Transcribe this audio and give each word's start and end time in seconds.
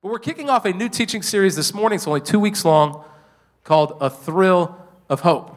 But 0.00 0.12
we're 0.12 0.20
kicking 0.20 0.48
off 0.48 0.64
a 0.64 0.72
new 0.72 0.88
teaching 0.88 1.22
series 1.22 1.56
this 1.56 1.74
morning. 1.74 1.96
It's 1.96 2.06
only 2.06 2.20
two 2.20 2.38
weeks 2.38 2.64
long 2.64 3.02
called 3.64 3.98
A 4.00 4.08
Thrill 4.08 4.76
of 5.08 5.20
Hope. 5.20 5.56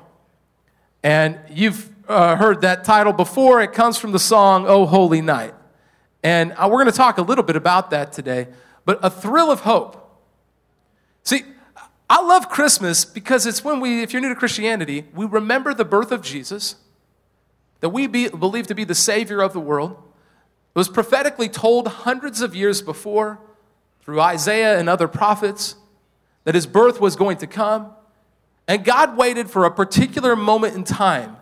And 1.03 1.37
you've 1.51 1.87
uh, 2.07 2.36
heard 2.36 2.62
that 2.62 2.83
title 2.83 3.13
before. 3.13 3.62
It 3.62 3.71
comes 3.71 3.99
from 3.99 4.13
the 4.13 4.19
song, 4.19 4.65
Oh 4.67 4.88
Holy 4.88 5.21
Night. 5.21 5.54
And 6.23 6.54
uh, 6.54 6.67
we're 6.71 6.81
going 6.81 6.91
to 6.91 6.97
talk 6.97 7.19
a 7.19 7.21
little 7.21 7.43
bit 7.43 7.55
about 7.55 7.91
that 7.91 8.13
today. 8.13 8.47
But 8.83 8.97
a 9.04 9.12
thrill 9.12 9.51
of 9.51 9.59
hope. 9.59 10.19
See, 11.21 11.44
I 12.10 12.23
love 12.23 12.50
Christmas 12.50 13.05
because 13.05 13.46
it's 13.46 13.64
when 13.64 13.80
we, 13.80 14.02
if 14.02 14.12
you're 14.12 14.23
new 14.23 14.30
to 14.30 14.36
Christianity, 14.36 15.05
we 15.14 15.28
remember 15.28 15.76
the 15.76 15.86
birth 15.86 16.12
of 16.12 16.23
Jesus, 16.23 16.78
that 17.82 17.89
we 17.89 18.08
be, 18.08 18.28
believe 18.28 18.66
to 18.68 18.76
be 18.76 18.86
the 18.86 18.96
Savior 18.96 19.39
of 19.44 19.54
the 19.54 19.60
world. 19.60 19.92
It 19.92 20.80
was 20.80 20.89
prophetically 20.89 21.48
told 21.48 21.88
hundreds 21.88 22.42
of 22.42 22.55
years 22.55 22.82
before 22.82 23.39
through 24.04 24.20
Isaiah 24.21 24.79
and 24.79 24.89
other 24.89 25.07
prophets 25.07 25.75
that 26.44 26.55
his 26.55 26.66
birth 26.66 26.99
was 26.99 27.16
going 27.16 27.38
to 27.38 27.48
come. 27.48 27.91
And 28.67 28.84
God 28.84 29.17
waited 29.17 29.49
for 29.49 29.66
a 29.66 29.71
particular 29.71 30.35
moment 30.35 30.76
in 30.76 30.84
time 30.84 31.38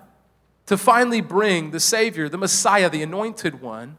to 0.65 0.77
finally 0.77 1.21
bring 1.21 1.71
the 1.71 1.79
Savior, 1.79 2.29
the 2.29 2.37
Messiah, 2.37 2.89
the 2.89 3.01
anointed 3.01 3.61
one, 3.61 3.97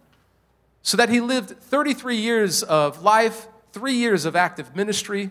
so 0.82 0.96
that 0.96 1.08
he 1.08 1.20
lived 1.20 1.50
33 1.60 2.16
years 2.16 2.62
of 2.62 3.02
life, 3.02 3.48
three 3.72 3.94
years 3.94 4.24
of 4.24 4.36
active 4.36 4.74
ministry, 4.74 5.30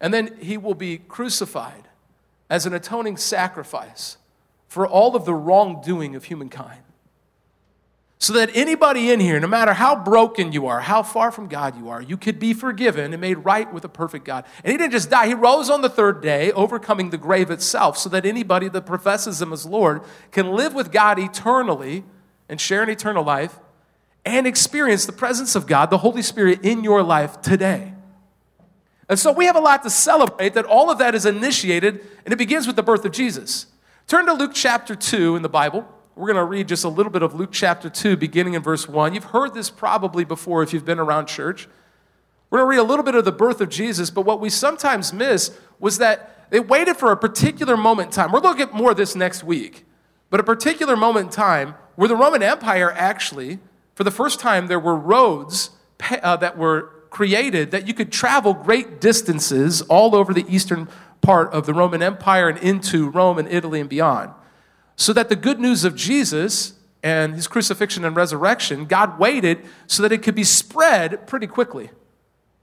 and 0.00 0.12
then 0.12 0.36
he 0.40 0.56
will 0.56 0.74
be 0.74 0.98
crucified 0.98 1.88
as 2.50 2.66
an 2.66 2.74
atoning 2.74 3.16
sacrifice 3.16 4.16
for 4.68 4.86
all 4.86 5.14
of 5.14 5.24
the 5.24 5.34
wrongdoing 5.34 6.14
of 6.14 6.24
humankind. 6.24 6.83
So 8.18 8.32
that 8.34 8.50
anybody 8.54 9.10
in 9.10 9.20
here, 9.20 9.38
no 9.38 9.48
matter 9.48 9.74
how 9.74 9.96
broken 9.96 10.52
you 10.52 10.66
are, 10.66 10.80
how 10.80 11.02
far 11.02 11.30
from 11.30 11.46
God 11.46 11.76
you 11.76 11.90
are, 11.90 12.00
you 12.00 12.16
could 12.16 12.38
be 12.38 12.54
forgiven 12.54 13.12
and 13.12 13.20
made 13.20 13.34
right 13.38 13.70
with 13.70 13.84
a 13.84 13.88
perfect 13.88 14.24
God. 14.24 14.46
And 14.62 14.70
he 14.70 14.78
didn't 14.78 14.92
just 14.92 15.10
die, 15.10 15.26
he 15.26 15.34
rose 15.34 15.68
on 15.68 15.82
the 15.82 15.90
third 15.90 16.22
day, 16.22 16.50
overcoming 16.52 17.10
the 17.10 17.18
grave 17.18 17.50
itself, 17.50 17.98
so 17.98 18.08
that 18.10 18.24
anybody 18.24 18.68
that 18.68 18.86
professes 18.86 19.42
him 19.42 19.52
as 19.52 19.66
Lord 19.66 20.02
can 20.30 20.52
live 20.52 20.74
with 20.74 20.90
God 20.90 21.18
eternally 21.18 22.04
and 22.48 22.60
share 22.60 22.82
an 22.82 22.88
eternal 22.88 23.24
life 23.24 23.58
and 24.24 24.46
experience 24.46 25.04
the 25.04 25.12
presence 25.12 25.54
of 25.54 25.66
God, 25.66 25.90
the 25.90 25.98
Holy 25.98 26.22
Spirit, 26.22 26.64
in 26.64 26.82
your 26.82 27.02
life 27.02 27.42
today. 27.42 27.92
And 29.08 29.18
so 29.18 29.32
we 29.32 29.44
have 29.44 29.56
a 29.56 29.60
lot 29.60 29.82
to 29.82 29.90
celebrate 29.90 30.54
that 30.54 30.64
all 30.64 30.90
of 30.90 30.98
that 30.98 31.14
is 31.14 31.26
initiated, 31.26 32.00
and 32.24 32.32
it 32.32 32.36
begins 32.36 32.66
with 32.66 32.76
the 32.76 32.82
birth 32.82 33.04
of 33.04 33.12
Jesus. 33.12 33.66
Turn 34.06 34.24
to 34.26 34.32
Luke 34.32 34.52
chapter 34.54 34.94
2 34.94 35.36
in 35.36 35.42
the 35.42 35.48
Bible. 35.48 35.86
We're 36.16 36.26
going 36.26 36.36
to 36.36 36.44
read 36.44 36.68
just 36.68 36.84
a 36.84 36.88
little 36.88 37.10
bit 37.10 37.22
of 37.22 37.34
Luke 37.34 37.50
chapter 37.50 37.90
2, 37.90 38.16
beginning 38.16 38.54
in 38.54 38.62
verse 38.62 38.88
1. 38.88 39.14
You've 39.14 39.24
heard 39.24 39.52
this 39.52 39.68
probably 39.68 40.24
before 40.24 40.62
if 40.62 40.72
you've 40.72 40.84
been 40.84 41.00
around 41.00 41.26
church. 41.26 41.66
We're 42.50 42.58
going 42.58 42.66
to 42.66 42.70
read 42.78 42.86
a 42.86 42.88
little 42.88 43.04
bit 43.04 43.16
of 43.16 43.24
the 43.24 43.32
birth 43.32 43.60
of 43.60 43.68
Jesus, 43.68 44.10
but 44.10 44.20
what 44.20 44.40
we 44.40 44.48
sometimes 44.48 45.12
miss 45.12 45.58
was 45.80 45.98
that 45.98 46.48
they 46.50 46.60
waited 46.60 46.98
for 46.98 47.10
a 47.10 47.16
particular 47.16 47.76
moment 47.76 48.06
in 48.08 48.12
time. 48.12 48.30
We're 48.30 48.38
looking 48.38 48.62
at 48.62 48.72
more 48.72 48.92
of 48.92 48.96
this 48.96 49.16
next 49.16 49.42
week, 49.42 49.86
but 50.30 50.38
a 50.38 50.44
particular 50.44 50.96
moment 50.96 51.26
in 51.26 51.32
time 51.32 51.74
where 51.96 52.06
the 52.06 52.14
Roman 52.14 52.44
Empire 52.44 52.92
actually, 52.92 53.58
for 53.96 54.04
the 54.04 54.12
first 54.12 54.38
time, 54.38 54.68
there 54.68 54.78
were 54.78 54.94
roads 54.94 55.70
uh, 56.22 56.36
that 56.36 56.56
were 56.56 56.92
created 57.10 57.72
that 57.72 57.88
you 57.88 57.94
could 57.94 58.12
travel 58.12 58.54
great 58.54 59.00
distances 59.00 59.82
all 59.82 60.14
over 60.14 60.32
the 60.32 60.44
eastern 60.48 60.88
part 61.22 61.52
of 61.52 61.66
the 61.66 61.74
Roman 61.74 62.04
Empire 62.04 62.48
and 62.48 62.58
into 62.58 63.10
Rome 63.10 63.36
and 63.38 63.48
Italy 63.48 63.80
and 63.80 63.90
beyond 63.90 64.30
so 64.96 65.12
that 65.12 65.28
the 65.28 65.36
good 65.36 65.60
news 65.60 65.84
of 65.84 65.96
Jesus 65.96 66.74
and 67.02 67.34
his 67.34 67.46
crucifixion 67.46 68.04
and 68.04 68.16
resurrection, 68.16 68.86
God 68.86 69.18
waited 69.18 69.64
so 69.86 70.02
that 70.02 70.12
it 70.12 70.22
could 70.22 70.34
be 70.34 70.44
spread 70.44 71.26
pretty 71.26 71.46
quickly. 71.46 71.90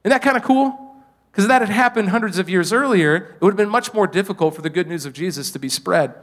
Isn't 0.03 0.09
that 0.09 0.21
kind 0.21 0.37
of 0.37 0.43
cool? 0.43 0.95
Because 1.31 1.45
if 1.45 1.49
that 1.49 1.61
had 1.61 1.69
happened 1.69 2.09
hundreds 2.09 2.39
of 2.39 2.49
years 2.49 2.73
earlier, 2.73 3.15
it 3.15 3.41
would 3.41 3.51
have 3.51 3.57
been 3.57 3.69
much 3.69 3.93
more 3.93 4.07
difficult 4.07 4.55
for 4.55 4.61
the 4.61 4.69
good 4.69 4.87
news 4.87 5.05
of 5.05 5.13
Jesus 5.13 5.51
to 5.51 5.59
be 5.59 5.69
spread. 5.69 6.13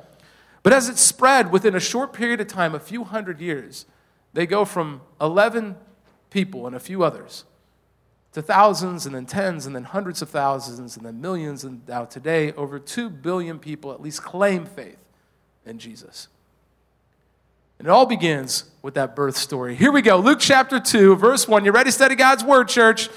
But 0.62 0.72
as 0.72 0.88
it 0.88 0.98
spread 0.98 1.52
within 1.52 1.74
a 1.74 1.80
short 1.80 2.12
period 2.12 2.40
of 2.40 2.48
time, 2.48 2.74
a 2.74 2.80
few 2.80 3.04
hundred 3.04 3.40
years, 3.40 3.86
they 4.32 4.46
go 4.46 4.64
from 4.64 5.00
11 5.20 5.76
people 6.30 6.66
and 6.66 6.74
a 6.74 6.80
few 6.80 7.02
others 7.02 7.44
to 8.32 8.42
thousands 8.42 9.06
and 9.06 9.14
then 9.14 9.24
tens 9.24 9.64
and 9.64 9.74
then 9.74 9.84
hundreds 9.84 10.20
of 10.20 10.28
thousands 10.28 10.96
and 10.96 11.06
then 11.06 11.20
millions. 11.20 11.64
And 11.64 11.86
now 11.88 12.04
today, 12.04 12.52
over 12.52 12.78
2 12.78 13.08
billion 13.08 13.58
people 13.58 13.92
at 13.92 14.02
least 14.02 14.22
claim 14.22 14.66
faith 14.66 14.98
in 15.68 15.78
Jesus. 15.78 16.28
And 17.78 17.86
it 17.86 17.90
all 17.90 18.06
begins 18.06 18.64
with 18.82 18.94
that 18.94 19.14
birth 19.14 19.36
story. 19.36 19.76
Here 19.76 19.92
we 19.92 20.02
go. 20.02 20.18
Luke 20.18 20.40
chapter 20.40 20.80
2, 20.80 21.16
verse 21.16 21.46
1. 21.46 21.64
You 21.64 21.70
ready 21.70 21.88
to 21.88 21.92
study 21.92 22.16
God's 22.16 22.42
word, 22.42 22.68
church? 22.68 23.08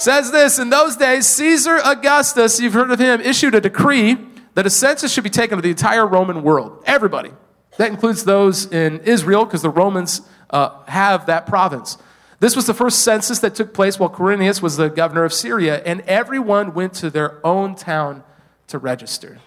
says 0.00 0.32
this 0.32 0.58
In 0.58 0.70
those 0.70 0.96
days, 0.96 1.26
Caesar 1.26 1.78
Augustus, 1.84 2.60
you've 2.60 2.72
heard 2.72 2.90
of 2.90 2.98
him, 2.98 3.20
issued 3.20 3.54
a 3.54 3.60
decree 3.60 4.16
that 4.54 4.66
a 4.66 4.70
census 4.70 5.12
should 5.12 5.24
be 5.24 5.30
taken 5.30 5.58
of 5.58 5.62
the 5.62 5.70
entire 5.70 6.06
Roman 6.06 6.42
world. 6.42 6.82
Everybody. 6.86 7.30
That 7.76 7.90
includes 7.90 8.24
those 8.24 8.66
in 8.66 9.00
Israel, 9.00 9.44
because 9.44 9.62
the 9.62 9.70
Romans 9.70 10.22
uh, 10.50 10.82
have 10.86 11.26
that 11.26 11.46
province. 11.46 11.98
This 12.40 12.56
was 12.56 12.66
the 12.66 12.74
first 12.74 13.00
census 13.00 13.38
that 13.40 13.54
took 13.54 13.72
place 13.72 13.98
while 13.98 14.10
Quirinius 14.10 14.60
was 14.62 14.76
the 14.76 14.88
governor 14.88 15.24
of 15.24 15.32
Syria, 15.32 15.82
and 15.84 16.00
everyone 16.02 16.74
went 16.74 16.94
to 16.94 17.10
their 17.10 17.44
own 17.46 17.74
town 17.74 18.24
to 18.68 18.78
register. 18.78 19.38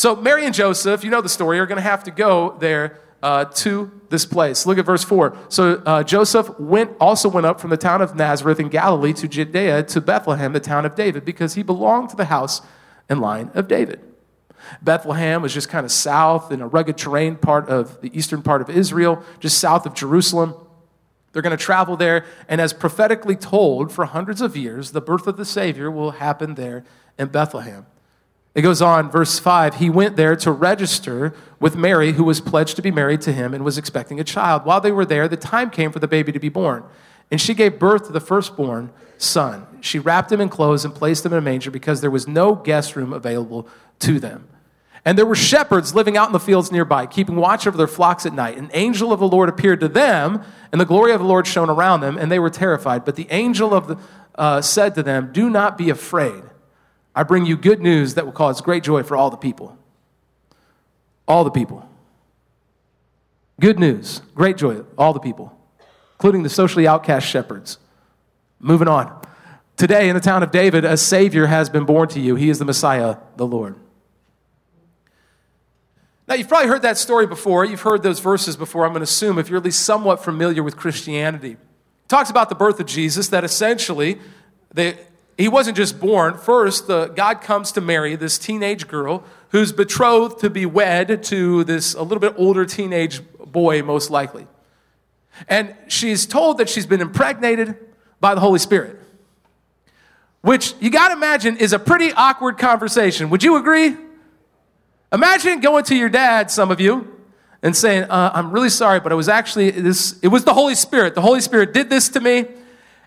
So, 0.00 0.16
Mary 0.16 0.46
and 0.46 0.54
Joseph, 0.54 1.04
you 1.04 1.10
know 1.10 1.20
the 1.20 1.28
story, 1.28 1.58
are 1.58 1.66
going 1.66 1.76
to 1.76 1.82
have 1.82 2.04
to 2.04 2.10
go 2.10 2.56
there 2.58 3.02
uh, 3.22 3.44
to 3.44 3.90
this 4.08 4.24
place. 4.24 4.64
Look 4.64 4.78
at 4.78 4.86
verse 4.86 5.04
4. 5.04 5.36
So, 5.50 5.74
uh, 5.84 6.02
Joseph 6.04 6.58
went, 6.58 6.92
also 6.98 7.28
went 7.28 7.44
up 7.44 7.60
from 7.60 7.68
the 7.68 7.76
town 7.76 8.00
of 8.00 8.16
Nazareth 8.16 8.58
in 8.58 8.70
Galilee 8.70 9.12
to 9.12 9.28
Judea 9.28 9.82
to 9.82 10.00
Bethlehem, 10.00 10.54
the 10.54 10.58
town 10.58 10.86
of 10.86 10.94
David, 10.94 11.26
because 11.26 11.52
he 11.52 11.62
belonged 11.62 12.08
to 12.08 12.16
the 12.16 12.24
house 12.24 12.62
and 13.10 13.20
line 13.20 13.50
of 13.52 13.68
David. 13.68 14.00
Bethlehem 14.80 15.42
was 15.42 15.52
just 15.52 15.68
kind 15.68 15.84
of 15.84 15.92
south 15.92 16.50
in 16.50 16.62
a 16.62 16.66
rugged 16.66 16.96
terrain 16.96 17.36
part 17.36 17.68
of 17.68 18.00
the 18.00 18.10
eastern 18.18 18.40
part 18.40 18.62
of 18.62 18.70
Israel, 18.70 19.22
just 19.38 19.58
south 19.58 19.84
of 19.84 19.92
Jerusalem. 19.92 20.54
They're 21.34 21.42
going 21.42 21.54
to 21.54 21.62
travel 21.62 21.98
there, 21.98 22.24
and 22.48 22.58
as 22.58 22.72
prophetically 22.72 23.36
told 23.36 23.92
for 23.92 24.06
hundreds 24.06 24.40
of 24.40 24.56
years, 24.56 24.92
the 24.92 25.02
birth 25.02 25.26
of 25.26 25.36
the 25.36 25.44
Savior 25.44 25.90
will 25.90 26.12
happen 26.12 26.54
there 26.54 26.84
in 27.18 27.28
Bethlehem. 27.28 27.84
It 28.54 28.62
goes 28.62 28.82
on, 28.82 29.10
verse 29.10 29.38
5 29.38 29.76
He 29.76 29.90
went 29.90 30.16
there 30.16 30.36
to 30.36 30.50
register 30.50 31.34
with 31.60 31.76
Mary, 31.76 32.12
who 32.12 32.24
was 32.24 32.40
pledged 32.40 32.76
to 32.76 32.82
be 32.82 32.90
married 32.90 33.20
to 33.22 33.32
him 33.32 33.54
and 33.54 33.64
was 33.64 33.78
expecting 33.78 34.18
a 34.18 34.24
child. 34.24 34.64
While 34.64 34.80
they 34.80 34.92
were 34.92 35.04
there, 35.04 35.28
the 35.28 35.36
time 35.36 35.70
came 35.70 35.92
for 35.92 35.98
the 35.98 36.08
baby 36.08 36.32
to 36.32 36.40
be 36.40 36.48
born. 36.48 36.84
And 37.30 37.40
she 37.40 37.54
gave 37.54 37.78
birth 37.78 38.06
to 38.06 38.12
the 38.12 38.20
firstborn 38.20 38.90
son. 39.18 39.66
She 39.80 39.98
wrapped 39.98 40.32
him 40.32 40.40
in 40.40 40.48
clothes 40.48 40.84
and 40.84 40.94
placed 40.94 41.24
him 41.24 41.32
in 41.32 41.38
a 41.38 41.42
manger 41.42 41.70
because 41.70 42.00
there 42.00 42.10
was 42.10 42.26
no 42.26 42.54
guest 42.54 42.96
room 42.96 43.12
available 43.12 43.68
to 44.00 44.18
them. 44.18 44.48
And 45.04 45.16
there 45.16 45.24
were 45.24 45.36
shepherds 45.36 45.94
living 45.94 46.16
out 46.16 46.28
in 46.28 46.32
the 46.32 46.40
fields 46.40 46.70
nearby, 46.70 47.06
keeping 47.06 47.36
watch 47.36 47.66
over 47.66 47.78
their 47.78 47.86
flocks 47.86 48.26
at 48.26 48.34
night. 48.34 48.58
An 48.58 48.70
angel 48.74 49.12
of 49.12 49.20
the 49.20 49.28
Lord 49.28 49.48
appeared 49.48 49.80
to 49.80 49.88
them, 49.88 50.42
and 50.72 50.80
the 50.80 50.84
glory 50.84 51.12
of 51.12 51.20
the 51.20 51.26
Lord 51.26 51.46
shone 51.46 51.70
around 51.70 52.00
them, 52.00 52.18
and 52.18 52.30
they 52.30 52.38
were 52.38 52.50
terrified. 52.50 53.04
But 53.04 53.16
the 53.16 53.26
angel 53.30 53.72
of 53.72 53.88
the, 53.88 53.98
uh, 54.34 54.60
said 54.60 54.94
to 54.96 55.02
them, 55.02 55.30
Do 55.32 55.48
not 55.48 55.78
be 55.78 55.88
afraid. 55.88 56.42
I 57.14 57.22
bring 57.22 57.46
you 57.46 57.56
good 57.56 57.80
news 57.80 58.14
that 58.14 58.24
will 58.24 58.32
cause 58.32 58.60
great 58.60 58.82
joy 58.82 59.02
for 59.02 59.16
all 59.16 59.30
the 59.30 59.36
people. 59.36 59.76
All 61.26 61.44
the 61.44 61.50
people. 61.50 61.88
Good 63.60 63.78
news, 63.78 64.22
great 64.34 64.56
joy, 64.56 64.84
all 64.96 65.12
the 65.12 65.20
people, 65.20 65.54
including 66.14 66.42
the 66.42 66.48
socially 66.48 66.86
outcast 66.86 67.26
shepherds. 67.26 67.76
Moving 68.58 68.88
on. 68.88 69.20
Today, 69.76 70.08
in 70.08 70.14
the 70.14 70.20
town 70.20 70.42
of 70.42 70.50
David, 70.50 70.84
a 70.84 70.96
Savior 70.96 71.46
has 71.46 71.68
been 71.68 71.84
born 71.84 72.08
to 72.08 72.20
you. 72.20 72.36
He 72.36 72.48
is 72.48 72.58
the 72.58 72.64
Messiah, 72.64 73.16
the 73.36 73.46
Lord. 73.46 73.76
Now, 76.26 76.36
you've 76.36 76.48
probably 76.48 76.68
heard 76.68 76.82
that 76.82 76.96
story 76.96 77.26
before. 77.26 77.64
You've 77.64 77.82
heard 77.82 78.02
those 78.02 78.20
verses 78.20 78.56
before, 78.56 78.86
I'm 78.86 78.92
going 78.92 79.00
to 79.00 79.04
assume, 79.04 79.38
if 79.38 79.48
you're 79.48 79.58
at 79.58 79.64
least 79.64 79.82
somewhat 79.82 80.24
familiar 80.24 80.62
with 80.62 80.76
Christianity. 80.76 81.52
It 81.52 82.08
talks 82.08 82.30
about 82.30 82.48
the 82.48 82.54
birth 82.54 82.80
of 82.80 82.86
Jesus, 82.86 83.28
that 83.28 83.44
essentially 83.44 84.20
they, 84.72 84.98
he 85.40 85.48
wasn't 85.48 85.76
just 85.76 85.98
born. 85.98 86.36
First, 86.36 86.86
the, 86.86 87.06
God 87.06 87.40
comes 87.40 87.72
to 87.72 87.80
Mary, 87.80 88.14
this 88.16 88.38
teenage 88.38 88.86
girl 88.86 89.24
who's 89.50 89.72
betrothed 89.72 90.40
to 90.40 90.50
be 90.50 90.66
wed 90.66 91.22
to 91.24 91.64
this 91.64 91.94
a 91.94 92.02
little 92.02 92.20
bit 92.20 92.34
older 92.36 92.66
teenage 92.66 93.22
boy, 93.38 93.82
most 93.82 94.10
likely. 94.10 94.46
And 95.48 95.74
she's 95.88 96.26
told 96.26 96.58
that 96.58 96.68
she's 96.68 96.86
been 96.86 97.00
impregnated 97.00 97.76
by 98.20 98.34
the 98.34 98.40
Holy 98.40 98.58
Spirit, 98.58 99.00
which 100.42 100.74
you 100.80 100.90
got 100.90 101.08
to 101.08 101.14
imagine 101.14 101.56
is 101.56 101.72
a 101.72 101.78
pretty 101.78 102.12
awkward 102.12 102.58
conversation. 102.58 103.30
Would 103.30 103.42
you 103.42 103.56
agree? 103.56 103.96
Imagine 105.12 105.60
going 105.60 105.84
to 105.84 105.96
your 105.96 106.08
dad, 106.08 106.50
some 106.50 106.70
of 106.70 106.80
you, 106.80 107.16
and 107.62 107.76
saying, 107.76 108.04
uh, 108.04 108.30
I'm 108.34 108.50
really 108.52 108.68
sorry, 108.68 109.00
but 109.00 109.10
it 109.10 109.16
was 109.16 109.28
actually 109.28 109.70
this, 109.70 110.18
it 110.20 110.28
was 110.28 110.44
the 110.44 110.54
Holy 110.54 110.74
Spirit. 110.74 111.14
The 111.14 111.22
Holy 111.22 111.40
Spirit 111.40 111.72
did 111.72 111.90
this 111.90 112.10
to 112.10 112.20
me. 112.20 112.46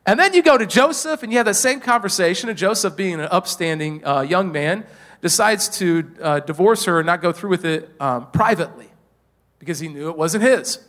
And 0.05 0.19
then 0.19 0.33
you 0.33 0.43
go 0.43 0.57
to 0.57 0.65
Joseph 0.65 1.23
and 1.23 1.31
you 1.31 1.37
have 1.37 1.45
that 1.45 1.55
same 1.55 1.79
conversation, 1.79 2.49
and 2.49 2.57
Joseph, 2.57 2.95
being 2.95 3.15
an 3.15 3.29
upstanding 3.31 4.05
uh, 4.05 4.21
young 4.21 4.51
man, 4.51 4.85
decides 5.21 5.69
to 5.77 6.11
uh, 6.21 6.39
divorce 6.41 6.85
her 6.85 6.99
and 6.99 7.05
not 7.05 7.21
go 7.21 7.31
through 7.31 7.49
with 7.49 7.63
it 7.63 7.89
um, 8.01 8.27
privately 8.31 8.89
because 9.59 9.79
he 9.79 9.87
knew 9.87 10.09
it 10.09 10.17
wasn't 10.17 10.43
his. 10.43 10.79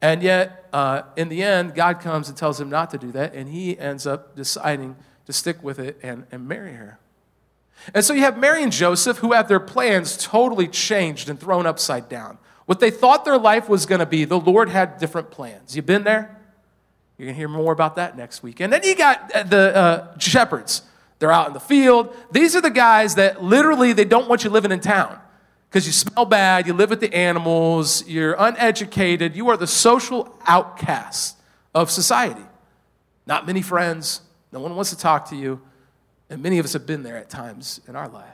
And 0.00 0.22
yet, 0.22 0.68
uh, 0.72 1.02
in 1.16 1.28
the 1.28 1.42
end, 1.42 1.74
God 1.74 2.00
comes 2.00 2.28
and 2.28 2.36
tells 2.36 2.60
him 2.60 2.70
not 2.70 2.90
to 2.90 2.98
do 2.98 3.12
that, 3.12 3.34
and 3.34 3.48
he 3.48 3.78
ends 3.78 4.06
up 4.06 4.34
deciding 4.34 4.96
to 5.26 5.32
stick 5.32 5.62
with 5.62 5.78
it 5.78 5.98
and, 6.02 6.26
and 6.30 6.48
marry 6.48 6.72
her. 6.72 6.98
And 7.92 8.04
so 8.04 8.14
you 8.14 8.22
have 8.22 8.38
Mary 8.38 8.62
and 8.62 8.72
Joseph 8.72 9.18
who 9.18 9.32
have 9.32 9.48
their 9.48 9.60
plans 9.60 10.16
totally 10.16 10.68
changed 10.68 11.28
and 11.28 11.38
thrown 11.38 11.66
upside 11.66 12.08
down. 12.08 12.38
What 12.64 12.80
they 12.80 12.90
thought 12.90 13.24
their 13.24 13.38
life 13.38 13.68
was 13.68 13.86
going 13.86 13.98
to 13.98 14.06
be, 14.06 14.24
the 14.24 14.40
Lord 14.40 14.68
had 14.68 14.98
different 14.98 15.30
plans. 15.30 15.76
You 15.76 15.82
been 15.82 16.04
there? 16.04 16.36
You're 17.18 17.26
going 17.26 17.34
to 17.34 17.38
hear 17.38 17.48
more 17.48 17.72
about 17.72 17.96
that 17.96 18.16
next 18.16 18.42
week. 18.42 18.60
And 18.60 18.72
then 18.72 18.82
you 18.82 18.94
got 18.94 19.32
uh, 19.32 19.42
the 19.42 19.76
uh, 19.76 20.18
shepherds. 20.18 20.82
They're 21.18 21.32
out 21.32 21.48
in 21.48 21.54
the 21.54 21.60
field. 21.60 22.14
These 22.30 22.54
are 22.54 22.60
the 22.60 22.70
guys 22.70 23.14
that 23.14 23.42
literally 23.42 23.92
they 23.92 24.04
don't 24.04 24.28
want 24.28 24.44
you 24.44 24.50
living 24.50 24.70
in 24.70 24.80
town 24.80 25.18
because 25.70 25.86
you 25.86 25.92
smell 25.92 26.26
bad, 26.26 26.66
you 26.66 26.74
live 26.74 26.90
with 26.90 27.00
the 27.00 27.12
animals, 27.14 28.06
you're 28.06 28.36
uneducated, 28.38 29.34
you 29.34 29.48
are 29.48 29.56
the 29.56 29.66
social 29.66 30.38
outcast 30.46 31.36
of 31.74 31.90
society. 31.90 32.44
Not 33.26 33.46
many 33.46 33.62
friends, 33.62 34.20
no 34.52 34.60
one 34.60 34.74
wants 34.76 34.90
to 34.90 34.98
talk 34.98 35.28
to 35.30 35.36
you, 35.36 35.60
and 36.30 36.42
many 36.42 36.58
of 36.58 36.64
us 36.64 36.74
have 36.74 36.86
been 36.86 37.02
there 37.02 37.16
at 37.16 37.28
times 37.30 37.80
in 37.88 37.96
our 37.96 38.08
life. 38.08 38.28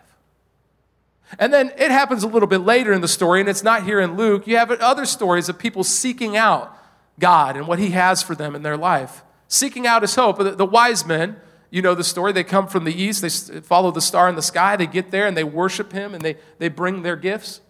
And 1.39 1.53
then 1.53 1.73
it 1.79 1.91
happens 1.91 2.25
a 2.25 2.27
little 2.27 2.49
bit 2.49 2.59
later 2.59 2.93
in 2.93 3.01
the 3.01 3.09
story, 3.09 3.41
and 3.41 3.49
it's 3.49 3.63
not 3.63 3.85
here 3.85 4.01
in 4.01 4.17
Luke. 4.17 4.47
You 4.47 4.59
have 4.59 4.71
other 4.71 5.07
stories 5.07 5.49
of 5.49 5.59
people 5.59 5.83
seeking 5.83 6.37
out 6.37 6.77
God 7.19 7.57
and 7.57 7.67
what 7.67 7.79
He 7.79 7.91
has 7.91 8.23
for 8.23 8.35
them 8.35 8.55
in 8.55 8.63
their 8.63 8.77
life, 8.77 9.23
seeking 9.49 9.87
out 9.87 10.03
His 10.03 10.15
hope. 10.15 10.39
The, 10.39 10.65
wise 10.65 11.07
men, 11.07 11.37
you 11.71 11.83
know 11.83 11.95
the 11.95 12.05
story, 12.05 12.33
they 12.33 12.45
come 12.45 12.67
from 12.67 12.85
the 12.85 12.95
east, 12.95 13.23
they 13.23 13.61
follow 13.61 13.91
the 13.91 14.01
star 14.01 14.29
in 14.29 14.37
the 14.37 14.43
sky, 14.43 14.77
they 14.77 14.87
get 14.87 15.11
there 15.11 15.27
and 15.27 15.37
they 15.37 15.45
worship 15.45 15.93
Him 15.93 16.15
and 16.15 16.23
they, 16.23 16.37
they 16.59 16.69
bring 16.69 17.03
their 17.03 17.17
gifts. 17.17 17.61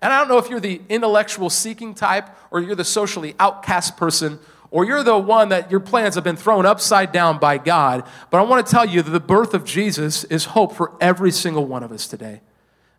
And 0.00 0.12
I 0.12 0.18
don't 0.18 0.28
know 0.28 0.38
if 0.38 0.50
you're 0.50 0.60
the 0.60 0.82
intellectual 0.88 1.48
seeking 1.48 1.94
type 1.94 2.28
or 2.50 2.60
you're 2.60 2.74
the 2.74 2.84
socially 2.84 3.34
outcast 3.38 3.96
person 3.96 4.38
or 4.70 4.84
you're 4.84 5.04
the 5.04 5.16
one 5.16 5.50
that 5.50 5.70
your 5.70 5.80
plans 5.80 6.16
have 6.16 6.24
been 6.24 6.36
thrown 6.36 6.66
upside 6.66 7.12
down 7.12 7.38
by 7.38 7.58
God. 7.58 8.04
But 8.30 8.38
I 8.38 8.42
want 8.42 8.66
to 8.66 8.70
tell 8.70 8.84
you 8.84 9.02
that 9.02 9.10
the 9.10 9.20
birth 9.20 9.54
of 9.54 9.64
Jesus 9.64 10.24
is 10.24 10.46
hope 10.46 10.74
for 10.74 10.92
every 11.00 11.30
single 11.30 11.64
one 11.64 11.82
of 11.82 11.92
us 11.92 12.08
today. 12.08 12.40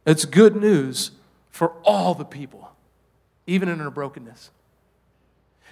It's 0.06 0.25
good 0.25 0.56
news 0.56 1.12
for 1.50 1.74
all 1.84 2.13
the 2.13 2.25
people, 2.25 2.72
even 3.46 3.68
in 3.68 3.81
our 3.81 3.92
brokenness. 3.92 4.51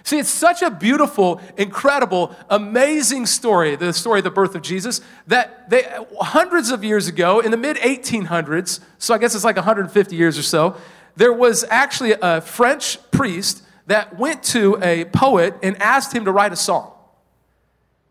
See, 0.04 0.18
it's 0.18 0.28
such 0.28 0.60
a 0.60 0.70
beautiful, 0.70 1.40
incredible, 1.56 2.36
amazing 2.50 3.24
story, 3.24 3.74
the 3.74 3.94
story 3.94 4.20
of 4.20 4.24
the 4.24 4.30
birth 4.30 4.54
of 4.54 4.60
Jesus, 4.60 5.00
that 5.26 5.70
they, 5.70 5.82
hundreds 6.20 6.70
of 6.70 6.84
years 6.84 7.08
ago, 7.08 7.40
in 7.40 7.50
the 7.50 7.56
mid 7.56 7.78
1800s, 7.78 8.80
so 8.98 9.14
I 9.14 9.18
guess 9.18 9.34
it's 9.34 9.44
like 9.44 9.56
150 9.56 10.14
years 10.14 10.38
or 10.38 10.42
so, 10.42 10.76
there 11.16 11.32
was 11.32 11.64
actually 11.70 12.14
a 12.20 12.42
French 12.42 12.98
priest 13.12 13.62
that 13.86 14.18
went 14.18 14.42
to 14.42 14.78
a 14.82 15.06
poet 15.06 15.54
and 15.62 15.80
asked 15.80 16.14
him 16.14 16.26
to 16.26 16.32
write 16.32 16.52
a 16.52 16.56
song. 16.56 16.92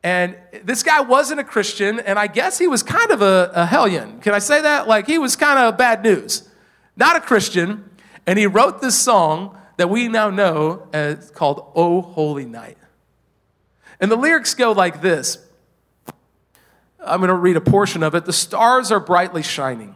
And 0.01 0.35
this 0.63 0.81
guy 0.81 1.01
wasn't 1.01 1.41
a 1.41 1.43
Christian, 1.43 1.99
and 1.99 2.17
I 2.17 2.25
guess 2.25 2.57
he 2.57 2.67
was 2.67 2.81
kind 2.81 3.11
of 3.11 3.21
a, 3.21 3.51
a 3.53 3.65
hellion. 3.67 4.19
Can 4.19 4.33
I 4.33 4.39
say 4.39 4.61
that? 4.61 4.87
Like 4.87 5.05
he 5.05 5.19
was 5.19 5.35
kind 5.35 5.59
of 5.59 5.77
bad 5.77 6.01
news. 6.01 6.49
Not 6.97 7.15
a 7.15 7.21
Christian, 7.21 7.87
and 8.25 8.39
he 8.39 8.47
wrote 8.47 8.81
this 8.81 8.99
song 8.99 9.59
that 9.77 9.89
we 9.89 10.07
now 10.07 10.29
know 10.29 10.87
as 10.93 11.31
called 11.31 11.71
"O 11.75 12.01
Holy 12.01 12.45
Night." 12.45 12.77
And 13.99 14.11
the 14.11 14.15
lyrics 14.15 14.53
go 14.53 14.71
like 14.71 15.01
this. 15.01 15.37
I'm 17.05 17.19
going 17.19 17.29
to 17.29 17.35
read 17.35 17.57
a 17.57 17.61
portion 17.61 18.01
of 18.03 18.15
it. 18.15 18.25
The 18.25 18.33
stars 18.33 18.91
are 18.91 18.99
brightly 18.99 19.43
shining. 19.43 19.95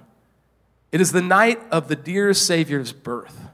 It 0.92 1.02
is 1.02 1.12
the 1.12 1.22
night 1.22 1.60
of 1.72 1.88
the 1.88 1.96
dear 1.96 2.34
Savior's 2.34 2.92
birth 2.94 3.48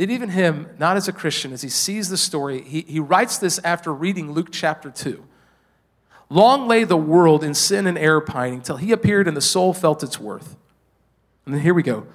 that 0.00 0.10
even 0.10 0.30
him, 0.30 0.66
not 0.78 0.96
as 0.96 1.08
a 1.08 1.12
Christian, 1.12 1.52
as 1.52 1.60
he 1.60 1.68
sees 1.68 2.08
the 2.08 2.16
story, 2.16 2.62
he, 2.62 2.80
he 2.82 2.98
writes 2.98 3.36
this 3.36 3.60
after 3.62 3.92
reading 3.92 4.32
Luke 4.32 4.48
chapter 4.50 4.90
2. 4.90 5.22
Long 6.30 6.66
lay 6.66 6.84
the 6.84 6.96
world 6.96 7.44
in 7.44 7.52
sin 7.52 7.86
and 7.86 7.98
error 7.98 8.22
pining 8.22 8.62
till 8.62 8.78
he 8.78 8.92
appeared 8.92 9.28
and 9.28 9.36
the 9.36 9.42
soul 9.42 9.74
felt 9.74 10.02
its 10.02 10.18
worth. 10.18 10.56
And 11.44 11.54
then 11.54 11.60
here 11.60 11.74
we 11.74 11.82
go 11.82 12.06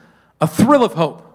a 0.41 0.47
thrill 0.47 0.83
of 0.83 0.93
hope. 0.93 1.34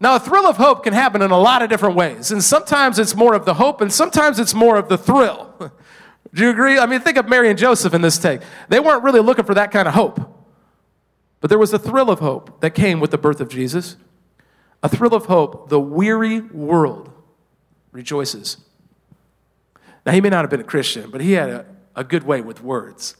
Now, 0.00 0.16
a 0.16 0.20
thrill 0.20 0.46
of 0.46 0.56
hope 0.56 0.84
can 0.84 0.92
happen 0.92 1.22
in 1.22 1.30
a 1.30 1.38
lot 1.38 1.62
of 1.62 1.70
different 1.70 1.96
ways. 1.96 2.30
And 2.30 2.44
sometimes 2.44 2.98
it's 2.98 3.14
more 3.14 3.34
of 3.34 3.44
the 3.44 3.54
hope, 3.54 3.80
and 3.80 3.92
sometimes 3.92 4.38
it's 4.38 4.54
more 4.54 4.76
of 4.76 4.88
the 4.88 4.98
thrill. 4.98 5.54
Do 6.34 6.42
you 6.42 6.50
agree? 6.50 6.78
I 6.78 6.86
mean, 6.86 7.00
think 7.00 7.16
of 7.16 7.28
Mary 7.28 7.48
and 7.48 7.58
Joseph 7.58 7.94
in 7.94 8.02
this 8.02 8.18
take. 8.18 8.42
They 8.68 8.80
weren't 8.80 9.02
really 9.02 9.20
looking 9.20 9.44
for 9.44 9.54
that 9.54 9.70
kind 9.70 9.88
of 9.88 9.94
hope. 9.94 10.20
But 11.40 11.48
there 11.48 11.58
was 11.58 11.72
a 11.72 11.78
thrill 11.78 12.10
of 12.10 12.18
hope 12.18 12.60
that 12.60 12.70
came 12.70 13.00
with 13.00 13.10
the 13.10 13.18
birth 13.18 13.40
of 13.40 13.48
Jesus 13.48 13.96
a 14.82 14.88
thrill 14.88 15.14
of 15.14 15.26
hope, 15.26 15.68
the 15.68 15.80
weary 15.80 16.40
world 16.40 17.10
rejoices. 17.90 18.58
Now, 20.04 20.12
he 20.12 20.20
may 20.20 20.28
not 20.28 20.42
have 20.42 20.50
been 20.50 20.60
a 20.60 20.64
Christian, 20.64 21.10
but 21.10 21.20
he 21.20 21.32
had 21.32 21.48
a, 21.48 21.66
a 21.96 22.04
good 22.04 22.22
way 22.22 22.40
with 22.40 22.62
words. 22.62 23.16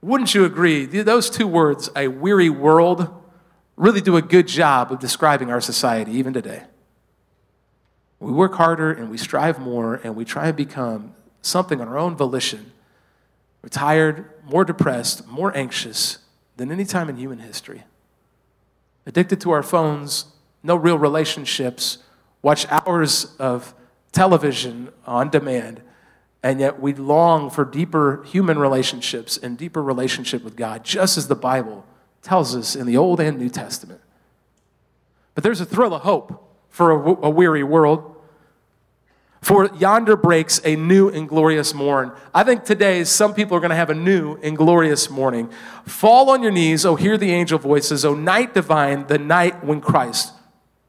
Wouldn't 0.00 0.34
you 0.34 0.44
agree? 0.44 0.86
Those 0.86 1.30
two 1.30 1.46
words, 1.46 1.90
a 1.94 2.08
weary 2.08 2.50
world, 2.50 3.08
really 3.78 4.00
do 4.00 4.16
a 4.16 4.22
good 4.22 4.48
job 4.48 4.92
of 4.92 4.98
describing 4.98 5.50
our 5.50 5.60
society 5.60 6.12
even 6.12 6.32
today. 6.32 6.64
We 8.20 8.32
work 8.32 8.54
harder 8.54 8.90
and 8.90 9.08
we 9.08 9.16
strive 9.16 9.60
more 9.60 10.00
and 10.02 10.16
we 10.16 10.24
try 10.24 10.48
and 10.48 10.56
become 10.56 11.14
something 11.40 11.80
on 11.80 11.86
our 11.86 11.96
own 11.96 12.16
volition. 12.16 12.72
We're 13.62 13.68
tired, 13.68 14.28
more 14.44 14.64
depressed, 14.64 15.26
more 15.28 15.56
anxious 15.56 16.18
than 16.56 16.72
any 16.72 16.84
time 16.84 17.08
in 17.08 17.16
human 17.16 17.38
history. 17.38 17.84
Addicted 19.06 19.40
to 19.42 19.52
our 19.52 19.62
phones, 19.62 20.26
no 20.62 20.74
real 20.74 20.98
relationships, 20.98 21.98
watch 22.42 22.66
hours 22.68 23.36
of 23.38 23.74
television 24.10 24.88
on 25.06 25.30
demand, 25.30 25.80
and 26.42 26.58
yet 26.58 26.80
we 26.80 26.94
long 26.94 27.48
for 27.48 27.64
deeper 27.64 28.24
human 28.24 28.58
relationships 28.58 29.36
and 29.36 29.56
deeper 29.56 29.82
relationship 29.82 30.42
with 30.42 30.56
God, 30.56 30.84
just 30.84 31.16
as 31.16 31.28
the 31.28 31.36
Bible 31.36 31.84
tells 32.28 32.54
us 32.54 32.76
in 32.76 32.86
the 32.86 32.96
Old 32.96 33.20
and 33.20 33.38
New 33.38 33.48
Testament. 33.48 34.02
But 35.34 35.42
there's 35.42 35.62
a 35.62 35.64
thrill 35.64 35.94
of 35.94 36.02
hope 36.02 36.54
for 36.68 36.90
a, 36.90 37.26
a 37.26 37.30
weary 37.30 37.64
world. 37.64 38.16
For 39.40 39.70
yonder 39.76 40.14
breaks 40.14 40.60
a 40.62 40.76
new 40.76 41.08
and 41.08 41.26
glorious 41.26 41.72
morn. 41.72 42.12
I 42.34 42.44
think 42.44 42.64
today 42.64 43.04
some 43.04 43.32
people 43.32 43.56
are 43.56 43.60
going 43.60 43.70
to 43.70 43.76
have 43.76 43.88
a 43.88 43.94
new 43.94 44.36
and 44.42 44.58
glorious 44.58 45.08
morning. 45.08 45.48
Fall 45.86 46.28
on 46.28 46.42
your 46.42 46.52
knees, 46.52 46.84
oh, 46.84 46.96
hear 46.96 47.16
the 47.16 47.30
angel 47.30 47.58
voices, 47.58 48.04
oh, 48.04 48.14
night 48.14 48.52
divine, 48.52 49.06
the 49.06 49.18
night 49.18 49.64
when 49.64 49.80
Christ 49.80 50.34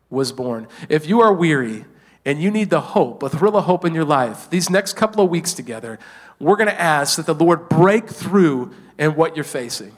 was 0.09 0.33
born. 0.33 0.67
If 0.89 1.07
you 1.07 1.21
are 1.21 1.31
weary 1.31 1.85
and 2.25 2.41
you 2.41 2.51
need 2.51 2.69
the 2.69 2.81
hope, 2.81 3.23
a 3.23 3.29
thrill 3.29 3.55
of 3.55 3.63
hope 3.63 3.85
in 3.85 3.93
your 3.93 4.03
life, 4.03 4.49
these 4.49 4.69
next 4.69 4.97
couple 4.97 5.23
of 5.23 5.29
weeks 5.29 5.53
together, 5.53 5.99
we're 6.37 6.57
going 6.57 6.69
to 6.69 6.81
ask 6.81 7.15
that 7.15 7.27
the 7.27 7.35
Lord 7.35 7.69
break 7.69 8.09
through 8.09 8.73
in 8.97 9.15
what 9.15 9.37
you're 9.37 9.45
facing. 9.45 9.95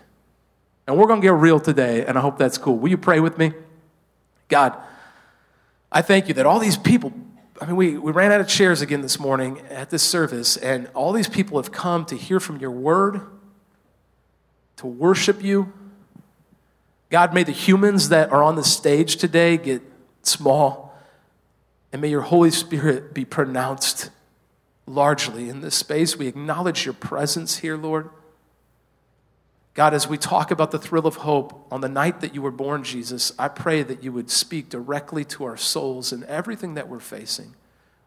And 0.92 1.00
we're 1.00 1.08
going 1.08 1.22
to 1.22 1.26
get 1.26 1.34
real 1.34 1.58
today, 1.58 2.06
and 2.06 2.18
I 2.18 2.22
hope 2.22 2.38
that's 2.38 2.58
cool. 2.58 2.78
Will 2.78 2.90
you 2.90 2.98
pray 2.98 3.22
with 3.22 3.38
me? 3.38 3.54
God, 4.50 4.76
I 5.90 6.02
thank 6.02 6.28
you 6.28 6.34
that 6.34 6.46
all 6.46 6.60
these 6.60 6.76
people, 6.76 7.14
I 7.62 7.66
mean, 7.66 7.78
we, 7.78 7.98
we 7.98 8.12
ran 8.12 8.34
out 8.34 8.42
of 8.42 8.50
chairs 8.50 8.82
again 8.82 9.02
this 9.02 9.18
morning 9.18 9.62
at 9.70 9.90
this 9.90 10.04
service, 10.04 10.58
and 10.58 10.90
all 10.94 11.14
these 11.14 11.30
people 11.30 11.58
have 11.60 11.72
come 11.72 12.04
to 12.08 12.18
hear 12.18 12.42
from 12.42 12.58
your 12.58 12.72
word, 12.72 13.22
to 14.76 14.86
worship 14.86 15.42
you. 15.42 15.72
God, 17.10 17.34
may 17.34 17.44
the 17.44 17.54
humans 17.54 18.10
that 18.10 18.30
are 18.30 18.44
on 18.44 18.58
the 18.58 18.64
stage 18.66 19.16
today 19.16 19.56
get 19.56 19.82
small. 20.24 20.94
And 21.94 22.02
may 22.02 22.10
your 22.10 22.20
Holy 22.20 22.52
Spirit 22.52 23.14
be 23.14 23.24
pronounced 23.24 24.10
largely 24.86 25.48
in 25.48 25.62
this 25.62 25.76
space. 25.76 26.18
We 26.18 26.28
acknowledge 26.28 26.84
your 26.84 26.96
presence 26.96 27.60
here, 27.60 27.78
Lord. 27.78 28.10
God, 29.74 29.94
as 29.94 30.08
we 30.08 30.18
talk 30.18 30.52
about 30.52 30.72
the 30.72 30.80
thrill 30.80 31.08
of 31.08 31.18
hope 31.18 31.68
on 31.72 31.82
the 31.82 31.88
night 31.88 32.20
that 32.22 32.36
you 32.36 32.42
were 32.42 32.52
born, 32.52 32.84
Jesus, 32.84 33.32
I 33.40 33.48
pray 33.48 33.84
that 33.84 34.04
you 34.04 34.12
would 34.12 34.30
speak 34.30 34.70
directly 34.70 35.24
to 35.26 35.46
our 35.46 35.56
souls 35.56 36.12
and 36.12 36.26
everything 36.26 36.74
that 36.74 36.90
we're 36.90 37.00
facing. 37.00 37.56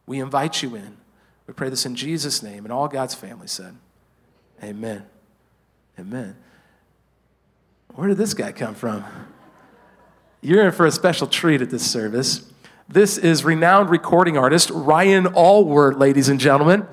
We 0.06 0.20
invite 0.20 0.62
you 0.62 0.74
in. 0.74 0.98
We 1.46 1.54
pray 1.54 1.70
this 1.70 1.86
in 1.86 1.94
Jesus' 1.94 2.42
name, 2.42 2.64
and 2.64 2.72
all 2.72 2.88
God's 2.88 3.14
family 3.14 3.46
said, 3.46 3.76
Amen. 4.62 5.06
Amen. 5.98 6.36
Where 7.94 8.08
did 8.08 8.18
this 8.18 8.34
guy 8.34 8.52
come 8.52 8.74
from? 8.74 9.04
You're 10.40 10.66
in 10.66 10.72
for 10.72 10.84
a 10.84 10.90
special 10.90 11.26
treat 11.26 11.62
at 11.62 11.70
this 11.70 11.88
service. 11.88 12.50
This 12.88 13.16
is 13.16 13.44
renowned 13.44 13.88
recording 13.88 14.36
artist 14.36 14.70
Ryan 14.70 15.24
Ahlwardt, 15.24 15.98
ladies 15.98 16.28
and 16.28 16.38
gentlemen. 16.38 16.86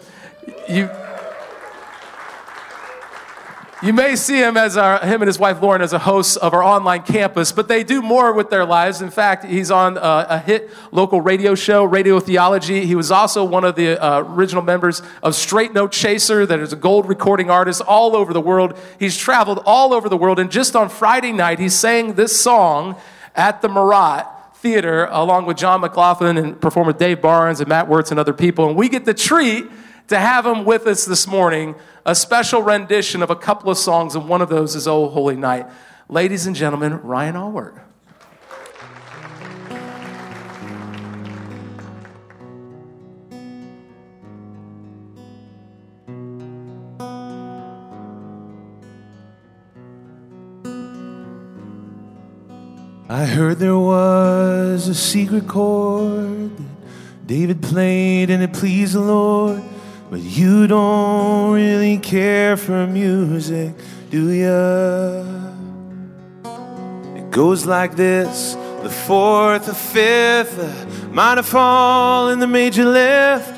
You, 0.70 0.90
you 3.84 3.94
may 3.94 4.16
see 4.16 4.38
him 4.38 4.58
as 4.58 4.78
our, 4.78 5.00
him 5.00 5.22
and 5.22 5.28
his 5.28 5.40
wife 5.40 5.60
Lauren 5.60 5.82
as 5.82 5.92
a 5.92 6.00
host 6.00 6.38
of 6.38 6.54
our 6.54 6.64
online 6.64 7.02
campus, 7.02 7.52
but 7.52 7.68
they 7.68 7.84
do 7.84 8.02
more 8.02 8.32
with 8.32 8.52
their 8.52 8.64
lives. 8.64 9.02
In 9.02 9.10
fact, 9.10 9.44
he's 9.44 9.72
on 9.72 9.98
uh, 9.98 10.28
a 10.30 10.38
hit 10.38 10.70
local 10.92 11.20
radio 11.20 11.56
show, 11.56 11.84
Radio 11.84 12.20
Theology. 12.20 12.86
He 12.86 12.94
was 12.94 13.10
also 13.10 13.44
one 13.44 13.64
of 13.64 13.76
the 13.76 14.00
uh, 14.00 14.22
original 14.22 14.62
members 14.62 15.02
of 15.24 15.34
Straight 15.34 15.74
No 15.74 15.88
Chaser, 15.88 16.46
that 16.46 16.60
is 16.60 16.72
a 16.72 16.76
gold 16.76 17.10
recording 17.10 17.50
artist 17.50 17.82
all 17.82 18.16
over 18.16 18.34
the 18.34 18.42
world. 18.42 18.78
He's 19.00 19.18
traveled 19.18 19.64
all 19.66 19.94
over 19.94 20.10
the 20.10 20.18
world, 20.18 20.38
and 20.38 20.52
just 20.52 20.76
on 20.76 20.88
Friday 20.88 21.32
night, 21.32 21.58
he 21.58 21.68
sang 21.68 22.14
this 22.14 22.40
song 22.40 22.96
at 23.36 23.64
the 23.64 23.70
Murat 23.70 24.28
Theater 24.58 25.08
along 25.10 25.48
with 25.48 25.58
Jon 25.58 25.82
McLaughlin 25.82 26.38
and 26.38 26.62
performer 26.62 26.94
Dave 26.94 27.20
Barnes 27.20 27.60
and 27.60 27.68
Matt 27.68 27.88
Wertz 27.88 28.12
and 28.12 28.20
other 28.20 28.34
people. 28.34 28.68
And 28.68 28.78
we 28.78 28.90
get 28.90 29.06
the 29.06 29.14
treat 29.16 29.66
to 30.08 30.18
have 30.18 30.46
him 30.46 30.66
with 30.66 30.88
us 30.88 31.06
this 31.06 31.28
morning, 31.28 31.76
a 32.06 32.16
special 32.16 32.62
rendition 32.62 33.22
of 33.22 33.30
a 33.30 33.36
couple 33.36 33.70
of 33.70 33.78
songs, 33.78 34.16
and 34.16 34.28
one 34.28 34.42
of 34.42 34.50
those 34.50 34.76
is 34.76 34.88
Oh 34.88 35.08
Holy 35.10 35.36
Night. 35.36 35.68
Ladies 36.10 36.46
and 36.46 36.56
gentlemen, 36.56 37.02
Ryan 37.02 37.36
Ahlwardt. 37.36 37.80
I 53.12 53.26
heard 53.26 53.60
there 53.60 53.78
was 53.78 54.88
a 54.88 54.96
secret 54.96 55.46
chord 55.46 56.56
that 56.56 57.28
David 57.28 57.62
played 57.62 58.30
and 58.30 58.42
it 58.42 58.54
pleased 58.54 58.94
the 58.94 59.02
Lord. 59.02 59.62
But 60.12 60.20
you 60.20 60.68
don't 60.68 61.54
really 61.54 61.98
care 61.98 62.58
for 62.58 62.86
music, 62.86 63.74
do 64.10 64.30
ya? 64.30 65.24
It 67.16 67.32
goes 67.32 67.66
like 67.66 67.96
this 67.96 68.58
the 68.84 68.90
fourth, 68.90 69.68
the 69.68 69.74
fifth, 69.74 70.58
the 70.58 71.08
minor 71.14 71.44
fall, 71.44 72.28
and 72.28 72.42
the 72.42 72.48
major 72.48 72.86
lift. 72.86 73.56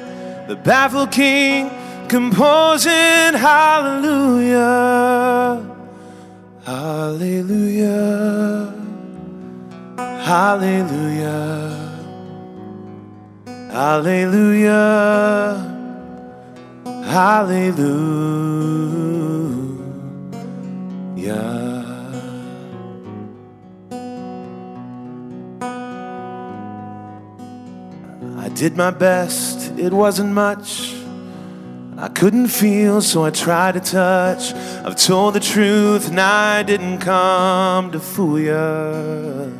The 0.47 0.55
baffled 0.55 1.11
king 1.11 1.71
composing 2.07 3.33
hallelujah, 3.33 4.55
hallelujah. 6.63 8.43
Hallelujah. 10.23 11.99
Hallelujah. 13.69 15.72
Hallelujah. 17.13 17.93
I 28.35 28.49
did 28.55 28.75
my 28.75 28.89
best, 28.89 29.77
it 29.77 29.93
wasn't 29.93 30.31
much. 30.31 30.95
I 31.99 32.07
couldn't 32.07 32.47
feel, 32.47 32.99
so 32.99 33.23
I 33.23 33.29
tried 33.29 33.75
to 33.75 33.79
touch. 33.79 34.51
I've 34.83 34.95
told 34.95 35.35
the 35.35 35.39
truth, 35.39 36.09
and 36.09 36.19
I 36.19 36.63
didn't 36.63 36.97
come 36.97 37.91
to 37.91 37.99
fool 37.99 38.39
you. 38.39 39.53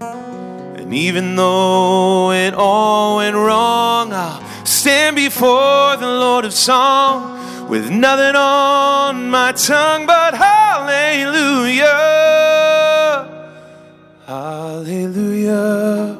And 0.00 0.92
even 0.92 1.36
though 1.36 2.32
it 2.32 2.54
all 2.54 3.18
went 3.18 3.36
wrong, 3.36 4.12
I'll 4.12 4.42
stand 4.78 5.16
before 5.16 5.96
the 5.96 6.06
Lord 6.06 6.44
of 6.44 6.52
Song 6.54 7.68
with 7.68 7.90
nothing 7.90 8.36
on 8.36 9.28
my 9.28 9.50
tongue 9.50 10.06
but 10.06 10.34
hallelujah. 10.34 11.84
Hallelujah. 14.24 16.16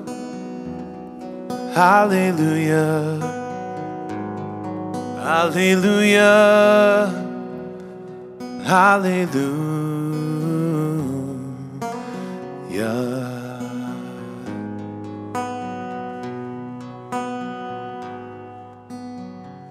Hallelujah. 1.73 3.21
Hallelujah. 5.23 6.27
Hallelujah. 8.65 9.69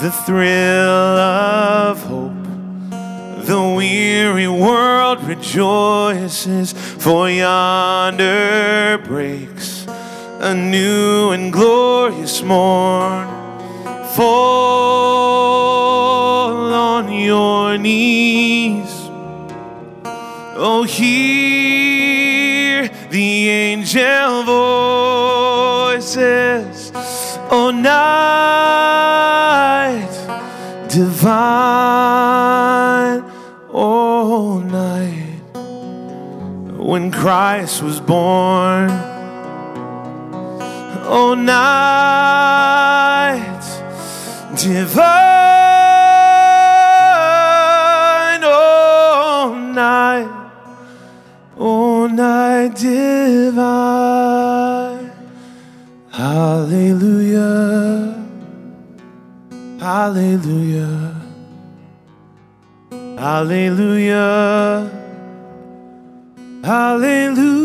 the 0.00 0.10
thrill 0.10 1.18
of 1.18 2.02
hope. 2.02 2.32
The 3.46 3.74
weary 3.76 4.48
world 4.48 5.22
rejoices, 5.24 6.72
for 6.72 7.30
yonder 7.30 8.98
breaks 9.04 9.86
a 10.40 10.54
new 10.54 11.30
and 11.30 11.52
glorious 11.52 12.42
morn. 12.42 13.28
Fall 14.16 14.32
on 16.72 17.12
your 17.12 17.78
knees. 17.78 18.90
Oh, 20.56 20.84
hear 20.84 22.88
the 23.10 23.48
angel 23.48 24.42
voices. 25.94 26.90
Oh, 27.50 27.70
night 27.70 28.83
divine. 30.94 32.04
Oh, 33.72 34.60
night 34.60 35.40
when 36.78 37.10
Christ 37.10 37.82
was 37.82 37.98
born. 38.00 38.90
Oh, 41.06 41.34
night 41.34 42.30
divine. 44.54 45.02
Oh, 48.44 49.72
night. 49.74 50.30
Oh, 51.58 52.06
night 52.06 52.76
divine. 52.76 53.73
Hallelujah. 60.04 61.14
Hallelujah. 63.16 64.90
Hallelujah. 66.62 67.64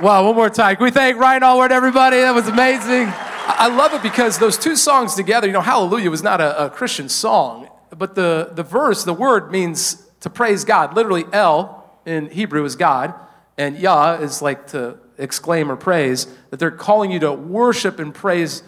Wow, 0.00 0.24
one 0.24 0.34
more 0.34 0.50
time. 0.50 0.74
Can 0.74 0.82
we 0.86 0.90
thank 0.90 1.16
Ryan 1.16 1.42
Ahlwardt, 1.42 1.70
everybody? 1.70 2.16
That 2.16 2.34
was 2.34 2.48
amazing. 2.48 3.12
I 3.44 3.68
love 3.68 3.92
it 3.94 4.02
because 4.02 4.38
those 4.38 4.58
two 4.58 4.76
songs 4.76 5.14
together, 5.14 5.46
you 5.46 5.52
know, 5.52 5.60
Hallelujah 5.60 6.10
was 6.10 6.22
not 6.22 6.40
a, 6.40 6.66
a 6.66 6.70
Christian 6.70 7.08
song, 7.08 7.68
but 7.96 8.14
the, 8.14 8.50
the 8.52 8.62
verse, 8.62 9.04
the 9.04 9.14
word 9.14 9.50
means 9.50 10.06
to 10.20 10.30
praise 10.30 10.64
God. 10.64 10.94
Literally, 10.94 11.24
El 11.32 11.90
in 12.06 12.30
Hebrew 12.30 12.64
is 12.64 12.76
God, 12.76 13.14
and 13.58 13.78
Yah 13.78 14.14
is 14.14 14.42
like 14.42 14.68
to 14.68 14.98
exclaim 15.18 15.70
or 15.70 15.76
praise, 15.76 16.26
that 16.50 16.58
they're 16.58 16.70
calling 16.70 17.10
you 17.10 17.18
to 17.20 17.32
worship 17.32 17.98
and 17.98 18.14
praise 18.14 18.62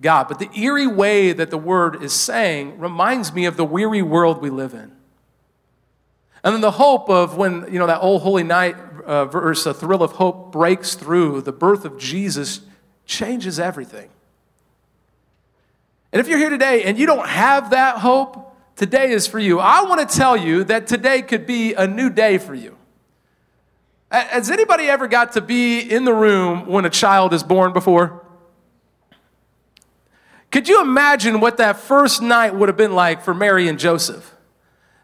God. 0.00 0.28
But 0.28 0.38
the 0.38 0.50
eerie 0.58 0.86
way 0.86 1.32
that 1.32 1.50
the 1.50 1.58
word 1.58 2.02
is 2.02 2.12
saying 2.12 2.78
reminds 2.78 3.32
me 3.32 3.44
of 3.44 3.56
the 3.56 3.64
weary 3.64 4.02
world 4.02 4.40
we 4.40 4.50
live 4.50 4.74
in. 4.74 4.92
And 6.42 6.54
then 6.54 6.60
the 6.62 6.70
hope 6.72 7.10
of 7.10 7.36
when, 7.36 7.70
you 7.70 7.78
know, 7.78 7.86
that 7.86 8.00
old 8.00 8.22
Holy 8.22 8.42
Night 8.42 8.76
uh, 9.04 9.26
verse, 9.26 9.66
a 9.66 9.74
thrill 9.74 10.02
of 10.02 10.12
hope 10.12 10.52
breaks 10.52 10.94
through, 10.94 11.42
the 11.42 11.52
birth 11.52 11.84
of 11.84 11.98
Jesus 11.98 12.60
changes 13.04 13.60
everything. 13.60 14.08
And 16.12 16.20
if 16.20 16.28
you're 16.28 16.38
here 16.38 16.50
today 16.50 16.82
and 16.84 16.98
you 16.98 17.06
don't 17.06 17.28
have 17.28 17.70
that 17.70 17.98
hope, 17.98 18.56
today 18.76 19.10
is 19.12 19.26
for 19.26 19.38
you. 19.38 19.60
I 19.60 19.82
want 19.82 20.08
to 20.08 20.16
tell 20.16 20.36
you 20.36 20.64
that 20.64 20.86
today 20.86 21.22
could 21.22 21.46
be 21.46 21.74
a 21.74 21.86
new 21.86 22.10
day 22.10 22.38
for 22.38 22.54
you. 22.54 22.76
Has 24.10 24.50
anybody 24.50 24.88
ever 24.88 25.06
got 25.06 25.32
to 25.32 25.40
be 25.40 25.80
in 25.80 26.04
the 26.04 26.12
room 26.12 26.66
when 26.66 26.84
a 26.84 26.90
child 26.90 27.32
is 27.32 27.44
born 27.44 27.72
before? 27.72 28.24
Could 30.50 30.68
you 30.68 30.82
imagine 30.82 31.38
what 31.38 31.58
that 31.58 31.78
first 31.78 32.20
night 32.20 32.56
would 32.56 32.68
have 32.68 32.76
been 32.76 32.92
like 32.92 33.22
for 33.22 33.32
Mary 33.32 33.68
and 33.68 33.78
Joseph? 33.78 34.34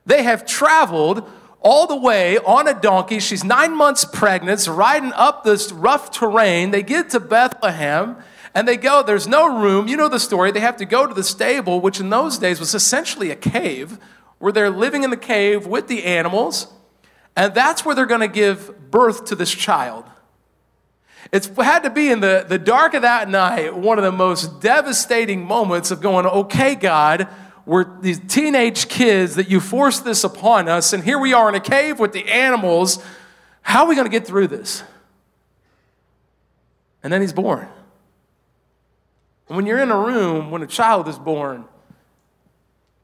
They 0.05 0.25
have 0.25 0.45
traveled 0.45 1.29
all 1.61 1.87
the 1.87 1.97
way 1.97 2.39
on 2.39 2.67
a 2.67 2.75
donkey. 2.75 3.21
She's 3.21 3.45
nine 3.45 3.77
months 3.77 4.05
pregnant, 4.05 4.67
riding 4.67 5.13
up 5.13 5.45
this 5.45 5.71
rough 5.71 6.11
terrain. 6.11 6.73
They 6.73 6.83
get 6.83 7.11
to 7.11 7.21
Bethlehem 7.21 8.17
and 8.57 8.67
they 8.67 8.79
go, 8.79 9.03
there's 9.03 9.29
no 9.29 9.61
room. 9.61 9.87
You 9.87 9.99
know 9.99 10.09
the 10.09 10.19
story. 10.19 10.51
They 10.51 10.61
have 10.61 10.79
to 10.79 10.87
go 10.87 11.07
to 11.07 11.13
the 11.13 11.23
stable, 11.23 11.83
which 11.83 12.01
in 12.01 12.09
those 12.09 12.39
days 12.39 12.59
was 12.59 12.75
essentially 12.75 13.31
a 13.31 13.37
cave, 13.37 13.99
where 14.39 14.51
they're 14.51 14.71
living 14.71 15.03
in 15.03 15.11
the 15.11 15.17
cave 15.19 15.67
with 15.67 15.89
the 15.89 16.05
animals. 16.05 16.67
And 17.37 17.53
that's 17.55 17.85
where 17.85 17.95
they're 17.95 18.07
going 18.07 18.23
to 18.23 18.29
give 18.29 18.91
birth 18.91 19.27
to 19.27 19.35
this 19.35 19.51
child. 19.51 20.07
It's 21.33 21.49
had 21.49 21.81
to 21.81 21.91
be 21.91 22.11
in 22.11 22.21
the, 22.21 22.47
the 22.49 22.59
dark 22.59 22.95
of 22.95 23.03
that 23.03 23.29
night, 23.29 23.77
one 23.77 23.99
of 23.99 24.05
the 24.05 24.13
most 24.13 24.63
devastating 24.63 25.45
moments 25.45 25.91
of 25.91 26.01
going, 26.01 26.25
okay, 26.25 26.77
God, 26.77 27.29
we're 27.67 27.85
these 28.01 28.21
teenage 28.21 28.89
kids 28.89 29.35
that 29.35 29.51
you 29.51 29.61
forced 29.61 30.03
this 30.03 30.25
upon 30.25 30.67
us, 30.67 30.95
and 30.95 31.05
here 31.05 31.19
we 31.19 31.35
are 31.35 31.51
in 31.51 31.55
a 31.55 31.61
cave 31.61 31.99
with 31.99 32.13
the 32.13 32.25
animals. 32.31 33.05
How 33.61 33.83
are 33.83 33.89
we 33.89 33.97
going 33.97 34.07
to 34.07 34.11
get 34.11 34.27
through 34.27 34.47
this? 34.47 34.83
And 37.03 37.13
then 37.13 37.21
he's 37.21 37.35
born. 37.35 37.69
And 39.49 39.57
when 39.57 39.67
you're 39.67 39.79
in 39.79 39.91
a 39.91 39.99
room, 39.99 40.51
when 40.51 40.63
a 40.63 40.67
child 40.67 41.09
is 41.09 41.19
born, 41.19 41.65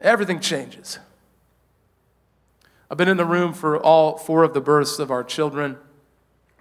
everything 0.01 0.41
changes. 0.41 0.99
I've 2.91 2.99
been 2.99 3.09
in 3.09 3.17
the 3.17 3.25
room 3.25 3.55
for 3.55 3.79
all 3.79 4.19
four 4.19 4.45
of 4.45 4.53
the 4.53 4.61
births 4.61 4.99
of 4.99 5.11
our 5.11 5.25
children. 5.25 5.79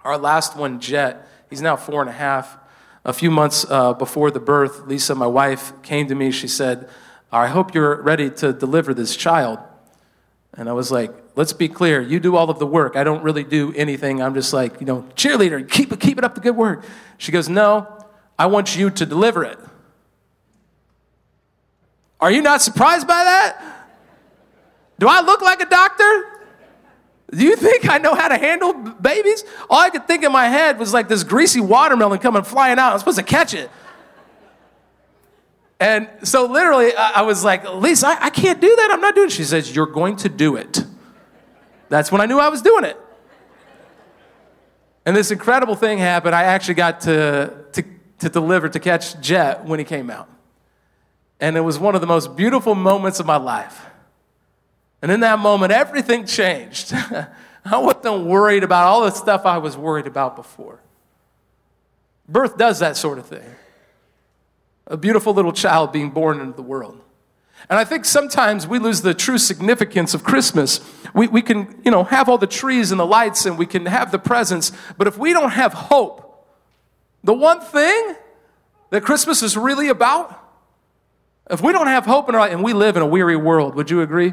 Our 0.04 0.16
last 0.16 0.56
one, 0.56 0.80
Jet, 0.80 1.28
he's 1.50 1.60
now 1.60 1.76
four 1.76 2.00
and 2.00 2.08
a 2.08 2.14
half. 2.14 2.56
A 3.04 3.12
few 3.12 3.30
months 3.30 3.66
uh, 3.68 3.94
before 3.94 4.30
the 4.30 4.40
birth, 4.40 4.86
Lisa, 4.86 5.14
my 5.14 5.26
wife, 5.26 5.72
came 5.82 6.06
to 6.08 6.14
me. 6.14 6.30
She 6.30 6.48
said, 6.48 6.88
I 7.32 7.48
hope 7.48 7.74
you're 7.74 8.00
ready 8.00 8.30
to 8.30 8.52
deliver 8.52 8.94
this 8.94 9.16
child. 9.16 9.58
And 10.54 10.68
I 10.68 10.72
was 10.72 10.92
like, 10.92 11.10
let's 11.34 11.52
be 11.52 11.68
clear. 11.68 12.00
You 12.00 12.20
do 12.20 12.36
all 12.36 12.48
of 12.50 12.58
the 12.58 12.66
work. 12.66 12.94
I 12.94 13.04
don't 13.04 13.22
really 13.22 13.42
do 13.42 13.72
anything. 13.74 14.22
I'm 14.22 14.34
just 14.34 14.52
like, 14.52 14.80
you 14.80 14.86
know, 14.86 15.06
cheerleader, 15.16 15.68
keep, 15.68 15.98
keep 15.98 16.18
it 16.18 16.24
up 16.24 16.34
the 16.34 16.40
good 16.40 16.56
work. 16.56 16.84
She 17.18 17.32
goes, 17.32 17.48
no, 17.48 18.06
I 18.38 18.46
want 18.46 18.76
you 18.76 18.90
to 18.90 19.06
deliver 19.06 19.44
it. 19.44 19.58
Are 22.22 22.30
you 22.30 22.40
not 22.40 22.62
surprised 22.62 23.08
by 23.08 23.24
that? 23.24 23.88
Do 25.00 25.08
I 25.08 25.22
look 25.22 25.42
like 25.42 25.60
a 25.60 25.66
doctor? 25.66 26.40
Do 27.32 27.44
you 27.44 27.56
think 27.56 27.88
I 27.90 27.98
know 27.98 28.14
how 28.14 28.28
to 28.28 28.38
handle 28.38 28.72
babies? 28.74 29.42
All 29.68 29.80
I 29.80 29.90
could 29.90 30.06
think 30.06 30.22
in 30.22 30.30
my 30.30 30.46
head 30.46 30.78
was 30.78 30.94
like 30.94 31.08
this 31.08 31.24
greasy 31.24 31.60
watermelon 31.60 32.20
coming 32.20 32.44
flying 32.44 32.78
out. 32.78 32.92
I'm 32.92 33.00
supposed 33.00 33.18
to 33.18 33.24
catch 33.24 33.54
it. 33.54 33.68
And 35.80 36.08
so 36.22 36.46
literally, 36.46 36.94
I 36.94 37.22
was 37.22 37.42
like, 37.42 37.68
Lisa, 37.68 38.06
I, 38.06 38.26
I 38.26 38.30
can't 38.30 38.60
do 38.60 38.76
that. 38.76 38.90
I'm 38.92 39.00
not 39.00 39.16
doing 39.16 39.26
it. 39.26 39.32
She 39.32 39.42
says, 39.42 39.74
You're 39.74 39.86
going 39.86 40.14
to 40.18 40.28
do 40.28 40.54
it. 40.54 40.84
That's 41.88 42.12
when 42.12 42.20
I 42.20 42.26
knew 42.26 42.38
I 42.38 42.50
was 42.50 42.62
doing 42.62 42.84
it. 42.84 42.96
And 45.04 45.16
this 45.16 45.32
incredible 45.32 45.74
thing 45.74 45.98
happened. 45.98 46.36
I 46.36 46.44
actually 46.44 46.74
got 46.74 47.00
to, 47.00 47.64
to, 47.72 47.84
to 48.20 48.28
deliver, 48.28 48.68
to 48.68 48.78
catch 48.78 49.20
Jet 49.20 49.64
when 49.64 49.80
he 49.80 49.84
came 49.84 50.08
out. 50.08 50.28
And 51.42 51.56
it 51.56 51.60
was 51.60 51.76
one 51.76 51.96
of 51.96 52.00
the 52.00 52.06
most 52.06 52.36
beautiful 52.36 52.76
moments 52.76 53.18
of 53.18 53.26
my 53.26 53.36
life. 53.36 53.86
And 55.02 55.10
in 55.10 55.18
that 55.20 55.40
moment, 55.40 55.72
everything 55.72 56.24
changed. 56.24 56.94
I 57.64 57.78
wasn't 57.78 58.26
worried 58.26 58.62
about 58.62 58.86
all 58.86 59.02
the 59.02 59.10
stuff 59.10 59.44
I 59.44 59.58
was 59.58 59.76
worried 59.76 60.06
about 60.06 60.36
before. 60.36 60.78
Birth 62.28 62.56
does 62.56 62.78
that 62.78 62.96
sort 62.96 63.18
of 63.18 63.26
thing. 63.26 63.44
A 64.86 64.96
beautiful 64.96 65.34
little 65.34 65.52
child 65.52 65.92
being 65.92 66.10
born 66.10 66.40
into 66.40 66.54
the 66.54 66.62
world. 66.62 67.00
And 67.68 67.76
I 67.76 67.82
think 67.82 68.04
sometimes 68.04 68.64
we 68.68 68.78
lose 68.78 69.02
the 69.02 69.12
true 69.12 69.38
significance 69.38 70.14
of 70.14 70.22
Christmas. 70.22 70.80
We, 71.12 71.26
we 71.26 71.42
can, 71.42 71.80
you 71.84 71.90
know, 71.90 72.04
have 72.04 72.28
all 72.28 72.38
the 72.38 72.46
trees 72.46 72.92
and 72.92 73.00
the 73.00 73.06
lights 73.06 73.46
and 73.46 73.58
we 73.58 73.66
can 73.66 73.86
have 73.86 74.12
the 74.12 74.18
presents, 74.20 74.70
but 74.96 75.08
if 75.08 75.18
we 75.18 75.32
don't 75.32 75.50
have 75.50 75.72
hope, 75.72 76.46
the 77.24 77.34
one 77.34 77.60
thing 77.60 78.14
that 78.90 79.02
Christmas 79.02 79.42
is 79.42 79.56
really 79.56 79.88
about, 79.88 80.41
if 81.52 81.60
we 81.60 81.72
don't 81.72 81.86
have 81.86 82.06
hope 82.06 82.28
in 82.28 82.34
our 82.34 82.40
life, 82.40 82.52
and 82.52 82.64
we 82.64 82.72
live 82.72 82.96
in 82.96 83.02
a 83.02 83.06
weary 83.06 83.36
world, 83.36 83.74
would 83.74 83.90
you 83.90 84.00
agree? 84.00 84.32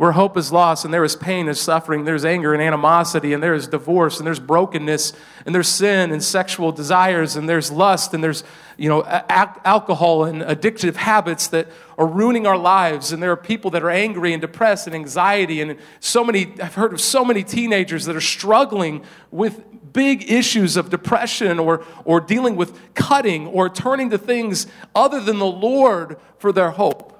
where 0.00 0.12
hope 0.12 0.38
is 0.38 0.50
lost 0.50 0.86
and 0.86 0.94
there 0.94 1.04
is 1.04 1.14
pain 1.14 1.46
and 1.46 1.54
suffering, 1.54 2.06
there's 2.06 2.24
anger 2.24 2.54
and 2.54 2.62
animosity, 2.62 3.34
and 3.34 3.42
there 3.42 3.52
is 3.52 3.68
divorce, 3.68 4.16
and 4.16 4.26
there's 4.26 4.40
brokenness, 4.40 5.12
and 5.44 5.54
there's 5.54 5.68
sin 5.68 6.10
and 6.10 6.24
sexual 6.24 6.72
desires, 6.72 7.36
and 7.36 7.46
there's 7.46 7.70
lust, 7.70 8.14
and 8.14 8.24
there's 8.24 8.42
you 8.78 8.88
know 8.88 9.04
alcohol 9.04 10.24
and 10.24 10.40
addictive 10.40 10.96
habits 10.96 11.48
that 11.48 11.68
are 11.98 12.06
ruining 12.06 12.46
our 12.46 12.56
lives, 12.56 13.12
and 13.12 13.22
there 13.22 13.30
are 13.30 13.36
people 13.36 13.70
that 13.72 13.82
are 13.82 13.90
angry 13.90 14.32
and 14.32 14.40
depressed 14.40 14.86
and 14.86 14.96
anxiety, 14.96 15.60
and 15.60 15.76
so 16.00 16.24
many 16.24 16.54
I've 16.62 16.76
heard 16.76 16.94
of 16.94 17.00
so 17.02 17.22
many 17.22 17.44
teenagers 17.44 18.06
that 18.06 18.16
are 18.16 18.22
struggling 18.22 19.04
with 19.30 19.62
big 19.92 20.30
issues 20.30 20.76
of 20.76 20.90
depression 20.90 21.58
or 21.58 21.84
or 22.04 22.20
dealing 22.20 22.56
with 22.56 22.78
cutting 22.94 23.46
or 23.46 23.68
turning 23.68 24.10
to 24.10 24.18
things 24.18 24.66
other 24.94 25.20
than 25.20 25.38
the 25.38 25.46
Lord 25.46 26.18
for 26.38 26.52
their 26.52 26.70
hope. 26.70 27.10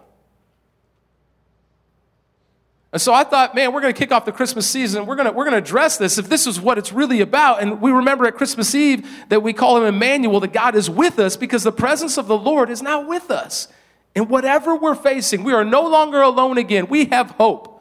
And 2.93 3.01
so 3.01 3.15
I 3.15 3.23
thought, 3.23 3.55
man, 3.55 3.73
we're 3.73 3.81
going 3.81 3.95
to 3.95 3.99
kick 3.99 4.11
off 4.11 4.25
the 4.25 4.33
Christmas 4.33 4.67
season. 4.67 5.07
We're 5.07 5.15
going 5.15 5.27
to, 5.29 5.33
we're 5.33 5.45
going 5.45 5.53
to 5.53 5.59
address 5.59 5.97
this 5.97 6.19
if 6.19 6.29
this 6.29 6.47
is 6.49 6.61
what 6.61 6.77
it's 6.77 6.93
really 6.93 7.21
about. 7.21 7.63
And 7.63 7.81
we 7.81 7.93
remember 7.93 8.27
at 8.27 8.35
Christmas 8.35 8.75
Eve 8.75 9.09
that 9.29 9.45
we 9.45 9.53
call 9.53 9.77
him 9.77 9.85
Emmanuel, 9.85 10.41
that 10.41 10.53
God 10.53 10.75
is 10.75 10.91
with 10.91 11.21
us 11.21 11.37
because 11.37 11.63
the 11.63 11.71
presence 11.71 12.19
of 12.19 12.27
the 12.27 12.37
Lord 12.37 12.69
is 12.69 12.83
now 12.83 13.07
with 13.07 13.31
us. 13.31 13.69
And 14.17 14.29
whatever 14.29 14.75
we're 14.75 14.97
facing, 14.97 15.45
we 15.45 15.53
are 15.53 15.65
no 15.65 15.83
longer 15.83 16.21
alone 16.21 16.59
again. 16.59 16.89
We 16.89 17.05
have 17.07 17.31
hope. 17.33 17.81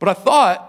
But 0.00 0.08
I 0.08 0.14
thought 0.14 0.67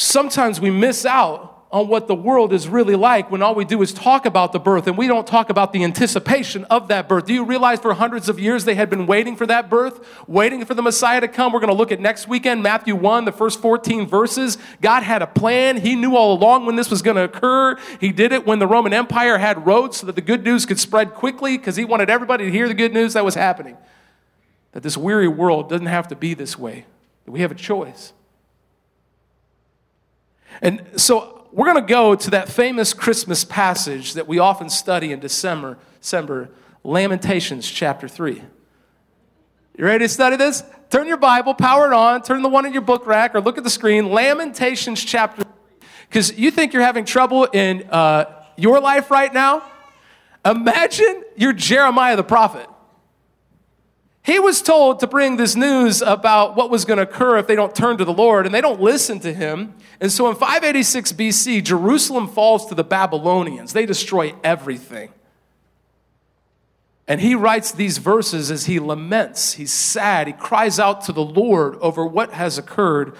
sometimes 0.00 0.60
we 0.60 0.70
miss 0.70 1.04
out 1.04 1.50
on 1.72 1.86
what 1.86 2.08
the 2.08 2.14
world 2.14 2.52
is 2.52 2.66
really 2.66 2.96
like 2.96 3.30
when 3.30 3.42
all 3.42 3.54
we 3.54 3.64
do 3.64 3.80
is 3.80 3.92
talk 3.92 4.26
about 4.26 4.52
the 4.52 4.58
birth 4.58 4.88
and 4.88 4.98
we 4.98 5.06
don't 5.06 5.26
talk 5.26 5.50
about 5.50 5.72
the 5.72 5.84
anticipation 5.84 6.64
of 6.64 6.88
that 6.88 7.08
birth. 7.08 7.26
Do 7.26 7.32
you 7.32 7.44
realize 7.44 7.78
for 7.78 7.94
hundreds 7.94 8.28
of 8.28 8.40
years 8.40 8.64
they 8.64 8.74
had 8.74 8.90
been 8.90 9.06
waiting 9.06 9.36
for 9.36 9.46
that 9.46 9.70
birth, 9.70 10.04
waiting 10.26 10.64
for 10.64 10.74
the 10.74 10.82
Messiah 10.82 11.20
to 11.20 11.28
come? 11.28 11.52
We're 11.52 11.60
going 11.60 11.70
to 11.70 11.76
look 11.76 11.92
at 11.92 12.00
next 12.00 12.26
weekend, 12.26 12.60
Matthew 12.60 12.96
1, 12.96 13.24
the 13.24 13.30
first 13.30 13.60
14 13.60 14.08
verses. 14.08 14.58
God 14.80 15.04
had 15.04 15.22
a 15.22 15.28
plan. 15.28 15.76
He 15.76 15.94
knew 15.94 16.16
all 16.16 16.36
along 16.36 16.66
when 16.66 16.74
this 16.74 16.90
was 16.90 17.02
going 17.02 17.16
to 17.16 17.22
occur. 17.22 17.76
He 18.00 18.10
did 18.10 18.32
it 18.32 18.44
when 18.44 18.58
the 18.58 18.66
Roman 18.66 18.92
Empire 18.92 19.38
had 19.38 19.64
roads 19.64 19.98
so 19.98 20.06
that 20.06 20.16
the 20.16 20.22
good 20.22 20.42
news 20.42 20.66
could 20.66 20.80
spread 20.80 21.14
quickly 21.14 21.56
because 21.56 21.76
he 21.76 21.84
wanted 21.84 22.10
everybody 22.10 22.46
to 22.46 22.50
hear 22.50 22.66
the 22.66 22.74
good 22.74 22.92
news 22.92 23.12
that 23.12 23.24
was 23.24 23.36
happening. 23.36 23.76
That 24.72 24.82
this 24.82 24.96
weary 24.96 25.28
world 25.28 25.68
doesn't 25.68 25.86
have 25.86 26.08
to 26.08 26.16
be 26.16 26.34
this 26.34 26.58
way, 26.58 26.86
that 27.26 27.30
we 27.30 27.42
have 27.42 27.52
a 27.52 27.56
choice. 27.56 28.12
And 30.62 30.84
so 30.96 31.48
we're 31.52 31.72
going 31.72 31.84
to 31.84 31.92
go 31.92 32.14
to 32.14 32.30
that 32.30 32.48
famous 32.48 32.92
Christmas 32.92 33.44
passage 33.44 34.14
that 34.14 34.28
we 34.28 34.38
often 34.38 34.70
study 34.70 35.12
in 35.12 35.20
December, 35.20 35.78
December, 36.00 36.50
Lamentations 36.84 37.68
chapter 37.68 38.08
3. 38.08 38.42
You 39.76 39.84
ready 39.84 40.04
to 40.04 40.08
study 40.08 40.36
this? 40.36 40.62
Turn 40.90 41.06
your 41.06 41.16
Bible, 41.16 41.54
power 41.54 41.86
it 41.86 41.92
on, 41.92 42.22
turn 42.22 42.42
the 42.42 42.48
one 42.48 42.66
in 42.66 42.72
your 42.72 42.82
book 42.82 43.06
rack, 43.06 43.34
or 43.34 43.40
look 43.40 43.58
at 43.58 43.64
the 43.64 43.70
screen. 43.70 44.10
Lamentations 44.10 45.02
chapter 45.02 45.42
3. 45.42 45.52
Because 46.08 46.36
you 46.38 46.50
think 46.50 46.72
you're 46.72 46.82
having 46.82 47.04
trouble 47.04 47.44
in 47.44 47.88
uh, 47.90 48.44
your 48.56 48.80
life 48.80 49.10
right 49.10 49.32
now? 49.32 49.62
Imagine 50.44 51.22
you're 51.36 51.52
Jeremiah 51.52 52.16
the 52.16 52.24
prophet. 52.24 52.68
He 54.30 54.38
was 54.38 54.62
told 54.62 55.00
to 55.00 55.08
bring 55.08 55.38
this 55.38 55.56
news 55.56 56.02
about 56.02 56.54
what 56.54 56.70
was 56.70 56.84
going 56.84 56.98
to 56.98 57.02
occur 57.02 57.38
if 57.38 57.48
they 57.48 57.56
don't 57.56 57.74
turn 57.74 57.98
to 57.98 58.04
the 58.04 58.12
Lord, 58.12 58.46
and 58.46 58.54
they 58.54 58.60
don't 58.60 58.80
listen 58.80 59.18
to 59.20 59.34
him. 59.34 59.74
And 60.00 60.12
so 60.12 60.30
in 60.30 60.36
586 60.36 61.14
BC, 61.14 61.64
Jerusalem 61.64 62.28
falls 62.28 62.66
to 62.66 62.76
the 62.76 62.84
Babylonians. 62.84 63.72
They 63.72 63.86
destroy 63.86 64.32
everything. 64.44 65.10
And 67.08 67.20
he 67.20 67.34
writes 67.34 67.72
these 67.72 67.98
verses 67.98 68.52
as 68.52 68.66
he 68.66 68.78
laments. 68.78 69.54
He's 69.54 69.72
sad. 69.72 70.28
He 70.28 70.32
cries 70.32 70.78
out 70.78 71.02
to 71.06 71.12
the 71.12 71.24
Lord 71.24 71.74
over 71.80 72.06
what 72.06 72.32
has 72.32 72.56
occurred. 72.56 73.16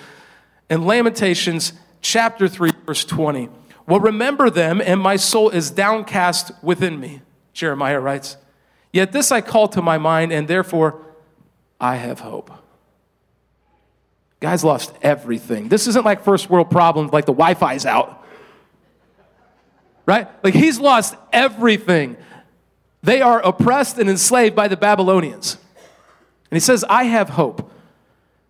In 0.70 0.86
Lamentations 0.86 1.72
chapter 2.00 2.46
3, 2.46 2.70
verse 2.86 3.04
20. 3.04 3.48
Well, 3.84 3.98
remember 3.98 4.48
them, 4.48 4.80
and 4.80 5.00
my 5.00 5.16
soul 5.16 5.50
is 5.50 5.72
downcast 5.72 6.52
within 6.62 7.00
me, 7.00 7.22
Jeremiah 7.52 7.98
writes. 7.98 8.36
Yet 8.92 9.12
this 9.12 9.30
I 9.30 9.40
call 9.40 9.68
to 9.68 9.82
my 9.82 9.98
mind, 9.98 10.32
and 10.32 10.48
therefore 10.48 11.00
I 11.80 11.96
have 11.96 12.20
hope. 12.20 12.50
Guy's 14.40 14.64
lost 14.64 14.92
everything. 15.02 15.68
This 15.68 15.86
isn't 15.86 16.04
like 16.04 16.24
first 16.24 16.48
world 16.48 16.70
problems, 16.70 17.12
like 17.12 17.26
the 17.26 17.32
Wi 17.32 17.54
Fi's 17.54 17.86
out. 17.86 18.24
Right? 20.06 20.28
Like 20.42 20.54
he's 20.54 20.80
lost 20.80 21.14
everything. 21.32 22.16
They 23.02 23.20
are 23.20 23.40
oppressed 23.40 23.98
and 23.98 24.10
enslaved 24.10 24.56
by 24.56 24.68
the 24.68 24.76
Babylonians. 24.76 25.56
And 26.50 26.56
he 26.56 26.60
says, 26.60 26.84
I 26.88 27.04
have 27.04 27.30
hope. 27.30 27.70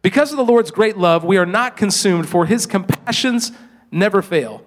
Because 0.02 0.30
of 0.30 0.38
the 0.38 0.44
Lord's 0.44 0.70
great 0.70 0.96
love, 0.96 1.24
we 1.24 1.36
are 1.36 1.46
not 1.46 1.76
consumed, 1.76 2.28
for 2.28 2.46
his 2.46 2.66
compassions 2.66 3.52
never 3.90 4.22
fail. 4.22 4.64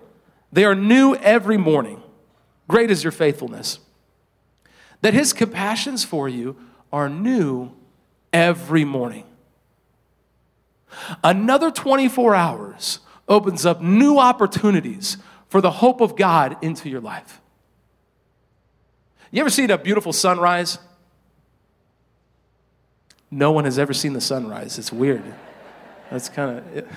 They 0.52 0.66
are 0.66 0.76
new 0.76 1.16
every 1.16 1.58
morning. 1.58 2.04
Great 2.68 2.92
is 2.92 3.04
your 3.04 3.12
faithfulness 3.12 3.80
that 5.04 5.14
his 5.14 5.34
compassions 5.34 6.06
for 6.06 6.30
you 6.30 6.56
are 6.92 7.10
new 7.10 7.72
every 8.32 8.86
morning. 8.86 9.26
Another 11.22 11.70
24 11.70 12.34
hours 12.34 13.00
opens 13.28 13.66
up 13.66 13.82
new 13.82 14.18
opportunities 14.18 15.18
for 15.50 15.60
the 15.60 15.72
hope 15.72 16.00
of 16.00 16.16
God 16.16 16.56
into 16.62 16.90
your 16.90 17.02
life. 17.02 17.42
You 19.30 19.42
ever 19.42 19.50
seen 19.50 19.72
a 19.72 19.78
beautiful 19.78 20.14
sunrise? 20.14 20.80
No 23.30 23.52
one 23.52 23.66
has 23.66 23.78
ever 23.78 23.94
seen 23.94 24.14
the 24.14 24.22
sunrise. 24.22 24.80
It's 24.80 24.94
weird. 24.94 25.24
That's 26.12 26.30
kind 26.30 26.60
of. 26.60 26.88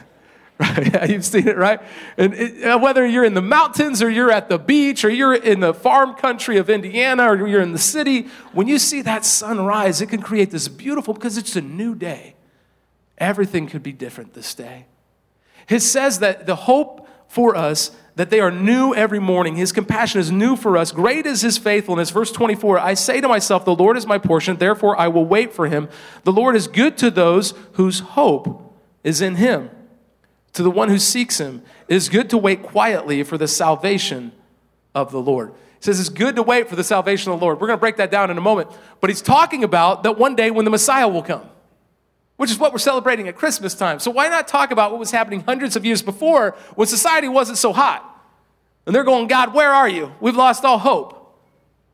Right? 0.61 1.11
You've 1.11 1.25
seen 1.25 1.49
it, 1.49 1.57
right? 1.57 1.81
And 2.17 2.33
it, 2.33 2.65
uh, 2.65 2.79
whether 2.79 3.05
you're 3.05 3.25
in 3.25 3.35
the 3.35 3.43
mountains 3.43 4.03
or 4.03 4.09
you're 4.09 4.31
at 4.31 4.49
the 4.49 4.59
beach 4.59 5.05
or 5.05 5.11
you're 5.11 5.35
in 5.35 5.61
the 5.61 5.75
farm 5.75 6.15
country 6.15 6.57
of 6.57 6.71
Indiana 6.71 7.31
or 7.31 7.47
you're 7.47 7.61
in 7.61 7.73
the 7.73 7.79
city, 7.79 8.29
when 8.53 8.67
you 8.67 8.79
see 8.79 9.03
that 9.03 9.27
sunrise, 9.27 10.01
it 10.01 10.07
can 10.07 10.23
create 10.23 10.51
this 10.51 10.69
beautiful, 10.69 11.13
because 11.13 11.37
it's 11.37 11.57
a 11.57 11.61
new 11.61 11.95
day. 11.95 12.37
Everything 13.19 13.67
could 13.67 13.83
be 13.83 13.93
different 13.93 14.33
this 14.33 14.55
day. 14.55 14.87
It 15.69 15.81
says 15.81 16.21
that 16.21 16.47
the 16.47 16.57
hope 16.57 17.07
for 17.29 17.55
us 17.55 17.91
that 18.15 18.31
they 18.31 18.41
are 18.41 18.51
new 18.51 18.95
every 18.95 19.19
morning. 19.19 19.57
His 19.57 19.73
compassion 19.73 20.21
is 20.21 20.31
new 20.31 20.57
for 20.57 20.79
us. 20.79 20.91
Great 20.91 21.27
is 21.27 21.43
his 21.43 21.59
faithfulness. 21.59 22.11
Verse 22.11 22.33
24 22.33 22.79
I 22.79 22.95
say 22.95 23.21
to 23.21 23.29
myself, 23.29 23.65
The 23.65 23.75
Lord 23.75 23.97
is 23.97 24.07
my 24.07 24.19
portion, 24.19 24.57
therefore 24.57 24.99
I 24.99 25.09
will 25.09 25.27
wait 25.27 25.53
for 25.53 25.67
him. 25.67 25.89
The 26.25 26.33
Lord 26.33 26.57
is 26.57 26.67
good 26.67 26.97
to 26.99 27.11
those 27.11 27.53
whose 27.73 28.01
hope 28.01 28.75
is 29.05 29.21
in 29.21 29.37
him. 29.37 29.71
To 30.57 30.63
the 30.63 30.71
one 30.71 30.89
who 30.89 30.99
seeks 30.99 31.39
him, 31.39 31.63
it 31.89 31.95
is 31.95 32.09
good 32.09 32.31
to 32.31 32.39
wait 32.39 32.63
quietly 32.63 33.23
for 33.23 33.39
the 33.39 33.49
salvation 33.49 34.33
of 34.95 35.11
the 35.11 35.21
Lord. 35.21 35.53
He 35.53 35.85
says 35.85 36.01
it's 36.01 36.09
good 36.09 36.37
to 36.37 36.43
wait 36.43 36.69
for 36.69 36.77
the 36.77 36.85
salvation 36.85 37.33
of 37.33 37.39
the 37.39 37.45
Lord. 37.45 37.61
We're 37.61 37.69
going 37.69 37.79
to 37.79 37.81
break 37.81 37.97
that 37.97 38.11
down 38.11 38.31
in 38.31 38.39
a 38.39 38.43
moment. 38.43 38.71
But 39.01 39.11
he's 39.11 39.23
talking 39.23 39.65
about 39.65 40.03
that 40.03 40.19
one 40.19 40.35
day 40.35 40.51
when 40.51 40.65
the 40.65 40.71
Messiah 40.71 41.09
will 41.09 41.23
come 41.23 41.49
which 42.37 42.51
is 42.51 42.59
what 42.59 42.73
we're 42.73 42.79
celebrating 42.79 43.29
at 43.29 43.37
Christmas 43.37 43.75
time. 43.75 43.99
So 43.99 44.11
why 44.11 44.29
not 44.29 44.47
talk 44.47 44.71
about 44.71 44.91
what 44.91 45.01
was 45.01 45.11
happening 45.11 45.41
hundreds 45.41 45.75
of 45.77 45.85
years 45.85 46.03
before 46.03 46.55
when 46.75 46.87
society 46.87 47.29
wasn't 47.29 47.59
so 47.59 47.73
hot? 47.73 48.13
And 48.85 48.95
they're 48.95 49.05
going, 49.05 49.27
God, 49.27 49.55
where 49.55 49.73
are 49.73 49.89
you? 49.89 50.13
We've 50.21 50.37
lost 50.37 50.65
all 50.65 50.79
hope. 50.79 51.15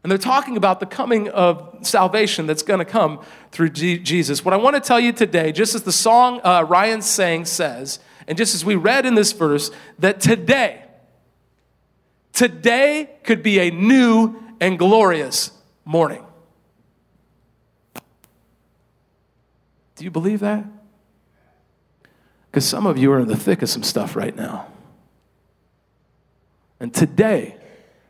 And 0.02 0.10
they're 0.10 0.18
talking 0.18 0.56
about 0.56 0.80
the 0.80 0.86
coming 0.86 1.28
of 1.28 1.78
salvation 1.82 2.46
that's 2.46 2.64
going 2.64 2.80
to 2.80 2.84
come 2.84 3.24
through 3.52 3.70
G- 3.70 3.98
Jesus. 4.00 4.44
What 4.44 4.52
I 4.52 4.56
want 4.56 4.74
to 4.74 4.80
tell 4.80 4.98
you 4.98 5.12
today, 5.12 5.52
just 5.52 5.76
as 5.76 5.84
the 5.84 5.92
song 5.92 6.40
uh, 6.42 6.66
Ryan 6.68 7.02
sang 7.02 7.44
says, 7.44 8.00
and 8.26 8.38
just 8.38 8.54
as 8.54 8.64
we 8.64 8.74
read 8.74 9.06
in 9.06 9.14
this 9.14 9.32
verse, 9.32 9.70
that 9.98 10.20
today, 10.20 10.82
today 12.32 13.10
could 13.24 13.42
be 13.42 13.58
a 13.58 13.70
new 13.70 14.40
and 14.60 14.78
glorious 14.78 15.50
morning. 15.84 16.24
Do 19.96 20.04
you 20.04 20.10
believe 20.10 20.40
that? 20.40 20.64
Because 22.50 22.68
some 22.68 22.86
of 22.86 22.98
you 22.98 23.12
are 23.12 23.20
in 23.20 23.28
the 23.28 23.36
thick 23.36 23.62
of 23.62 23.68
some 23.68 23.82
stuff 23.82 24.14
right 24.14 24.34
now. 24.34 24.66
And 26.80 26.92
today, 26.92 27.56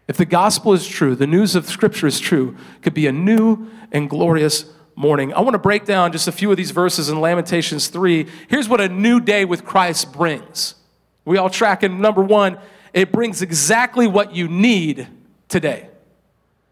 if 0.08 0.16
the 0.16 0.24
gospel 0.24 0.72
is 0.72 0.86
true, 0.86 1.14
the 1.14 1.26
news 1.26 1.54
of 1.54 1.66
Scripture 1.66 2.06
is 2.06 2.18
true, 2.18 2.56
could 2.82 2.94
be 2.94 3.06
a 3.06 3.12
new 3.12 3.70
and 3.92 4.10
glorious 4.10 4.64
morning. 4.94 5.32
I 5.32 5.40
want 5.40 5.54
to 5.54 5.58
break 5.58 5.84
down 5.84 6.12
just 6.12 6.28
a 6.28 6.32
few 6.32 6.50
of 6.50 6.56
these 6.56 6.70
verses 6.70 7.08
in 7.08 7.20
Lamentations 7.20 7.88
3. 7.88 8.26
Here's 8.48 8.68
what 8.68 8.80
a 8.80 8.88
new 8.88 9.20
day 9.20 9.44
with 9.44 9.64
Christ 9.64 10.12
brings. 10.12 10.74
We 11.24 11.38
all 11.38 11.50
track 11.50 11.82
in 11.82 12.00
number 12.00 12.22
one, 12.22 12.58
it 12.92 13.12
brings 13.12 13.42
exactly 13.42 14.06
what 14.06 14.34
you 14.34 14.48
need 14.48 15.08
today. 15.48 15.88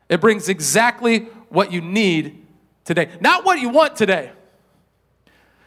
It 0.09 0.21
brings 0.21 0.49
exactly 0.49 1.21
what 1.49 1.73
you 1.73 1.81
need 1.81 2.45
today. 2.85 3.09
Not 3.21 3.45
what 3.45 3.61
you 3.61 3.69
want 3.69 3.97
today. 3.97 4.33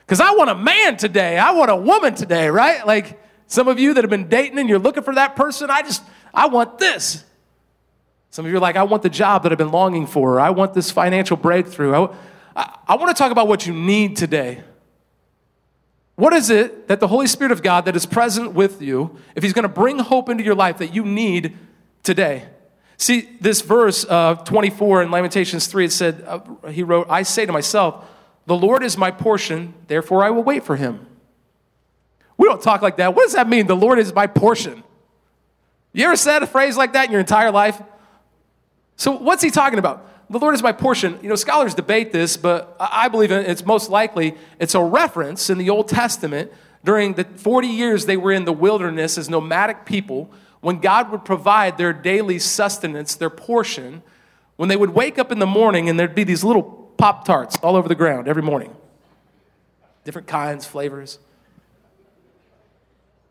Because 0.05 0.19
I 0.19 0.31
want 0.31 0.49
a 0.49 0.55
man 0.55 0.97
today. 0.97 1.37
I 1.37 1.51
want 1.51 1.71
a 1.71 1.75
woman 1.75 2.13
today, 2.13 2.49
right? 2.49 2.85
Like 2.85 3.19
some 3.47 3.67
of 3.67 3.79
you 3.79 3.93
that 3.93 4.03
have 4.03 4.11
been 4.11 4.27
dating 4.27 4.59
and 4.59 4.67
you're 4.67 4.79
looking 4.79 5.03
for 5.03 5.15
that 5.15 5.35
person, 5.35 5.69
I 5.69 5.81
just, 5.81 6.03
I 6.33 6.47
want 6.47 6.77
this. 6.77 7.23
Some 8.29 8.45
of 8.45 8.51
you 8.51 8.57
are 8.57 8.61
like, 8.61 8.75
I 8.75 8.83
want 8.83 9.03
the 9.03 9.09
job 9.09 9.43
that 9.43 9.51
I've 9.51 9.57
been 9.57 9.71
longing 9.71 10.07
for. 10.07 10.39
I 10.39 10.49
want 10.49 10.73
this 10.73 10.91
financial 10.91 11.37
breakthrough. 11.37 11.93
I, 11.93 12.15
I, 12.55 12.79
I 12.87 12.95
want 12.95 13.15
to 13.15 13.19
talk 13.19 13.31
about 13.31 13.47
what 13.47 13.65
you 13.65 13.73
need 13.73 14.15
today. 14.17 14.63
What 16.15 16.33
is 16.33 16.49
it 16.49 16.87
that 16.87 16.99
the 16.99 17.07
Holy 17.07 17.27
Spirit 17.27 17.51
of 17.51 17.63
God 17.63 17.85
that 17.85 17.95
is 17.95 18.05
present 18.05 18.53
with 18.53 18.81
you, 18.81 19.17
if 19.35 19.43
He's 19.43 19.53
going 19.53 19.63
to 19.63 19.69
bring 19.69 19.99
hope 19.99 20.29
into 20.29 20.43
your 20.43 20.55
life 20.55 20.77
that 20.77 20.93
you 20.93 21.03
need 21.03 21.57
today? 22.03 22.45
See, 22.97 23.29
this 23.41 23.61
verse 23.61 24.05
uh, 24.07 24.35
24 24.35 25.03
in 25.03 25.11
Lamentations 25.11 25.67
3, 25.67 25.85
it 25.85 25.91
said, 25.91 26.23
uh, 26.27 26.39
He 26.69 26.83
wrote, 26.83 27.07
I 27.09 27.23
say 27.23 27.45
to 27.45 27.51
myself, 27.51 28.05
the 28.45 28.55
Lord 28.55 28.83
is 28.83 28.97
my 28.97 29.11
portion, 29.11 29.73
therefore 29.87 30.23
I 30.23 30.29
will 30.29 30.43
wait 30.43 30.63
for 30.63 30.75
him. 30.75 31.07
We 32.37 32.47
don't 32.47 32.61
talk 32.61 32.81
like 32.81 32.97
that. 32.97 33.15
What 33.15 33.23
does 33.23 33.33
that 33.33 33.47
mean? 33.47 33.67
The 33.67 33.75
Lord 33.75 33.99
is 33.99 34.13
my 34.13 34.27
portion. 34.27 34.83
You 35.93 36.05
ever 36.05 36.15
said 36.15 36.43
a 36.43 36.47
phrase 36.47 36.75
like 36.75 36.93
that 36.93 37.05
in 37.05 37.11
your 37.11 37.21
entire 37.21 37.51
life? 37.51 37.81
So, 38.95 39.11
what's 39.11 39.43
he 39.43 39.49
talking 39.49 39.79
about? 39.79 40.09
The 40.29 40.39
Lord 40.39 40.55
is 40.55 40.63
my 40.63 40.71
portion. 40.71 41.19
You 41.21 41.29
know, 41.29 41.35
scholars 41.35 41.75
debate 41.75 42.11
this, 42.11 42.37
but 42.37 42.75
I 42.79 43.07
believe 43.07 43.31
it's 43.31 43.65
most 43.65 43.89
likely 43.89 44.35
it's 44.59 44.75
a 44.75 44.83
reference 44.83 45.49
in 45.49 45.57
the 45.57 45.69
Old 45.69 45.87
Testament 45.87 46.51
during 46.83 47.13
the 47.13 47.23
40 47.23 47.67
years 47.67 48.05
they 48.05 48.17
were 48.17 48.31
in 48.31 48.45
the 48.45 48.53
wilderness 48.53 49.17
as 49.17 49.29
nomadic 49.29 49.85
people, 49.85 50.29
when 50.61 50.79
God 50.79 51.11
would 51.11 51.25
provide 51.25 51.77
their 51.77 51.93
daily 51.93 52.39
sustenance, 52.39 53.15
their 53.15 53.29
portion, 53.29 54.01
when 54.55 54.69
they 54.69 54.75
would 54.75 54.91
wake 54.91 55.17
up 55.19 55.31
in 55.31 55.39
the 55.39 55.45
morning 55.45 55.89
and 55.89 55.99
there'd 55.99 56.15
be 56.15 56.23
these 56.23 56.43
little 56.43 56.63
Pop 56.97 57.25
Tarts 57.25 57.57
all 57.61 57.75
over 57.75 57.89
the 57.89 57.95
ground 57.95 58.27
every 58.27 58.43
morning. 58.43 58.73
Different 60.05 60.27
kinds, 60.27 60.65
flavors. 60.65 61.19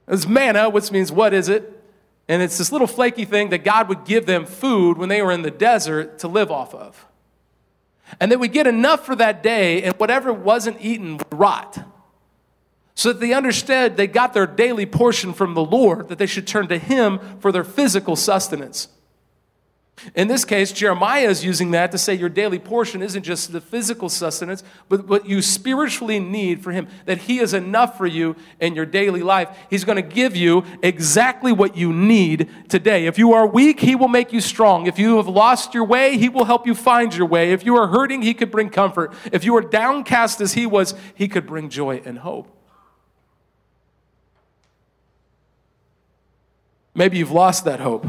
It's 0.08 0.26
manna, 0.26 0.68
which 0.68 0.90
means 0.90 1.12
what 1.12 1.32
is 1.32 1.48
it? 1.48 1.81
And 2.32 2.40
it's 2.40 2.56
this 2.56 2.72
little 2.72 2.86
flaky 2.86 3.26
thing 3.26 3.50
that 3.50 3.62
God 3.62 3.90
would 3.90 4.06
give 4.06 4.24
them 4.24 4.46
food 4.46 4.96
when 4.96 5.10
they 5.10 5.20
were 5.20 5.32
in 5.32 5.42
the 5.42 5.50
desert 5.50 6.20
to 6.20 6.28
live 6.28 6.50
off 6.50 6.74
of. 6.74 7.06
And 8.18 8.32
they 8.32 8.36
would 8.36 8.54
get 8.54 8.66
enough 8.66 9.04
for 9.04 9.14
that 9.16 9.42
day, 9.42 9.82
and 9.82 9.94
whatever 9.96 10.32
wasn't 10.32 10.78
eaten 10.80 11.18
would 11.18 11.34
rot. 11.34 11.86
So 12.94 13.12
that 13.12 13.20
they 13.20 13.34
understood 13.34 13.98
they 13.98 14.06
got 14.06 14.32
their 14.32 14.46
daily 14.46 14.86
portion 14.86 15.34
from 15.34 15.52
the 15.52 15.62
Lord, 15.62 16.08
that 16.08 16.16
they 16.16 16.24
should 16.24 16.46
turn 16.46 16.68
to 16.68 16.78
Him 16.78 17.20
for 17.38 17.52
their 17.52 17.64
physical 17.64 18.16
sustenance. 18.16 18.88
In 20.14 20.28
this 20.28 20.44
case, 20.44 20.72
Jeremiah 20.72 21.28
is 21.28 21.44
using 21.44 21.70
that 21.72 21.92
to 21.92 21.98
say 21.98 22.14
your 22.14 22.28
daily 22.28 22.58
portion 22.58 23.02
isn't 23.02 23.22
just 23.22 23.52
the 23.52 23.60
physical 23.60 24.08
sustenance, 24.08 24.62
but 24.88 25.06
what 25.06 25.26
you 25.26 25.40
spiritually 25.40 26.18
need 26.18 26.62
for 26.62 26.72
Him, 26.72 26.88
that 27.06 27.18
He 27.18 27.38
is 27.38 27.54
enough 27.54 27.96
for 27.96 28.06
you 28.06 28.36
in 28.60 28.74
your 28.74 28.86
daily 28.86 29.22
life. 29.22 29.48
He's 29.70 29.84
going 29.84 29.96
to 29.96 30.02
give 30.02 30.34
you 30.36 30.64
exactly 30.82 31.52
what 31.52 31.76
you 31.76 31.92
need 31.92 32.50
today. 32.68 33.06
If 33.06 33.18
you 33.18 33.32
are 33.32 33.46
weak, 33.46 33.80
He 33.80 33.94
will 33.94 34.08
make 34.08 34.32
you 34.32 34.40
strong. 34.40 34.86
If 34.86 34.98
you 34.98 35.16
have 35.16 35.28
lost 35.28 35.74
your 35.74 35.84
way, 35.84 36.16
He 36.18 36.28
will 36.28 36.44
help 36.44 36.66
you 36.66 36.74
find 36.74 37.14
your 37.14 37.26
way. 37.26 37.52
If 37.52 37.64
you 37.64 37.76
are 37.76 37.86
hurting, 37.86 38.22
He 38.22 38.34
could 38.34 38.50
bring 38.50 38.70
comfort. 38.70 39.12
If 39.32 39.44
you 39.44 39.56
are 39.56 39.62
downcast 39.62 40.40
as 40.40 40.54
He 40.54 40.66
was, 40.66 40.94
He 41.14 41.28
could 41.28 41.46
bring 41.46 41.68
joy 41.68 42.02
and 42.04 42.18
hope. 42.18 42.48
Maybe 46.94 47.18
you've 47.18 47.30
lost 47.30 47.64
that 47.64 47.80
hope. 47.80 48.06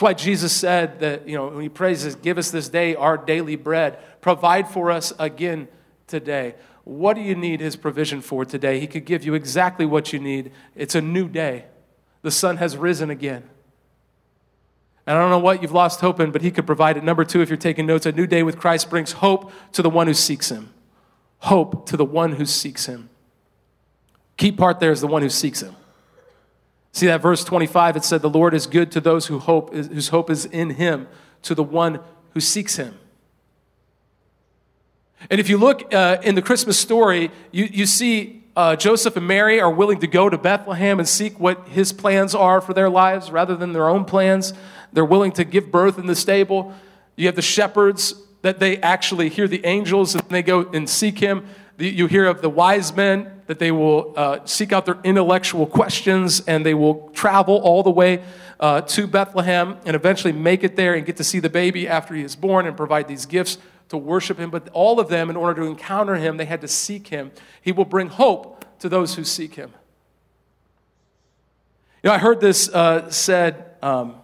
That's 0.00 0.04
why 0.06 0.14
Jesus 0.14 0.50
said 0.54 1.00
that, 1.00 1.28
you 1.28 1.36
know, 1.36 1.48
when 1.48 1.60
he 1.60 1.68
prays, 1.68 2.14
give 2.14 2.38
us 2.38 2.50
this 2.50 2.70
day 2.70 2.94
our 2.94 3.18
daily 3.18 3.54
bread. 3.54 3.98
Provide 4.22 4.66
for 4.66 4.90
us 4.90 5.12
again 5.18 5.68
today. 6.06 6.54
What 6.84 7.16
do 7.16 7.20
you 7.20 7.34
need 7.34 7.60
his 7.60 7.76
provision 7.76 8.22
for 8.22 8.46
today? 8.46 8.80
He 8.80 8.86
could 8.86 9.04
give 9.04 9.26
you 9.26 9.34
exactly 9.34 9.84
what 9.84 10.10
you 10.10 10.18
need. 10.18 10.52
It's 10.74 10.94
a 10.94 11.02
new 11.02 11.28
day. 11.28 11.66
The 12.22 12.30
sun 12.30 12.56
has 12.56 12.78
risen 12.78 13.10
again. 13.10 13.42
And 15.06 15.18
I 15.18 15.20
don't 15.20 15.28
know 15.28 15.38
what 15.38 15.60
you've 15.60 15.70
lost 15.70 16.00
hope 16.00 16.18
in, 16.18 16.30
but 16.30 16.40
he 16.40 16.50
could 16.50 16.64
provide 16.64 16.96
it. 16.96 17.04
Number 17.04 17.22
two, 17.22 17.42
if 17.42 17.50
you're 17.50 17.58
taking 17.58 17.84
notes, 17.84 18.06
a 18.06 18.12
new 18.12 18.26
day 18.26 18.42
with 18.42 18.58
Christ 18.58 18.88
brings 18.88 19.12
hope 19.12 19.52
to 19.72 19.82
the 19.82 19.90
one 19.90 20.06
who 20.06 20.14
seeks 20.14 20.50
him. 20.50 20.72
Hope 21.40 21.84
to 21.90 21.98
the 21.98 22.06
one 22.06 22.32
who 22.32 22.46
seeks 22.46 22.86
him. 22.86 23.10
Key 24.38 24.52
part 24.52 24.80
there 24.80 24.92
is 24.92 25.02
the 25.02 25.06
one 25.06 25.20
who 25.20 25.28
seeks 25.28 25.60
him. 25.60 25.76
See 26.92 27.06
that 27.06 27.22
verse 27.22 27.44
25, 27.44 27.96
it 27.96 28.04
said, 28.04 28.22
The 28.22 28.30
Lord 28.30 28.54
is 28.54 28.66
good 28.66 28.90
to 28.92 29.00
those 29.00 29.26
who 29.26 29.38
hope, 29.38 29.74
whose 29.74 30.08
hope 30.08 30.30
is 30.30 30.44
in 30.44 30.70
him, 30.70 31.06
to 31.42 31.54
the 31.54 31.62
one 31.62 32.00
who 32.34 32.40
seeks 32.40 32.76
him. 32.76 32.98
And 35.28 35.38
if 35.38 35.48
you 35.48 35.58
look 35.58 35.92
uh, 35.92 36.18
in 36.22 36.34
the 36.34 36.42
Christmas 36.42 36.78
story, 36.78 37.30
you, 37.52 37.64
you 37.70 37.86
see 37.86 38.42
uh, 38.56 38.74
Joseph 38.74 39.16
and 39.16 39.26
Mary 39.26 39.60
are 39.60 39.70
willing 39.70 40.00
to 40.00 40.06
go 40.06 40.28
to 40.28 40.38
Bethlehem 40.38 40.98
and 40.98 41.08
seek 41.08 41.38
what 41.38 41.68
his 41.68 41.92
plans 41.92 42.34
are 42.34 42.60
for 42.60 42.74
their 42.74 42.88
lives 42.88 43.30
rather 43.30 43.54
than 43.54 43.72
their 43.72 43.88
own 43.88 44.04
plans. 44.04 44.52
They're 44.92 45.04
willing 45.04 45.32
to 45.32 45.44
give 45.44 45.70
birth 45.70 45.98
in 45.98 46.06
the 46.06 46.16
stable. 46.16 46.74
You 47.16 47.26
have 47.26 47.36
the 47.36 47.42
shepherds 47.42 48.14
that 48.42 48.58
they 48.58 48.78
actually 48.78 49.28
hear 49.28 49.46
the 49.46 49.64
angels 49.64 50.14
and 50.14 50.24
they 50.30 50.42
go 50.42 50.68
and 50.70 50.88
seek 50.88 51.18
him. 51.18 51.46
You 51.78 52.06
hear 52.06 52.26
of 52.26 52.42
the 52.42 52.50
wise 52.50 52.94
men 52.94 53.39
that 53.50 53.58
they 53.58 53.72
will 53.72 54.14
uh, 54.14 54.38
seek 54.44 54.72
out 54.72 54.86
their 54.86 55.00
intellectual 55.02 55.66
questions 55.66 56.38
and 56.46 56.64
they 56.64 56.72
will 56.72 57.10
travel 57.12 57.56
all 57.56 57.82
the 57.82 57.90
way 57.90 58.22
uh, 58.60 58.80
to 58.82 59.08
Bethlehem 59.08 59.76
and 59.84 59.96
eventually 59.96 60.32
make 60.32 60.62
it 60.62 60.76
there 60.76 60.94
and 60.94 61.04
get 61.04 61.16
to 61.16 61.24
see 61.24 61.40
the 61.40 61.50
baby 61.50 61.88
after 61.88 62.14
he 62.14 62.22
is 62.22 62.36
born 62.36 62.64
and 62.64 62.76
provide 62.76 63.08
these 63.08 63.26
gifts 63.26 63.58
to 63.88 63.96
worship 63.96 64.38
him. 64.38 64.50
But 64.50 64.68
all 64.68 65.00
of 65.00 65.08
them, 65.08 65.30
in 65.30 65.34
order 65.34 65.62
to 65.62 65.66
encounter 65.66 66.14
him, 66.14 66.36
they 66.36 66.44
had 66.44 66.60
to 66.60 66.68
seek 66.68 67.08
him. 67.08 67.32
He 67.60 67.72
will 67.72 67.84
bring 67.84 68.06
hope 68.06 68.64
to 68.78 68.88
those 68.88 69.16
who 69.16 69.24
seek 69.24 69.56
him. 69.56 69.72
You 72.04 72.10
know, 72.10 72.14
I 72.14 72.18
heard 72.18 72.40
this 72.40 72.68
uh, 72.68 73.10
said 73.10 73.74
um, 73.82 74.14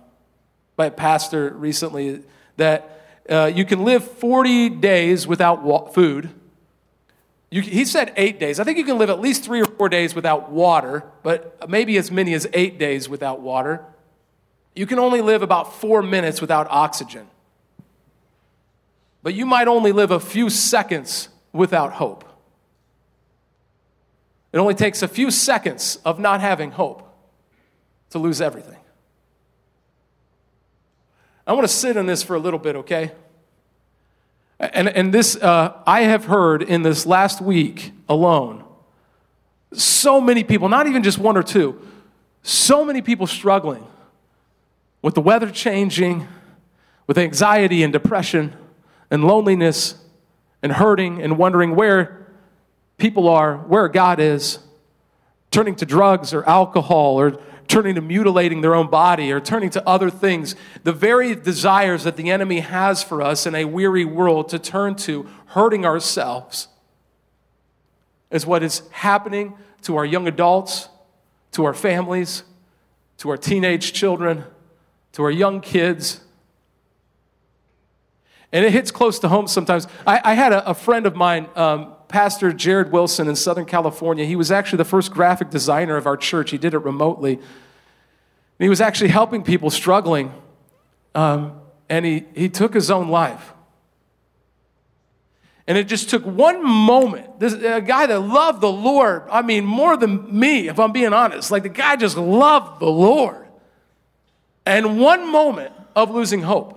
by 0.76 0.86
a 0.86 0.90
pastor 0.92 1.50
recently 1.50 2.22
that 2.58 3.02
uh, 3.28 3.50
you 3.52 3.64
can 3.64 3.82
live 3.82 4.08
40 4.08 4.68
days 4.68 5.26
without 5.26 5.64
wa- 5.64 5.86
food. 5.86 6.30
You, 7.50 7.62
he 7.62 7.84
said 7.84 8.12
eight 8.16 8.40
days. 8.40 8.58
I 8.58 8.64
think 8.64 8.76
you 8.78 8.84
can 8.84 8.98
live 8.98 9.08
at 9.08 9.20
least 9.20 9.44
three 9.44 9.62
or 9.62 9.66
four 9.66 9.88
days 9.88 10.14
without 10.14 10.50
water, 10.50 11.04
but 11.22 11.68
maybe 11.68 11.96
as 11.96 12.10
many 12.10 12.34
as 12.34 12.46
eight 12.52 12.78
days 12.78 13.08
without 13.08 13.40
water. 13.40 13.84
You 14.74 14.86
can 14.86 14.98
only 14.98 15.20
live 15.20 15.42
about 15.42 15.74
four 15.80 16.02
minutes 16.02 16.40
without 16.40 16.66
oxygen. 16.70 17.28
But 19.22 19.34
you 19.34 19.46
might 19.46 19.68
only 19.68 19.92
live 19.92 20.10
a 20.10 20.20
few 20.20 20.50
seconds 20.50 21.28
without 21.52 21.92
hope. 21.92 22.24
It 24.52 24.58
only 24.58 24.74
takes 24.74 25.02
a 25.02 25.08
few 25.08 25.30
seconds 25.30 25.98
of 26.04 26.18
not 26.18 26.40
having 26.40 26.70
hope 26.72 27.02
to 28.10 28.18
lose 28.18 28.40
everything. 28.40 28.78
I 31.46 31.52
want 31.52 31.64
to 31.64 31.72
sit 31.72 31.96
in 31.96 32.06
this 32.06 32.22
for 32.22 32.34
a 32.34 32.38
little 32.38 32.58
bit, 32.58 32.76
okay? 32.76 33.12
And, 34.58 34.88
and 34.88 35.12
this, 35.12 35.36
uh, 35.36 35.82
I 35.86 36.02
have 36.02 36.24
heard 36.24 36.62
in 36.62 36.82
this 36.82 37.04
last 37.04 37.40
week 37.40 37.92
alone, 38.08 38.64
so 39.72 40.20
many 40.20 40.44
people, 40.44 40.68
not 40.68 40.86
even 40.86 41.02
just 41.02 41.18
one 41.18 41.36
or 41.36 41.42
two, 41.42 41.80
so 42.42 42.84
many 42.84 43.02
people 43.02 43.26
struggling 43.26 43.86
with 45.02 45.14
the 45.14 45.20
weather 45.20 45.50
changing, 45.50 46.26
with 47.06 47.18
anxiety 47.18 47.82
and 47.82 47.92
depression 47.92 48.54
and 49.10 49.24
loneliness 49.24 49.96
and 50.62 50.72
hurting 50.72 51.22
and 51.22 51.36
wondering 51.36 51.76
where 51.76 52.26
people 52.96 53.28
are, 53.28 53.58
where 53.58 53.88
God 53.88 54.18
is, 54.20 54.58
turning 55.50 55.74
to 55.76 55.86
drugs 55.86 56.32
or 56.32 56.44
alcohol 56.44 57.20
or 57.20 57.40
turning 57.68 57.94
to 57.94 58.00
mutilating 58.00 58.60
their 58.60 58.74
own 58.74 58.88
body 58.88 59.32
or 59.32 59.40
turning 59.40 59.70
to 59.70 59.88
other 59.88 60.10
things. 60.10 60.54
The 60.84 60.92
very 60.92 61.34
desires 61.34 62.04
that 62.04 62.16
the 62.16 62.30
enemy 62.30 62.60
has 62.60 63.02
for 63.02 63.22
us 63.22 63.46
in 63.46 63.54
a 63.54 63.64
weary 63.64 64.04
world 64.04 64.48
to 64.50 64.58
turn 64.58 64.94
to, 64.96 65.28
hurting 65.46 65.84
ourselves, 65.84 66.68
is 68.30 68.46
what 68.46 68.62
is 68.62 68.82
happening 68.90 69.54
to 69.82 69.96
our 69.96 70.04
young 70.04 70.26
adults, 70.28 70.88
to 71.52 71.64
our 71.64 71.74
families, 71.74 72.42
to 73.18 73.30
our 73.30 73.36
teenage 73.36 73.92
children, 73.92 74.44
to 75.12 75.22
our 75.22 75.30
young 75.30 75.60
kids. 75.60 76.20
And 78.52 78.64
it 78.64 78.72
hits 78.72 78.90
close 78.90 79.18
to 79.20 79.28
home 79.28 79.48
sometimes. 79.48 79.86
I, 80.06 80.20
I 80.22 80.34
had 80.34 80.52
a, 80.52 80.70
a, 80.70 80.74
friend 80.74 81.06
of 81.06 81.16
mine, 81.16 81.48
um, 81.56 81.94
Pastor 82.08 82.52
Jared 82.52 82.92
Wilson 82.92 83.28
in 83.28 83.36
Southern 83.36 83.64
California. 83.64 84.24
He 84.24 84.36
was 84.36 84.50
actually 84.50 84.78
the 84.78 84.84
first 84.84 85.12
graphic 85.12 85.50
designer 85.50 85.96
of 85.96 86.06
our 86.06 86.16
church. 86.16 86.50
He 86.50 86.58
did 86.58 86.74
it 86.74 86.78
remotely. 86.78 87.34
And 87.34 87.44
he 88.58 88.68
was 88.68 88.80
actually 88.80 89.10
helping 89.10 89.42
people 89.42 89.70
struggling. 89.70 90.32
Um, 91.14 91.60
and 91.88 92.04
he, 92.04 92.24
he 92.34 92.48
took 92.48 92.74
his 92.74 92.90
own 92.90 93.08
life. 93.08 93.52
And 95.66 95.76
it 95.76 95.88
just 95.88 96.08
took 96.10 96.24
one 96.24 96.64
moment. 96.64 97.40
This 97.40 97.52
a 97.52 97.80
guy 97.80 98.06
that 98.06 98.20
loved 98.20 98.60
the 98.60 98.70
Lord, 98.70 99.24
I 99.30 99.42
mean, 99.42 99.64
more 99.64 99.96
than 99.96 100.38
me, 100.38 100.68
if 100.68 100.78
I'm 100.78 100.92
being 100.92 101.12
honest. 101.12 101.50
Like 101.50 101.64
the 101.64 101.68
guy 101.68 101.96
just 101.96 102.16
loved 102.16 102.80
the 102.80 102.88
Lord. 102.88 103.46
And 104.64 105.00
one 105.00 105.30
moment 105.30 105.72
of 105.96 106.10
losing 106.10 106.42
hope. 106.42 106.74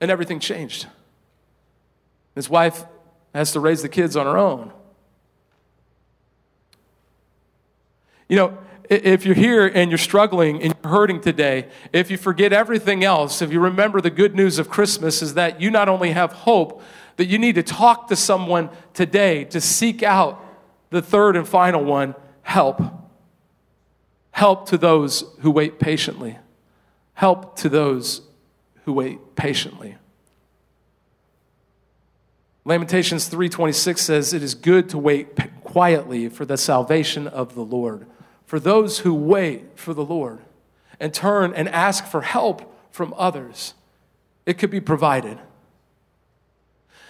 And 0.00 0.10
everything 0.10 0.38
changed. 0.38 0.86
His 2.34 2.50
wife 2.50 2.84
has 3.36 3.52
to 3.52 3.60
raise 3.60 3.82
the 3.82 3.88
kids 3.88 4.16
on 4.16 4.26
her 4.26 4.38
own. 4.38 4.72
You 8.28 8.36
know, 8.36 8.58
if 8.88 9.24
you're 9.24 9.34
here 9.34 9.66
and 9.66 9.90
you're 9.90 9.98
struggling 9.98 10.62
and 10.62 10.74
you're 10.82 10.92
hurting 10.92 11.20
today, 11.20 11.68
if 11.92 12.10
you 12.10 12.16
forget 12.16 12.52
everything 12.52 13.04
else, 13.04 13.42
if 13.42 13.52
you 13.52 13.60
remember 13.60 14.00
the 14.00 14.10
good 14.10 14.34
news 14.34 14.58
of 14.58 14.68
Christmas 14.68 15.22
is 15.22 15.34
that 15.34 15.60
you 15.60 15.70
not 15.70 15.88
only 15.88 16.12
have 16.12 16.32
hope, 16.32 16.82
that 17.16 17.26
you 17.26 17.38
need 17.38 17.54
to 17.54 17.62
talk 17.62 18.08
to 18.08 18.16
someone 18.16 18.70
today 18.94 19.44
to 19.44 19.60
seek 19.60 20.02
out 20.02 20.42
the 20.90 21.02
third 21.02 21.36
and 21.36 21.48
final 21.48 21.84
one 21.84 22.14
help. 22.42 22.80
Help 24.30 24.68
to 24.68 24.78
those 24.78 25.24
who 25.40 25.50
wait 25.50 25.78
patiently. 25.78 26.38
Help 27.14 27.56
to 27.56 27.68
those 27.68 28.22
who 28.84 28.92
wait 28.92 29.34
patiently. 29.34 29.96
Lamentations 32.66 33.28
3:26 33.28 34.02
says 34.02 34.34
it 34.34 34.42
is 34.42 34.56
good 34.56 34.88
to 34.88 34.98
wait 34.98 35.38
quietly 35.62 36.28
for 36.28 36.44
the 36.44 36.56
salvation 36.56 37.28
of 37.28 37.54
the 37.54 37.64
Lord. 37.64 38.08
For 38.44 38.58
those 38.58 38.98
who 38.98 39.14
wait 39.14 39.78
for 39.78 39.94
the 39.94 40.04
Lord 40.04 40.40
and 40.98 41.14
turn 41.14 41.54
and 41.54 41.68
ask 41.68 42.04
for 42.06 42.22
help 42.22 42.76
from 42.90 43.14
others, 43.16 43.74
it 44.46 44.58
could 44.58 44.72
be 44.72 44.80
provided. 44.80 45.38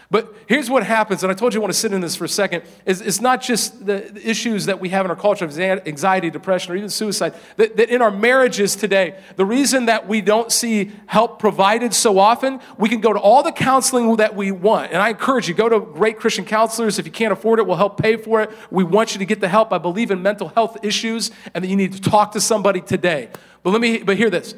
But 0.08 0.34
here's 0.46 0.70
what 0.70 0.84
happens, 0.84 1.24
and 1.24 1.32
I 1.32 1.34
told 1.34 1.52
you 1.52 1.60
I 1.60 1.62
want 1.62 1.72
to 1.72 1.78
sit 1.78 1.92
in 1.92 2.00
this 2.00 2.14
for 2.14 2.24
a 2.24 2.28
second. 2.28 2.62
Is 2.84 3.00
it's 3.00 3.20
not 3.20 3.42
just 3.42 3.86
the 3.86 4.14
issues 4.28 4.66
that 4.66 4.78
we 4.78 4.90
have 4.90 5.04
in 5.04 5.10
our 5.10 5.16
culture 5.16 5.44
of 5.44 5.58
anxiety, 5.58 6.30
depression, 6.30 6.72
or 6.72 6.76
even 6.76 6.90
suicide. 6.90 7.34
That, 7.56 7.76
that 7.76 7.90
in 7.90 8.00
our 8.02 8.12
marriages 8.12 8.76
today, 8.76 9.18
the 9.34 9.44
reason 9.44 9.86
that 9.86 10.06
we 10.06 10.20
don't 10.20 10.52
see 10.52 10.92
help 11.06 11.40
provided 11.40 11.92
so 11.92 12.20
often, 12.20 12.60
we 12.78 12.88
can 12.88 13.00
go 13.00 13.12
to 13.12 13.18
all 13.18 13.42
the 13.42 13.50
counseling 13.50 14.16
that 14.16 14.36
we 14.36 14.52
want. 14.52 14.92
And 14.92 15.02
I 15.02 15.08
encourage 15.08 15.48
you, 15.48 15.54
go 15.54 15.68
to 15.68 15.80
great 15.80 16.20
Christian 16.20 16.44
counselors. 16.44 17.00
If 17.00 17.06
you 17.06 17.12
can't 17.12 17.32
afford 17.32 17.58
it, 17.58 17.66
we'll 17.66 17.76
help 17.76 18.00
pay 18.00 18.16
for 18.16 18.42
it. 18.42 18.50
We 18.70 18.84
want 18.84 19.14
you 19.14 19.18
to 19.18 19.24
get 19.24 19.40
the 19.40 19.48
help. 19.48 19.72
I 19.72 19.78
believe 19.78 20.12
in 20.12 20.22
mental 20.22 20.48
health 20.48 20.84
issues 20.84 21.32
and 21.52 21.64
that 21.64 21.68
you 21.68 21.76
need 21.76 21.92
to 21.94 22.00
talk 22.00 22.32
to 22.32 22.40
somebody 22.40 22.80
today. 22.80 23.28
But 23.64 23.70
let 23.70 23.80
me, 23.80 24.04
but 24.04 24.16
hear 24.16 24.30
this. 24.30 24.54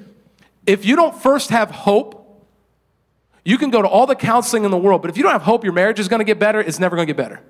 If 0.66 0.84
you 0.84 0.94
don't 0.96 1.14
first 1.14 1.48
have 1.48 1.70
hope, 1.70 2.17
you 3.44 3.58
can 3.58 3.70
go 3.70 3.82
to 3.82 3.88
all 3.88 4.06
the 4.06 4.14
counseling 4.14 4.64
in 4.64 4.70
the 4.70 4.78
world, 4.78 5.02
but 5.02 5.10
if 5.10 5.16
you 5.16 5.22
don't 5.22 5.32
have 5.32 5.42
hope 5.42 5.64
your 5.64 5.72
marriage 5.72 5.98
is 6.00 6.08
going 6.08 6.20
to 6.20 6.24
get 6.24 6.38
better, 6.38 6.60
it's 6.60 6.78
never 6.78 6.96
going 6.96 7.06
to 7.06 7.12
get 7.12 7.16
better. 7.16 7.40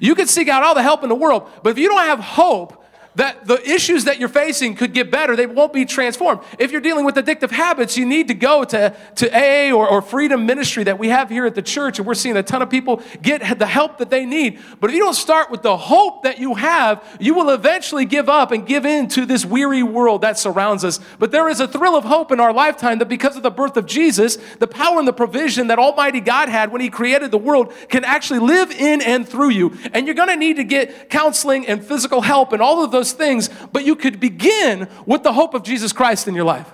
You 0.00 0.14
can 0.14 0.26
seek 0.26 0.48
out 0.48 0.62
all 0.62 0.74
the 0.74 0.82
help 0.82 1.02
in 1.02 1.08
the 1.08 1.14
world, 1.14 1.48
but 1.62 1.70
if 1.70 1.78
you 1.78 1.88
don't 1.88 2.04
have 2.04 2.20
hope, 2.20 2.81
that 3.14 3.46
the 3.46 3.60
issues 3.68 4.04
that 4.04 4.18
you're 4.18 4.28
facing 4.28 4.74
could 4.74 4.94
get 4.94 5.10
better. 5.10 5.36
They 5.36 5.46
won't 5.46 5.72
be 5.72 5.84
transformed. 5.84 6.40
If 6.58 6.72
you're 6.72 6.80
dealing 6.80 7.04
with 7.04 7.16
addictive 7.16 7.50
habits, 7.50 7.96
you 7.96 8.06
need 8.06 8.28
to 8.28 8.34
go 8.34 8.64
to, 8.64 8.96
to 9.16 9.30
AA 9.30 9.74
or, 9.74 9.86
or 9.86 10.00
Freedom 10.00 10.46
Ministry 10.46 10.84
that 10.84 10.98
we 10.98 11.08
have 11.08 11.28
here 11.28 11.44
at 11.44 11.54
the 11.54 11.62
church, 11.62 11.98
and 11.98 12.06
we're 12.06 12.14
seeing 12.14 12.36
a 12.36 12.42
ton 12.42 12.62
of 12.62 12.70
people 12.70 13.02
get 13.20 13.58
the 13.58 13.66
help 13.66 13.98
that 13.98 14.08
they 14.08 14.24
need. 14.24 14.60
But 14.80 14.90
if 14.90 14.96
you 14.96 15.02
don't 15.02 15.14
start 15.14 15.50
with 15.50 15.62
the 15.62 15.76
hope 15.76 16.22
that 16.22 16.38
you 16.38 16.54
have, 16.54 17.04
you 17.20 17.34
will 17.34 17.50
eventually 17.50 18.04
give 18.06 18.28
up 18.28 18.50
and 18.50 18.66
give 18.66 18.86
in 18.86 19.08
to 19.08 19.26
this 19.26 19.44
weary 19.44 19.82
world 19.82 20.22
that 20.22 20.38
surrounds 20.38 20.84
us. 20.84 20.98
But 21.18 21.32
there 21.32 21.48
is 21.48 21.60
a 21.60 21.68
thrill 21.68 21.96
of 21.96 22.04
hope 22.04 22.32
in 22.32 22.40
our 22.40 22.52
lifetime 22.52 22.98
that 22.98 23.08
because 23.08 23.36
of 23.36 23.42
the 23.42 23.50
birth 23.50 23.76
of 23.76 23.86
Jesus, 23.86 24.36
the 24.58 24.66
power 24.66 24.98
and 24.98 25.06
the 25.06 25.12
provision 25.12 25.66
that 25.66 25.78
Almighty 25.78 26.20
God 26.20 26.48
had 26.48 26.72
when 26.72 26.80
He 26.80 26.88
created 26.88 27.30
the 27.30 27.38
world 27.38 27.74
can 27.88 28.04
actually 28.04 28.40
live 28.40 28.70
in 28.70 29.02
and 29.02 29.28
through 29.28 29.50
you. 29.50 29.76
And 29.92 30.06
you're 30.06 30.14
going 30.14 30.28
to 30.28 30.36
need 30.36 30.56
to 30.56 30.64
get 30.64 31.10
counseling 31.10 31.66
and 31.66 31.84
physical 31.84 32.22
help 32.22 32.52
and 32.52 32.62
all 32.62 32.82
of 32.82 32.90
those 32.90 33.01
those 33.02 33.12
things, 33.12 33.50
but 33.72 33.84
you 33.84 33.96
could 33.96 34.20
begin 34.20 34.88
with 35.06 35.22
the 35.22 35.32
hope 35.32 35.54
of 35.54 35.64
Jesus 35.64 35.92
Christ 35.92 36.28
in 36.28 36.34
your 36.34 36.44
life. 36.44 36.70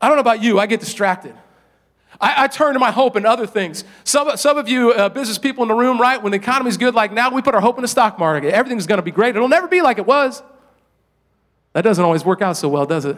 I 0.00 0.08
don't 0.08 0.16
know 0.16 0.22
about 0.22 0.42
you, 0.42 0.58
I 0.58 0.66
get 0.66 0.80
distracted. 0.80 1.34
I, 2.20 2.44
I 2.44 2.46
turn 2.48 2.74
to 2.74 2.78
my 2.78 2.90
hope 2.90 3.16
in 3.16 3.24
other 3.24 3.46
things. 3.46 3.84
Some, 4.04 4.36
some 4.36 4.58
of 4.58 4.68
you 4.68 4.92
uh, 4.92 5.08
business 5.08 5.38
people 5.38 5.62
in 5.62 5.68
the 5.68 5.74
room, 5.74 5.98
right, 5.98 6.22
when 6.22 6.32
the 6.32 6.36
economy's 6.36 6.76
good 6.76 6.94
like 6.94 7.12
now, 7.12 7.30
we 7.30 7.40
put 7.40 7.54
our 7.54 7.60
hope 7.60 7.78
in 7.78 7.82
the 7.82 7.88
stock 7.88 8.18
market. 8.18 8.52
Everything's 8.52 8.86
going 8.86 8.98
to 8.98 9.02
be 9.02 9.10
great. 9.10 9.34
It'll 9.36 9.48
never 9.48 9.68
be 9.68 9.80
like 9.80 9.98
it 9.98 10.06
was. 10.06 10.42
That 11.72 11.82
doesn't 11.82 12.04
always 12.04 12.24
work 12.24 12.42
out 12.42 12.56
so 12.56 12.68
well, 12.68 12.84
does 12.84 13.04
it? 13.04 13.16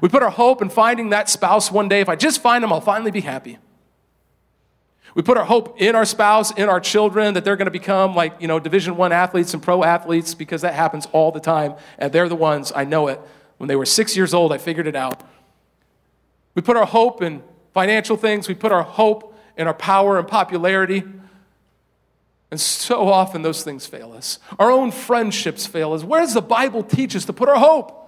We 0.00 0.08
put 0.08 0.22
our 0.22 0.30
hope 0.30 0.62
in 0.62 0.70
finding 0.70 1.10
that 1.10 1.28
spouse 1.28 1.72
one 1.72 1.88
day. 1.88 2.00
If 2.00 2.08
I 2.08 2.16
just 2.16 2.40
find 2.40 2.62
them, 2.62 2.72
I'll 2.72 2.80
finally 2.80 3.10
be 3.10 3.20
happy. 3.20 3.58
We 5.14 5.22
put 5.22 5.38
our 5.38 5.44
hope 5.44 5.80
in 5.80 5.94
our 5.94 6.04
spouse, 6.04 6.50
in 6.52 6.68
our 6.68 6.80
children, 6.80 7.34
that 7.34 7.44
they're 7.44 7.56
going 7.56 7.66
to 7.66 7.70
become 7.70 8.14
like, 8.14 8.40
you 8.40 8.48
know, 8.48 8.58
Division 8.58 8.96
One 8.96 9.12
athletes 9.12 9.54
and 9.54 9.62
pro 9.62 9.84
athletes 9.84 10.34
because 10.34 10.62
that 10.62 10.74
happens 10.74 11.06
all 11.12 11.30
the 11.30 11.40
time. 11.40 11.74
And 11.98 12.12
they're 12.12 12.28
the 12.28 12.34
ones, 12.36 12.72
I 12.74 12.84
know 12.84 13.06
it. 13.06 13.20
When 13.58 13.68
they 13.68 13.76
were 13.76 13.86
six 13.86 14.16
years 14.16 14.34
old, 14.34 14.52
I 14.52 14.58
figured 14.58 14.88
it 14.88 14.96
out. 14.96 15.22
We 16.54 16.62
put 16.62 16.76
our 16.76 16.86
hope 16.86 17.22
in 17.22 17.42
financial 17.72 18.16
things. 18.16 18.48
We 18.48 18.54
put 18.54 18.72
our 18.72 18.82
hope 18.82 19.36
in 19.56 19.68
our 19.68 19.74
power 19.74 20.18
and 20.18 20.26
popularity. 20.26 21.04
And 22.50 22.60
so 22.60 23.08
often 23.08 23.42
those 23.42 23.62
things 23.62 23.86
fail 23.86 24.12
us. 24.12 24.38
Our 24.58 24.70
own 24.70 24.90
friendships 24.90 25.66
fail 25.66 25.92
us. 25.92 26.02
Where 26.02 26.20
does 26.20 26.34
the 26.34 26.42
Bible 26.42 26.82
teach 26.82 27.14
us 27.14 27.24
to 27.26 27.32
put 27.32 27.48
our 27.48 27.58
hope? 27.58 28.00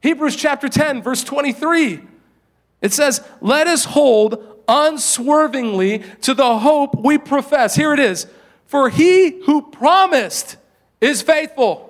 Hebrews 0.00 0.36
chapter 0.36 0.68
10, 0.68 1.02
verse 1.02 1.24
23. 1.24 2.00
It 2.80 2.92
says, 2.92 3.20
Let 3.40 3.66
us 3.66 3.84
hold 3.84 4.57
unswervingly 4.68 6.04
to 6.22 6.34
the 6.34 6.58
hope 6.58 7.02
we 7.02 7.18
profess. 7.18 7.74
Here 7.74 7.92
it 7.92 7.98
is. 7.98 8.26
For 8.66 8.90
he 8.90 9.42
who 9.44 9.62
promised 9.62 10.56
is 11.00 11.22
faithful. 11.22 11.88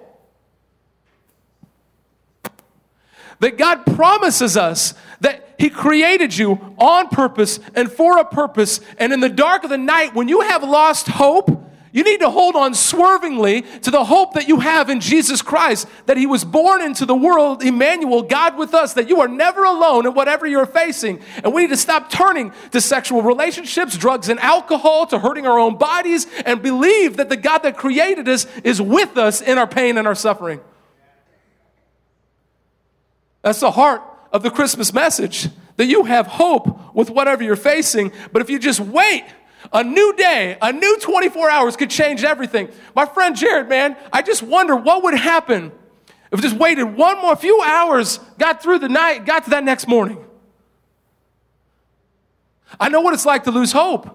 that 3.40 3.56
God 3.56 3.84
promises 3.86 4.56
us 4.56 4.94
that 5.20 5.54
He 5.58 5.70
created 5.70 6.36
you 6.36 6.74
on 6.78 7.08
purpose 7.08 7.60
and 7.74 7.90
for 7.90 8.18
a 8.18 8.24
purpose. 8.24 8.80
And 8.98 9.12
in 9.12 9.20
the 9.20 9.28
dark 9.28 9.64
of 9.64 9.70
the 9.70 9.78
night, 9.78 10.14
when 10.14 10.28
you 10.28 10.42
have 10.42 10.62
lost 10.62 11.08
hope, 11.08 11.64
you 11.92 12.04
need 12.04 12.20
to 12.20 12.30
hold 12.30 12.56
on 12.56 12.74
swervingly 12.74 13.62
to 13.62 13.90
the 13.90 14.04
hope 14.04 14.34
that 14.34 14.48
you 14.48 14.60
have 14.60 14.90
in 14.90 15.00
Jesus 15.00 15.42
Christ, 15.42 15.88
that 16.06 16.16
He 16.16 16.26
was 16.26 16.44
born 16.44 16.82
into 16.82 17.06
the 17.06 17.14
world, 17.14 17.62
Emmanuel, 17.62 18.22
God 18.22 18.58
with 18.58 18.74
us, 18.74 18.94
that 18.94 19.08
you 19.08 19.20
are 19.20 19.28
never 19.28 19.64
alone 19.64 20.06
in 20.06 20.14
whatever 20.14 20.46
you're 20.46 20.66
facing. 20.66 21.20
And 21.42 21.52
we 21.52 21.62
need 21.62 21.70
to 21.70 21.76
stop 21.76 22.10
turning 22.10 22.52
to 22.72 22.80
sexual 22.80 23.22
relationships, 23.22 23.96
drugs, 23.96 24.28
and 24.28 24.38
alcohol, 24.40 25.06
to 25.06 25.18
hurting 25.18 25.46
our 25.46 25.58
own 25.58 25.78
bodies, 25.78 26.26
and 26.44 26.62
believe 26.62 27.16
that 27.16 27.28
the 27.28 27.36
God 27.36 27.58
that 27.58 27.76
created 27.76 28.28
us 28.28 28.46
is 28.64 28.80
with 28.80 29.16
us 29.16 29.40
in 29.40 29.58
our 29.58 29.66
pain 29.66 29.98
and 29.98 30.06
our 30.06 30.14
suffering. 30.14 30.60
That's 33.42 33.60
the 33.60 33.70
heart 33.70 34.02
of 34.32 34.42
the 34.42 34.50
Christmas 34.50 34.92
message 34.92 35.48
that 35.76 35.86
you 35.86 36.04
have 36.04 36.26
hope 36.26 36.94
with 36.94 37.08
whatever 37.08 37.42
you're 37.42 37.56
facing, 37.56 38.12
but 38.32 38.42
if 38.42 38.50
you 38.50 38.58
just 38.58 38.80
wait, 38.80 39.24
a 39.72 39.82
new 39.84 40.14
day, 40.16 40.56
a 40.60 40.72
new 40.72 40.98
24 40.98 41.50
hours 41.50 41.76
could 41.76 41.90
change 41.90 42.24
everything. 42.24 42.68
My 42.94 43.06
friend 43.06 43.36
Jared, 43.36 43.68
man, 43.68 43.96
I 44.12 44.22
just 44.22 44.42
wonder 44.42 44.76
what 44.76 45.02
would 45.02 45.14
happen 45.14 45.72
if 46.30 46.40
just 46.42 46.56
waited 46.56 46.84
one 46.84 47.20
more 47.22 47.34
few 47.36 47.62
hours, 47.62 48.18
got 48.38 48.62
through 48.62 48.80
the 48.80 48.88
night, 48.88 49.24
got 49.24 49.44
to 49.44 49.50
that 49.50 49.64
next 49.64 49.88
morning. 49.88 50.24
I 52.78 52.88
know 52.88 53.00
what 53.00 53.14
it's 53.14 53.24
like 53.24 53.44
to 53.44 53.50
lose 53.50 53.72
hope. 53.72 54.14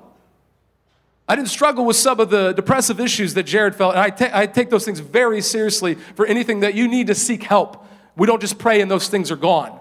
I 1.27 1.35
didn't 1.35 1.49
struggle 1.49 1.85
with 1.85 1.95
some 1.95 2.19
of 2.19 2.29
the 2.29 2.51
depressive 2.51 2.99
issues 2.99 3.33
that 3.33 3.43
Jared 3.43 3.75
felt, 3.75 3.95
and 3.95 3.99
I, 4.01 4.41
I 4.41 4.45
take 4.45 4.69
those 4.69 4.85
things 4.85 4.99
very 4.99 5.41
seriously 5.41 5.95
for 5.95 6.25
anything 6.25 6.59
that 6.59 6.75
you 6.75 6.87
need 6.87 7.07
to 7.07 7.15
seek 7.15 7.43
help. 7.43 7.85
We 8.15 8.27
don't 8.27 8.41
just 8.41 8.59
pray 8.59 8.81
and 8.81 8.91
those 8.91 9.07
things 9.07 9.31
are 9.31 9.35
gone. 9.35 9.79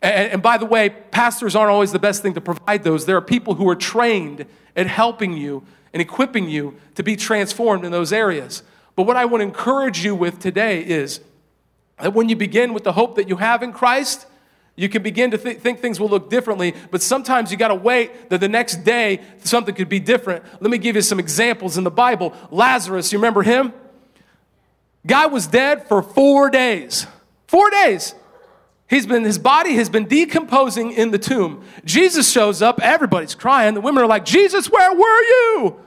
And, 0.00 0.32
and, 0.32 0.42
by 0.42 0.58
the 0.58 0.66
way, 0.66 0.90
pastors 0.90 1.56
aren't 1.56 1.70
always 1.70 1.92
the 1.92 1.98
best 1.98 2.22
thing 2.22 2.34
to 2.34 2.40
provide 2.40 2.84
those. 2.84 3.06
There 3.06 3.16
are 3.16 3.22
people 3.22 3.54
who 3.54 3.68
are 3.68 3.76
trained 3.76 4.46
at 4.76 4.86
helping 4.86 5.36
you 5.36 5.64
and 5.92 6.00
equipping 6.00 6.48
you 6.48 6.76
to 6.94 7.02
be 7.02 7.16
transformed 7.16 7.84
in 7.84 7.92
those 7.92 8.12
areas. 8.12 8.62
But 8.94 9.04
what 9.04 9.16
I 9.16 9.24
want 9.24 9.40
to 9.40 9.46
encourage 9.46 10.04
you 10.04 10.14
with 10.14 10.38
today 10.38 10.82
is 10.82 11.20
that 12.00 12.14
when 12.14 12.28
you 12.28 12.36
begin 12.36 12.74
with 12.74 12.84
the 12.84 12.92
hope 12.92 13.16
that 13.16 13.28
you 13.28 13.36
have 13.36 13.62
in 13.62 13.72
Christ, 13.72 14.26
you 14.76 14.88
can 14.88 15.02
begin 15.02 15.32
to 15.32 15.38
th- 15.38 15.58
think 15.58 15.80
things 15.80 15.98
will 15.98 16.08
look 16.08 16.30
differently, 16.30 16.72
but 16.92 17.02
sometimes 17.02 17.50
you 17.50 17.56
got 17.56 17.68
to 17.68 17.74
wait 17.74 18.30
that 18.30 18.38
the 18.38 18.48
next 18.48 18.84
day 18.84 19.20
something 19.42 19.74
could 19.74 19.88
be 19.88 19.98
different. 19.98 20.44
Let 20.60 20.70
me 20.70 20.78
give 20.78 20.94
you 20.94 21.02
some 21.02 21.18
examples 21.18 21.76
in 21.76 21.82
the 21.82 21.90
Bible. 21.90 22.32
Lazarus, 22.52 23.12
you 23.12 23.18
remember 23.18 23.42
him? 23.42 23.72
Guy 25.04 25.26
was 25.26 25.48
dead 25.48 25.88
for 25.88 26.00
four 26.00 26.48
days. 26.48 27.08
Four 27.48 27.70
days. 27.70 28.14
He's 28.88 29.06
been, 29.06 29.24
his 29.24 29.38
body 29.38 29.74
has 29.74 29.90
been 29.90 30.06
decomposing 30.06 30.92
in 30.92 31.10
the 31.10 31.18
tomb. 31.18 31.62
Jesus 31.84 32.30
shows 32.30 32.62
up, 32.62 32.80
everybody's 32.82 33.34
crying. 33.34 33.74
The 33.74 33.82
women 33.82 34.02
are 34.02 34.06
like, 34.06 34.24
Jesus, 34.24 34.70
where 34.70 34.92
were 34.92 35.22
you? 35.22 35.80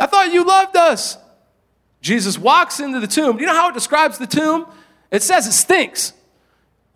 I 0.00 0.06
thought 0.06 0.32
you 0.32 0.44
loved 0.44 0.74
us. 0.76 1.18
Jesus 2.00 2.38
walks 2.38 2.80
into 2.80 3.00
the 3.00 3.06
tomb. 3.06 3.36
Do 3.36 3.42
you 3.42 3.46
know 3.46 3.54
how 3.54 3.68
it 3.68 3.74
describes 3.74 4.18
the 4.18 4.26
tomb? 4.26 4.66
It 5.10 5.22
says 5.22 5.46
it 5.46 5.52
stinks. 5.52 6.14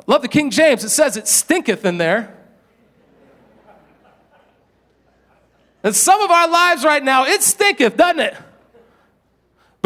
Love 0.07 0.23
the 0.23 0.29
King 0.29 0.51
James. 0.51 0.83
It 0.85 0.89
says 0.89 1.19
it 1.19 1.29
stinketh 1.29 1.85
in 1.85 1.99
there. 1.99 2.35
And 5.83 5.95
some 5.95 6.21
of 6.21 6.31
our 6.31 6.49
lives 6.49 6.83
right 6.83 7.05
now, 7.05 7.27
it 7.27 7.43
stinketh, 7.43 7.97
doesn't 7.97 8.21
it? 8.21 8.37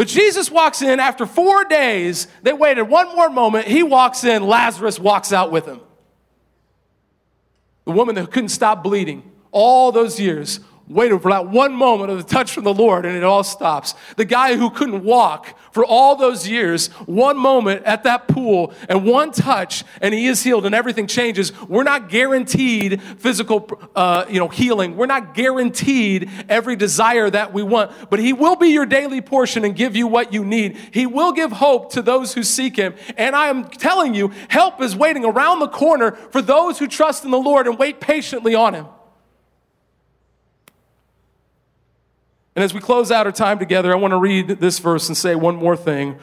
But 0.00 0.08
Jesus 0.08 0.50
walks 0.50 0.80
in 0.80 0.98
after 0.98 1.26
four 1.26 1.64
days. 1.64 2.26
They 2.42 2.54
waited 2.54 2.84
one 2.84 3.14
more 3.14 3.28
moment. 3.28 3.66
He 3.66 3.82
walks 3.82 4.24
in. 4.24 4.46
Lazarus 4.46 4.98
walks 4.98 5.30
out 5.30 5.52
with 5.52 5.66
him. 5.66 5.78
The 7.84 7.90
woman 7.90 8.14
that 8.14 8.30
couldn't 8.32 8.48
stop 8.48 8.82
bleeding 8.82 9.30
all 9.50 9.92
those 9.92 10.18
years 10.18 10.60
waited 10.90 11.22
for 11.22 11.31
that 11.31 11.48
one 11.48 11.72
moment 11.72 12.11
of 12.11 12.18
the 12.18 12.24
touch 12.24 12.50
from 12.50 12.64
the 12.64 12.74
Lord 12.74 13.07
and 13.07 13.16
it 13.16 13.22
all 13.22 13.44
stops. 13.44 13.94
The 14.16 14.24
guy 14.24 14.57
who 14.57 14.70
couldn't 14.70 15.05
walk 15.05 15.57
for 15.72 15.85
all 15.85 16.16
those 16.16 16.48
years, 16.48 16.88
one 17.07 17.37
moment 17.37 17.85
at 17.85 18.03
that 18.03 18.26
pool 18.26 18.74
and 18.88 19.05
one 19.05 19.31
touch 19.31 19.85
and 20.00 20.12
he 20.12 20.26
is 20.26 20.42
healed 20.42 20.66
and 20.66 20.74
everything 20.74 21.07
changes. 21.07 21.59
We're 21.68 21.85
not 21.85 22.09
guaranteed 22.09 23.00
physical 23.00 23.81
uh, 23.94 24.24
you 24.29 24.40
know, 24.40 24.48
healing. 24.48 24.96
We're 24.96 25.07
not 25.07 25.35
guaranteed 25.35 26.29
every 26.48 26.74
desire 26.74 27.31
that 27.31 27.53
we 27.53 27.62
want, 27.62 27.92
but 28.11 28.18
he 28.18 28.33
will 28.33 28.57
be 28.57 28.68
your 28.68 28.87
daily 28.87 29.20
portion 29.20 29.64
and 29.64 29.76
give 29.76 29.94
you 29.94 30.09
what 30.09 30.33
you 30.33 30.44
need. 30.44 30.76
He 30.90 31.07
will 31.07 31.33
give 31.33 31.53
hope 31.53 31.92
to 31.92 32.03
those 32.03 32.35
who 32.35 32.42
seek 32.42 32.74
him. 32.76 32.94
And 33.16 33.37
I 33.37 33.48
am 33.48 33.68
telling 33.68 34.14
you, 34.14 34.33
help 34.48 34.83
is 34.83 34.96
waiting 34.96 35.24
around 35.24 35.61
the 35.61 35.68
corner 35.68 36.12
for 36.12 36.42
those 36.42 36.81
who 36.81 36.88
trust 36.88 37.24
in 37.24 37.31
the 37.31 37.38
Lord 37.38 37.68
and 37.68 37.79
wait 37.79 38.00
patiently 38.00 38.57
on 38.57 38.74
him. 38.74 38.87
And 42.61 42.64
as 42.66 42.75
we 42.75 42.81
close 42.81 43.11
out 43.11 43.25
our 43.25 43.33
time 43.33 43.59
together, 43.59 43.90
I 43.90 43.94
want 43.94 44.12
to 44.12 44.18
read 44.18 44.49
this 44.49 44.81
verse 44.81 45.09
and 45.09 45.16
say 45.16 45.35
one 45.35 45.57
more 45.57 45.79
thing. 45.79 46.18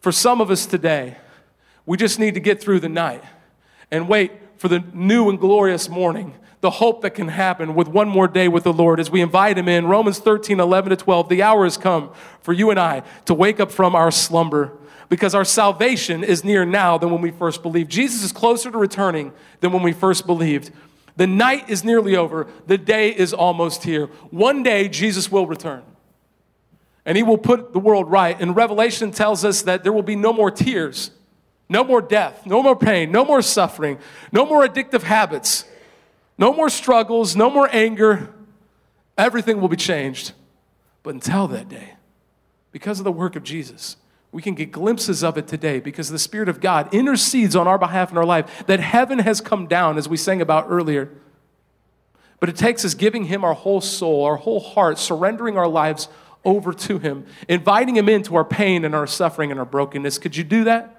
For 0.00 0.10
some 0.10 0.40
of 0.40 0.50
us 0.50 0.64
today, 0.64 1.18
we 1.84 1.98
just 1.98 2.18
need 2.18 2.32
to 2.32 2.40
get 2.40 2.58
through 2.58 2.80
the 2.80 2.88
night 2.88 3.22
and 3.90 4.08
wait 4.08 4.32
for 4.56 4.68
the 4.68 4.82
new 4.94 5.28
and 5.28 5.38
glorious 5.38 5.90
morning, 5.90 6.34
the 6.62 6.70
hope 6.70 7.02
that 7.02 7.10
can 7.10 7.28
happen 7.28 7.74
with 7.74 7.86
one 7.86 8.08
more 8.08 8.26
day 8.26 8.48
with 8.48 8.64
the 8.64 8.72
Lord 8.72 8.98
as 8.98 9.10
we 9.10 9.20
invite 9.20 9.58
Him 9.58 9.68
in. 9.68 9.84
Romans 9.84 10.18
13, 10.18 10.58
11 10.58 10.88
to 10.88 10.96
12, 10.96 11.28
the 11.28 11.42
hour 11.42 11.64
has 11.64 11.76
come 11.76 12.14
for 12.40 12.54
you 12.54 12.70
and 12.70 12.80
I 12.80 13.02
to 13.26 13.34
wake 13.34 13.60
up 13.60 13.70
from 13.70 13.94
our 13.94 14.10
slumber 14.10 14.72
because 15.10 15.34
our 15.34 15.44
salvation 15.44 16.24
is 16.24 16.44
near 16.44 16.64
now 16.64 16.96
than 16.96 17.10
when 17.10 17.20
we 17.20 17.30
first 17.30 17.62
believed. 17.62 17.90
Jesus 17.90 18.22
is 18.22 18.32
closer 18.32 18.70
to 18.70 18.78
returning 18.78 19.34
than 19.60 19.72
when 19.72 19.82
we 19.82 19.92
first 19.92 20.24
believed. 20.24 20.70
The 21.18 21.26
night 21.26 21.68
is 21.68 21.82
nearly 21.82 22.14
over. 22.14 22.46
The 22.68 22.78
day 22.78 23.10
is 23.10 23.34
almost 23.34 23.82
here. 23.82 24.06
One 24.30 24.62
day, 24.62 24.88
Jesus 24.88 25.32
will 25.32 25.48
return. 25.48 25.82
And 27.04 27.16
he 27.16 27.24
will 27.24 27.38
put 27.38 27.72
the 27.72 27.80
world 27.80 28.08
right. 28.08 28.40
And 28.40 28.54
Revelation 28.54 29.10
tells 29.10 29.44
us 29.44 29.62
that 29.62 29.82
there 29.82 29.92
will 29.92 30.04
be 30.04 30.14
no 30.14 30.32
more 30.32 30.52
tears, 30.52 31.10
no 31.68 31.82
more 31.82 32.00
death, 32.00 32.46
no 32.46 32.62
more 32.62 32.76
pain, 32.76 33.10
no 33.10 33.24
more 33.24 33.42
suffering, 33.42 33.98
no 34.30 34.46
more 34.46 34.64
addictive 34.64 35.02
habits, 35.02 35.64
no 36.38 36.52
more 36.52 36.70
struggles, 36.70 37.34
no 37.34 37.50
more 37.50 37.68
anger. 37.72 38.32
Everything 39.16 39.60
will 39.60 39.68
be 39.68 39.76
changed. 39.76 40.34
But 41.02 41.14
until 41.14 41.48
that 41.48 41.68
day, 41.68 41.94
because 42.70 43.00
of 43.00 43.04
the 43.04 43.10
work 43.10 43.34
of 43.34 43.42
Jesus, 43.42 43.96
we 44.30 44.42
can 44.42 44.54
get 44.54 44.70
glimpses 44.70 45.24
of 45.24 45.38
it 45.38 45.46
today 45.48 45.80
because 45.80 46.10
the 46.10 46.18
Spirit 46.18 46.48
of 46.48 46.60
God 46.60 46.92
intercedes 46.92 47.56
on 47.56 47.66
our 47.66 47.78
behalf 47.78 48.10
in 48.10 48.18
our 48.18 48.26
life, 48.26 48.66
that 48.66 48.80
heaven 48.80 49.20
has 49.20 49.40
come 49.40 49.66
down, 49.66 49.96
as 49.96 50.08
we 50.08 50.16
sang 50.16 50.42
about 50.42 50.66
earlier. 50.68 51.10
But 52.40 52.48
it 52.48 52.56
takes 52.56 52.84
us 52.84 52.94
giving 52.94 53.24
Him 53.24 53.42
our 53.42 53.54
whole 53.54 53.80
soul, 53.80 54.24
our 54.24 54.36
whole 54.36 54.60
heart, 54.60 54.98
surrendering 54.98 55.56
our 55.56 55.68
lives 55.68 56.08
over 56.44 56.72
to 56.72 56.98
Him, 56.98 57.26
inviting 57.48 57.96
Him 57.96 58.08
into 58.08 58.36
our 58.36 58.44
pain 58.44 58.84
and 58.84 58.94
our 58.94 59.06
suffering 59.06 59.50
and 59.50 59.58
our 59.58 59.66
brokenness. 59.66 60.18
Could 60.18 60.36
you 60.36 60.44
do 60.44 60.64
that? 60.64 60.94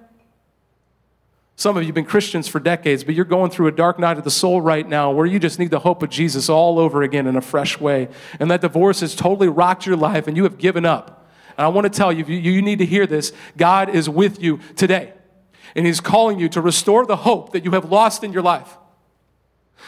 Some 1.56 1.76
of 1.76 1.84
you 1.84 1.88
have 1.88 1.96
been 1.96 2.06
Christians 2.06 2.48
for 2.48 2.60
decades, 2.60 3.04
but 3.04 3.16
you're 3.16 3.26
going 3.26 3.52
through 3.52 3.68
a 3.68 3.72
dark 3.74 4.00
night 4.00 4.18
of 4.18 4.24
the 4.24 4.32
soul 4.32 4.62
right 4.62 4.88
now 4.88 5.12
where 5.12 5.26
you 5.26 5.40
just 5.40 5.60
need 5.60 5.72
the 5.72 5.80
hope 5.80 6.02
of 6.02 6.10
Jesus 6.10 6.48
all 6.48 6.80
over 6.80 7.04
again 7.04 7.28
in 7.28 7.36
a 7.36 7.42
fresh 7.42 7.80
way. 7.80 8.08
And 8.40 8.50
that 8.50 8.62
divorce 8.62 9.02
has 9.02 9.14
totally 9.14 9.50
rocked 9.50 9.86
your 9.86 9.98
life 9.98 10.26
and 10.26 10.38
you 10.38 10.44
have 10.44 10.58
given 10.58 10.86
up. 10.86 11.19
And 11.60 11.66
I 11.66 11.68
want 11.68 11.84
to 11.84 11.90
tell 11.90 12.14
you, 12.14 12.24
you, 12.24 12.54
you 12.54 12.62
need 12.62 12.80
to 12.80 12.86
hear 12.86 13.06
this. 13.06 13.34
God 13.58 13.94
is 13.94 14.08
with 14.08 14.42
you 14.42 14.62
today. 14.78 15.12
And 15.76 15.86
He's 15.86 16.00
calling 16.00 16.40
you 16.40 16.48
to 16.48 16.62
restore 16.62 17.06
the 17.06 17.18
hope 17.18 17.52
that 17.52 17.66
you 17.66 17.72
have 17.72 17.92
lost 17.92 18.24
in 18.24 18.32
your 18.32 18.42
life. 18.42 18.78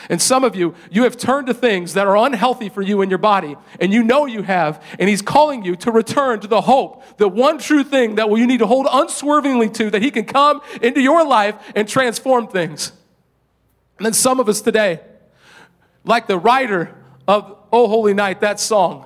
And 0.09 0.21
some 0.21 0.43
of 0.43 0.53
you, 0.53 0.75
you 0.91 1.03
have 1.03 1.15
turned 1.15 1.47
to 1.47 1.53
things 1.53 1.93
that 1.93 2.07
are 2.07 2.17
unhealthy 2.17 2.67
for 2.67 2.81
you 2.81 3.01
in 3.01 3.09
your 3.09 3.19
body, 3.19 3.55
and 3.79 3.93
you 3.93 4.03
know 4.03 4.25
you 4.25 4.41
have, 4.41 4.83
and 4.99 5.07
He's 5.07 5.21
calling 5.21 5.63
you 5.63 5.77
to 5.77 5.91
return 5.91 6.41
to 6.41 6.47
the 6.47 6.59
hope, 6.59 7.05
the 7.15 7.29
one 7.29 7.57
true 7.57 7.85
thing 7.85 8.15
that 8.15 8.29
you 8.29 8.45
need 8.45 8.59
to 8.59 8.67
hold 8.67 8.85
unswervingly 8.91 9.69
to, 9.69 9.89
that 9.91 10.01
He 10.01 10.11
can 10.11 10.25
come 10.25 10.59
into 10.81 10.99
your 10.99 11.25
life 11.25 11.55
and 11.73 11.87
transform 11.87 12.49
things. 12.49 12.91
And 13.97 14.05
then 14.05 14.13
some 14.13 14.41
of 14.41 14.49
us 14.49 14.59
today, 14.59 14.99
like 16.03 16.27
the 16.27 16.37
writer 16.37 16.93
of 17.29 17.57
Oh 17.71 17.87
Holy 17.87 18.13
Night, 18.13 18.41
that 18.41 18.59
song, 18.59 19.05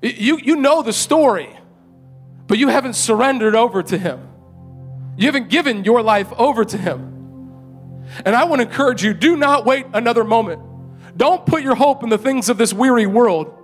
you, 0.00 0.38
you 0.38 0.56
know 0.56 0.80
the 0.80 0.94
story 0.94 1.58
but 2.46 2.58
you 2.58 2.68
haven't 2.68 2.94
surrendered 2.94 3.54
over 3.54 3.82
to 3.82 3.98
Him. 3.98 4.28
You 5.16 5.26
haven't 5.26 5.48
given 5.48 5.84
your 5.84 6.02
life 6.02 6.32
over 6.32 6.64
to 6.64 6.76
Him. 6.76 7.14
And 8.24 8.34
I 8.34 8.44
want 8.44 8.60
to 8.60 8.68
encourage 8.68 9.02
you 9.02 9.14
do 9.14 9.36
not 9.36 9.64
wait 9.64 9.86
another 9.92 10.24
moment. 10.24 10.60
Don't 11.16 11.46
put 11.46 11.62
your 11.62 11.74
hope 11.74 12.02
in 12.02 12.08
the 12.08 12.18
things 12.18 12.48
of 12.48 12.58
this 12.58 12.72
weary 12.72 13.06
world. 13.06 13.54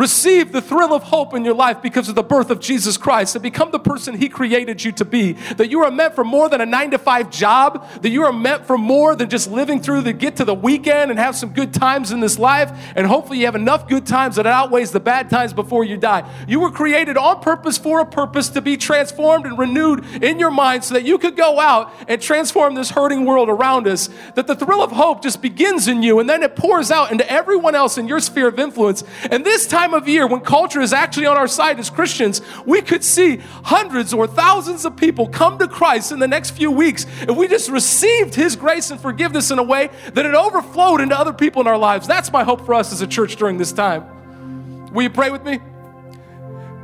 Receive 0.00 0.50
the 0.50 0.62
thrill 0.62 0.94
of 0.94 1.02
hope 1.02 1.34
in 1.34 1.44
your 1.44 1.52
life 1.52 1.82
because 1.82 2.08
of 2.08 2.14
the 2.14 2.22
birth 2.22 2.48
of 2.48 2.58
Jesus 2.58 2.96
Christ 2.96 3.36
and 3.36 3.42
become 3.42 3.70
the 3.70 3.78
person 3.78 4.14
He 4.14 4.30
created 4.30 4.82
you 4.82 4.92
to 4.92 5.04
be. 5.04 5.32
That 5.58 5.70
you 5.70 5.80
are 5.80 5.90
meant 5.90 6.14
for 6.14 6.24
more 6.24 6.48
than 6.48 6.62
a 6.62 6.64
nine 6.64 6.92
to 6.92 6.98
five 6.98 7.28
job, 7.28 7.86
that 8.00 8.08
you 8.08 8.22
are 8.22 8.32
meant 8.32 8.64
for 8.64 8.78
more 8.78 9.14
than 9.14 9.28
just 9.28 9.50
living 9.50 9.78
through 9.82 10.04
to 10.04 10.14
get 10.14 10.36
to 10.36 10.46
the 10.46 10.54
weekend 10.54 11.10
and 11.10 11.20
have 11.20 11.36
some 11.36 11.52
good 11.52 11.74
times 11.74 12.12
in 12.12 12.20
this 12.20 12.38
life. 12.38 12.72
And 12.96 13.06
hopefully, 13.06 13.40
you 13.40 13.44
have 13.44 13.54
enough 13.54 13.90
good 13.90 14.06
times 14.06 14.36
that 14.36 14.46
it 14.46 14.52
outweighs 14.52 14.90
the 14.90 15.00
bad 15.00 15.28
times 15.28 15.52
before 15.52 15.84
you 15.84 15.98
die. 15.98 16.26
You 16.48 16.60
were 16.60 16.70
created 16.70 17.18
on 17.18 17.42
purpose 17.42 17.76
for 17.76 18.00
a 18.00 18.06
purpose 18.06 18.48
to 18.50 18.62
be 18.62 18.78
transformed 18.78 19.44
and 19.44 19.58
renewed 19.58 20.06
in 20.22 20.38
your 20.38 20.50
mind 20.50 20.82
so 20.82 20.94
that 20.94 21.04
you 21.04 21.18
could 21.18 21.36
go 21.36 21.60
out 21.60 21.92
and 22.08 22.22
transform 22.22 22.74
this 22.74 22.88
hurting 22.88 23.26
world 23.26 23.50
around 23.50 23.86
us. 23.86 24.08
That 24.34 24.46
the 24.46 24.56
thrill 24.56 24.82
of 24.82 24.92
hope 24.92 25.22
just 25.22 25.42
begins 25.42 25.88
in 25.88 26.02
you 26.02 26.20
and 26.20 26.30
then 26.30 26.42
it 26.42 26.56
pours 26.56 26.90
out 26.90 27.12
into 27.12 27.30
everyone 27.30 27.74
else 27.74 27.98
in 27.98 28.08
your 28.08 28.20
sphere 28.20 28.48
of 28.48 28.58
influence. 28.58 29.04
And 29.30 29.44
this 29.44 29.66
time, 29.66 29.89
time 29.90 30.00
of 30.00 30.08
year 30.08 30.26
when 30.26 30.40
culture 30.40 30.80
is 30.80 30.92
actually 30.92 31.26
on 31.26 31.36
our 31.36 31.48
side 31.48 31.78
as 31.78 31.90
Christians, 31.90 32.40
we 32.64 32.80
could 32.80 33.02
see 33.02 33.36
hundreds 33.64 34.12
or 34.12 34.26
thousands 34.26 34.84
of 34.84 34.96
people 34.96 35.28
come 35.28 35.58
to 35.58 35.68
Christ 35.68 36.12
in 36.12 36.18
the 36.18 36.28
next 36.28 36.50
few 36.50 36.70
weeks 36.70 37.06
if 37.22 37.36
we 37.36 37.48
just 37.48 37.68
received 37.70 38.34
His 38.34 38.56
grace 38.56 38.90
and 38.90 39.00
forgiveness 39.00 39.50
in 39.50 39.58
a 39.58 39.62
way 39.62 39.90
that 40.14 40.24
it 40.24 40.34
overflowed 40.34 41.00
into 41.00 41.18
other 41.18 41.32
people 41.32 41.60
in 41.60 41.66
our 41.66 41.78
lives. 41.78 42.06
That's 42.06 42.32
my 42.32 42.44
hope 42.44 42.64
for 42.64 42.74
us 42.74 42.92
as 42.92 43.02
a 43.02 43.06
church 43.06 43.36
during 43.36 43.58
this 43.58 43.72
time. 43.72 44.92
Will 44.92 45.02
you 45.02 45.10
pray 45.10 45.30
with 45.30 45.44
me? 45.44 45.60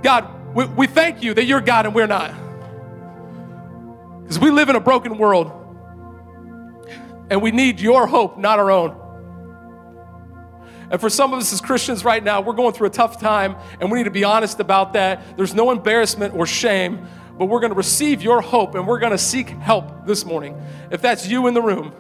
God, 0.03 0.55
we, 0.55 0.65
we 0.67 0.87
thank 0.87 1.23
you 1.23 1.35
that 1.35 1.45
you're 1.45 1.61
God 1.61 1.87
and 1.87 1.95
we're 1.95 2.07
not. 2.07 2.35
Because 4.23 4.39
we 4.39 4.51
live 4.51 4.69
in 4.69 4.77
a 4.77 4.81
broken 4.81 5.19
world 5.19 5.53
and 7.31 7.43
we 7.43 7.51
need 7.51 7.81
your 7.81 8.07
hope, 8.07 8.39
not 8.39 8.59
our 8.59 8.71
own. 8.71 9.06
And 10.91 11.01
for 11.01 11.11
some 11.11 11.33
of 11.33 11.41
us 11.41 11.53
as 11.53 11.61
Christians 11.61 12.05
right 12.05 12.23
now, 12.23 12.41
we're 12.41 12.55
going 12.55 12.73
through 12.73 12.87
a 12.87 12.91
tough 12.91 13.21
time 13.21 13.57
and 13.81 13.91
we 13.91 13.99
need 13.99 14.05
to 14.05 14.11
be 14.11 14.25
honest 14.25 14.61
about 14.61 14.93
that. 14.93 15.37
There's 15.37 15.55
no 15.55 15.71
embarrassment 15.71 16.35
or 16.35 16.47
shame, 16.47 17.07
but 17.39 17.47
we're 17.47 17.61
going 17.61 17.73
to 17.73 17.77
receive 17.77 18.23
your 18.23 18.41
hope 18.41 18.75
and 18.75 18.87
we're 18.87 19.01
going 19.01 19.13
to 19.13 19.19
seek 19.19 19.49
help 19.49 20.07
this 20.07 20.25
morning. 20.25 20.61
If 20.91 21.03
that's 21.03 21.27
you 21.27 21.49
in 21.49 21.55
the 21.55 21.63
room, 21.63 21.93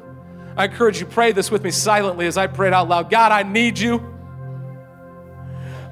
I 0.56 0.66
encourage 0.66 1.00
you 1.00 1.06
pray 1.06 1.32
this 1.32 1.50
with 1.50 1.64
me 1.64 1.70
silently 1.70 2.26
as 2.26 2.36
I 2.36 2.46
pray 2.46 2.68
it 2.68 2.72
out 2.72 2.88
loud. 2.88 3.10
God, 3.10 3.32
I 3.32 3.42
need 3.42 3.78
you. 3.78 4.14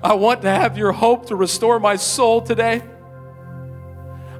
I 0.03 0.15
want 0.15 0.43
to 0.43 0.51
have 0.51 0.79
your 0.79 0.93
hope 0.93 1.27
to 1.27 1.37
restore 1.37 1.81
my 1.81 1.97
soul 1.97 2.43
today. 2.43 2.83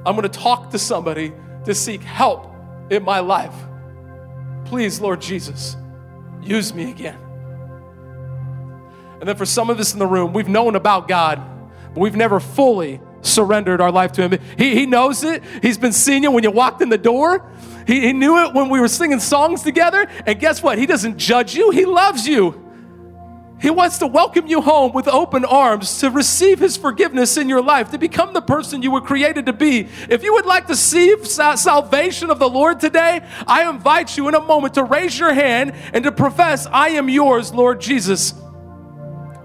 I'm 0.05 0.15
going 0.15 0.21
to 0.21 0.29
talk 0.29 0.69
to 0.71 0.79
somebody 0.79 1.33
to 1.65 1.73
seek 1.73 2.01
help 2.01 2.53
in 2.89 3.03
my 3.03 3.19
life. 3.19 3.55
Please, 4.65 4.99
Lord 4.99 5.21
Jesus, 5.21 5.75
use 6.41 6.73
me 6.73 6.91
again. 6.91 7.24
And 9.19 9.29
then 9.29 9.35
for 9.35 9.45
some 9.45 9.69
of 9.69 9.79
us 9.79 9.93
in 9.93 9.99
the 9.99 10.07
room, 10.07 10.33
we've 10.33 10.47
known 10.47 10.75
about 10.75 11.07
God, 11.07 11.41
but 11.93 11.99
we've 11.99 12.15
never 12.15 12.39
fully 12.39 12.99
surrendered 13.21 13.81
our 13.81 13.91
life 13.91 14.11
to 14.13 14.27
Him. 14.27 14.39
He, 14.57 14.75
he 14.75 14.85
knows 14.85 15.23
it. 15.23 15.43
He's 15.61 15.77
been 15.77 15.93
seeing 15.93 16.23
you 16.23 16.31
when 16.31 16.43
you 16.43 16.51
walked 16.51 16.81
in 16.81 16.89
the 16.89 16.97
door. 16.97 17.49
He, 17.87 18.01
he 18.01 18.13
knew 18.13 18.43
it 18.43 18.53
when 18.53 18.69
we 18.69 18.79
were 18.79 18.87
singing 18.87 19.19
songs 19.19 19.63
together. 19.63 20.07
And 20.25 20.39
guess 20.39 20.61
what? 20.61 20.77
He 20.77 20.85
doesn't 20.85 21.17
judge 21.17 21.55
you, 21.55 21.71
He 21.71 21.85
loves 21.85 22.27
you. 22.27 22.61
He 23.61 23.69
wants 23.69 23.99
to 23.99 24.07
welcome 24.07 24.47
you 24.47 24.61
home 24.61 24.91
with 24.91 25.07
open 25.07 25.45
arms 25.45 25.99
to 26.01 26.11
receive 26.11 26.59
His 26.59 26.75
forgiveness 26.75 27.37
in 27.37 27.47
your 27.47 27.61
life, 27.61 27.91
to 27.91 27.97
become 27.97 28.33
the 28.33 28.41
person 28.41 28.83
you 28.83 28.91
were 28.91 29.01
created 29.01 29.45
to 29.45 29.53
be. 29.53 29.87
If 30.09 30.23
you 30.23 30.33
would 30.33 30.45
like 30.45 30.67
to 30.67 30.75
see 30.75 31.15
salvation 31.23 32.29
of 32.29 32.37
the 32.37 32.49
Lord 32.49 32.81
today, 32.81 33.25
I 33.47 33.69
invite 33.69 34.17
you 34.17 34.27
in 34.27 34.35
a 34.35 34.41
moment 34.41 34.73
to 34.73 34.83
raise 34.83 35.17
your 35.17 35.33
hand 35.33 35.73
and 35.93 36.03
to 36.03 36.11
profess, 36.11 36.67
I 36.67 36.89
am 36.89 37.07
yours, 37.07 37.53
Lord 37.53 37.79
Jesus. 37.79 38.33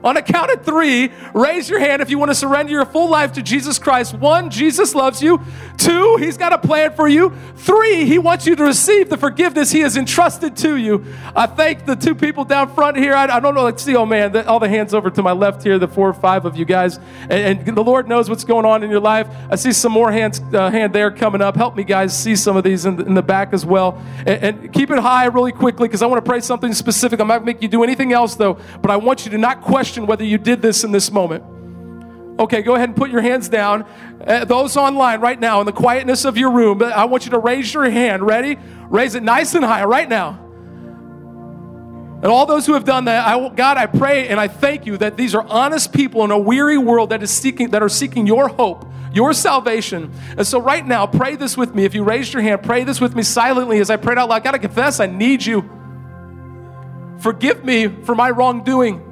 On 0.02 0.16
a 0.16 0.22
count 0.22 0.50
of 0.50 0.64
three, 0.64 1.12
raise 1.34 1.68
your 1.68 1.78
hand 1.78 2.00
if 2.00 2.08
you 2.08 2.18
want 2.18 2.30
to 2.30 2.34
surrender 2.34 2.72
your 2.72 2.86
full 2.86 3.10
life 3.10 3.32
to 3.34 3.42
Jesus 3.42 3.78
Christ. 3.78 4.14
One, 4.14 4.50
Jesus 4.50 4.94
loves 4.94 5.22
you. 5.22 5.42
Two, 5.76 6.16
He's 6.16 6.38
got 6.38 6.52
a 6.52 6.58
plan 6.58 6.94
for 6.94 7.06
you. 7.06 7.36
Three, 7.56 8.06
He 8.06 8.18
wants 8.18 8.46
you 8.46 8.56
to 8.56 8.64
receive 8.64 9.10
the 9.10 9.18
forgiveness 9.18 9.70
He 9.70 9.80
has 9.80 9.96
entrusted 9.96 10.56
to 10.58 10.76
you. 10.76 11.04
I 11.36 11.46
thank 11.46 11.84
the 11.84 11.96
two 11.96 12.14
people 12.14 12.44
down 12.44 12.74
front 12.74 12.96
here. 12.96 13.14
I, 13.14 13.24
I 13.24 13.40
don't 13.40 13.54
know, 13.54 13.64
let's 13.64 13.82
see, 13.82 13.94
oh 13.94 14.06
man, 14.06 14.32
the, 14.32 14.46
all 14.48 14.58
the 14.58 14.68
hands 14.68 14.94
over 14.94 15.10
to 15.10 15.22
my 15.22 15.32
left 15.32 15.62
here, 15.62 15.78
the 15.78 15.88
four 15.88 16.08
or 16.08 16.14
five 16.14 16.46
of 16.46 16.56
you 16.56 16.64
guys. 16.64 16.98
And, 17.28 17.68
and 17.68 17.76
the 17.76 17.84
Lord 17.84 18.08
knows 18.08 18.30
what's 18.30 18.44
going 18.44 18.64
on 18.64 18.82
in 18.82 18.90
your 18.90 19.00
life. 19.00 19.28
I 19.50 19.56
see 19.56 19.72
some 19.72 19.92
more 19.92 20.10
hands, 20.12 20.40
uh, 20.54 20.70
hand 20.70 20.94
there 20.94 21.10
coming 21.10 21.42
up. 21.42 21.56
Help 21.56 21.76
me, 21.76 21.84
guys, 21.84 22.16
see 22.16 22.36
some 22.36 22.56
of 22.56 22.64
these 22.64 22.86
in 22.86 22.96
the, 22.96 23.04
in 23.04 23.14
the 23.14 23.22
back 23.22 23.52
as 23.52 23.66
well. 23.66 24.02
And, 24.20 24.42
and 24.42 24.72
keep 24.72 24.90
it 24.90 24.98
high 24.98 25.26
really 25.26 25.52
quickly 25.52 25.88
because 25.88 26.00
I 26.00 26.06
want 26.06 26.24
to 26.24 26.28
pray 26.28 26.40
something 26.40 26.72
specific. 26.72 27.20
I'm 27.20 27.28
not 27.28 27.44
make 27.44 27.60
you 27.60 27.68
do 27.68 27.82
anything 27.82 28.12
else 28.12 28.34
though, 28.34 28.58
but 28.80 28.90
I 28.90 28.96
want 28.96 29.24
you 29.24 29.30
to 29.32 29.38
not 29.38 29.60
question 29.60 29.89
question 29.90 30.06
whether 30.06 30.24
you 30.24 30.38
did 30.38 30.62
this 30.62 30.84
in 30.84 30.92
this 30.92 31.10
moment. 31.10 31.42
Okay, 32.38 32.62
go 32.62 32.76
ahead 32.76 32.90
and 32.90 32.96
put 32.96 33.10
your 33.10 33.22
hands 33.22 33.48
down. 33.48 33.84
Uh, 34.24 34.44
those 34.44 34.76
online 34.76 35.20
right 35.20 35.38
now 35.38 35.58
in 35.58 35.66
the 35.66 35.72
quietness 35.72 36.24
of 36.24 36.36
your 36.36 36.52
room, 36.52 36.80
I 36.80 37.06
want 37.06 37.24
you 37.24 37.32
to 37.32 37.40
raise 37.40 37.74
your 37.74 37.90
hand. 37.90 38.24
Ready? 38.24 38.56
Raise 38.88 39.16
it 39.16 39.24
nice 39.24 39.56
and 39.56 39.64
high 39.64 39.84
right 39.84 40.08
now. 40.08 40.38
And 42.22 42.26
all 42.26 42.46
those 42.46 42.66
who 42.66 42.74
have 42.74 42.84
done 42.84 43.06
that, 43.06 43.26
I, 43.26 43.48
God, 43.48 43.78
I 43.78 43.86
pray 43.86 44.28
and 44.28 44.38
I 44.38 44.46
thank 44.46 44.86
you 44.86 44.96
that 44.98 45.16
these 45.16 45.34
are 45.34 45.42
honest 45.42 45.92
people 45.92 46.22
in 46.22 46.30
a 46.30 46.38
weary 46.38 46.78
world 46.78 47.10
that 47.10 47.20
is 47.20 47.32
seeking 47.32 47.70
that 47.70 47.82
are 47.82 47.88
seeking 47.88 48.28
your 48.28 48.46
hope, 48.46 48.86
your 49.12 49.32
salvation. 49.32 50.12
And 50.38 50.46
so 50.46 50.60
right 50.60 50.86
now, 50.86 51.08
pray 51.08 51.34
this 51.34 51.56
with 51.56 51.74
me. 51.74 51.84
If 51.84 51.96
you 51.96 52.04
raised 52.04 52.32
your 52.32 52.42
hand, 52.42 52.62
pray 52.62 52.84
this 52.84 53.00
with 53.00 53.16
me 53.16 53.24
silently 53.24 53.80
as 53.80 53.90
I 53.90 53.96
prayed 53.96 54.18
out 54.18 54.28
loud. 54.28 54.44
God, 54.44 54.54
I 54.54 54.58
confess 54.58 55.00
I 55.00 55.06
need 55.06 55.44
you. 55.44 55.68
Forgive 57.18 57.64
me 57.64 57.88
for 57.88 58.14
my 58.14 58.30
wrongdoing 58.30 59.09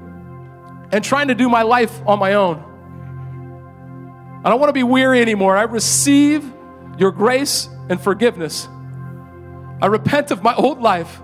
and 0.93 1.05
trying 1.05 1.28
to 1.28 1.34
do 1.34 1.49
my 1.49 1.62
life 1.62 2.01
on 2.07 2.18
my 2.18 2.34
own. 2.34 2.64
I 4.45 4.51
don't 4.51 4.61
want 4.61 4.70
to 4.70 4.74
be 4.74 4.82
weary 4.82 5.20
anymore. 5.20 5.57
I 5.57 5.62
receive 5.62 6.45
your 6.97 7.11
grace 7.11 7.68
and 7.89 8.01
forgiveness. 8.01 8.68
I 9.80 9.86
repent 9.86 10.30
of 10.30 10.43
my 10.43 10.55
old 10.55 10.80
life 10.80 11.20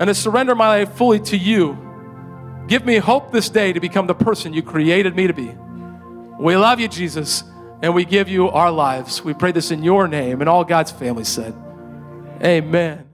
and 0.00 0.08
I 0.08 0.12
surrender 0.12 0.54
my 0.54 0.68
life 0.68 0.92
fully 0.94 1.20
to 1.20 1.36
you. 1.36 1.76
Give 2.68 2.84
me 2.84 2.98
hope 2.98 3.32
this 3.32 3.48
day 3.48 3.72
to 3.72 3.80
become 3.80 4.06
the 4.06 4.14
person 4.14 4.52
you 4.52 4.62
created 4.62 5.16
me 5.16 5.26
to 5.26 5.32
be. 5.32 5.54
We 6.38 6.56
love 6.56 6.78
you, 6.78 6.86
Jesus, 6.86 7.42
and 7.82 7.94
we 7.94 8.04
give 8.04 8.28
you 8.28 8.48
our 8.48 8.70
lives. 8.70 9.24
We 9.24 9.34
pray 9.34 9.52
this 9.52 9.70
in 9.70 9.82
your 9.82 10.06
name, 10.06 10.40
and 10.40 10.48
all 10.48 10.64
God's 10.64 10.92
family 10.92 11.24
said, 11.24 11.54
Amen. 12.42 13.07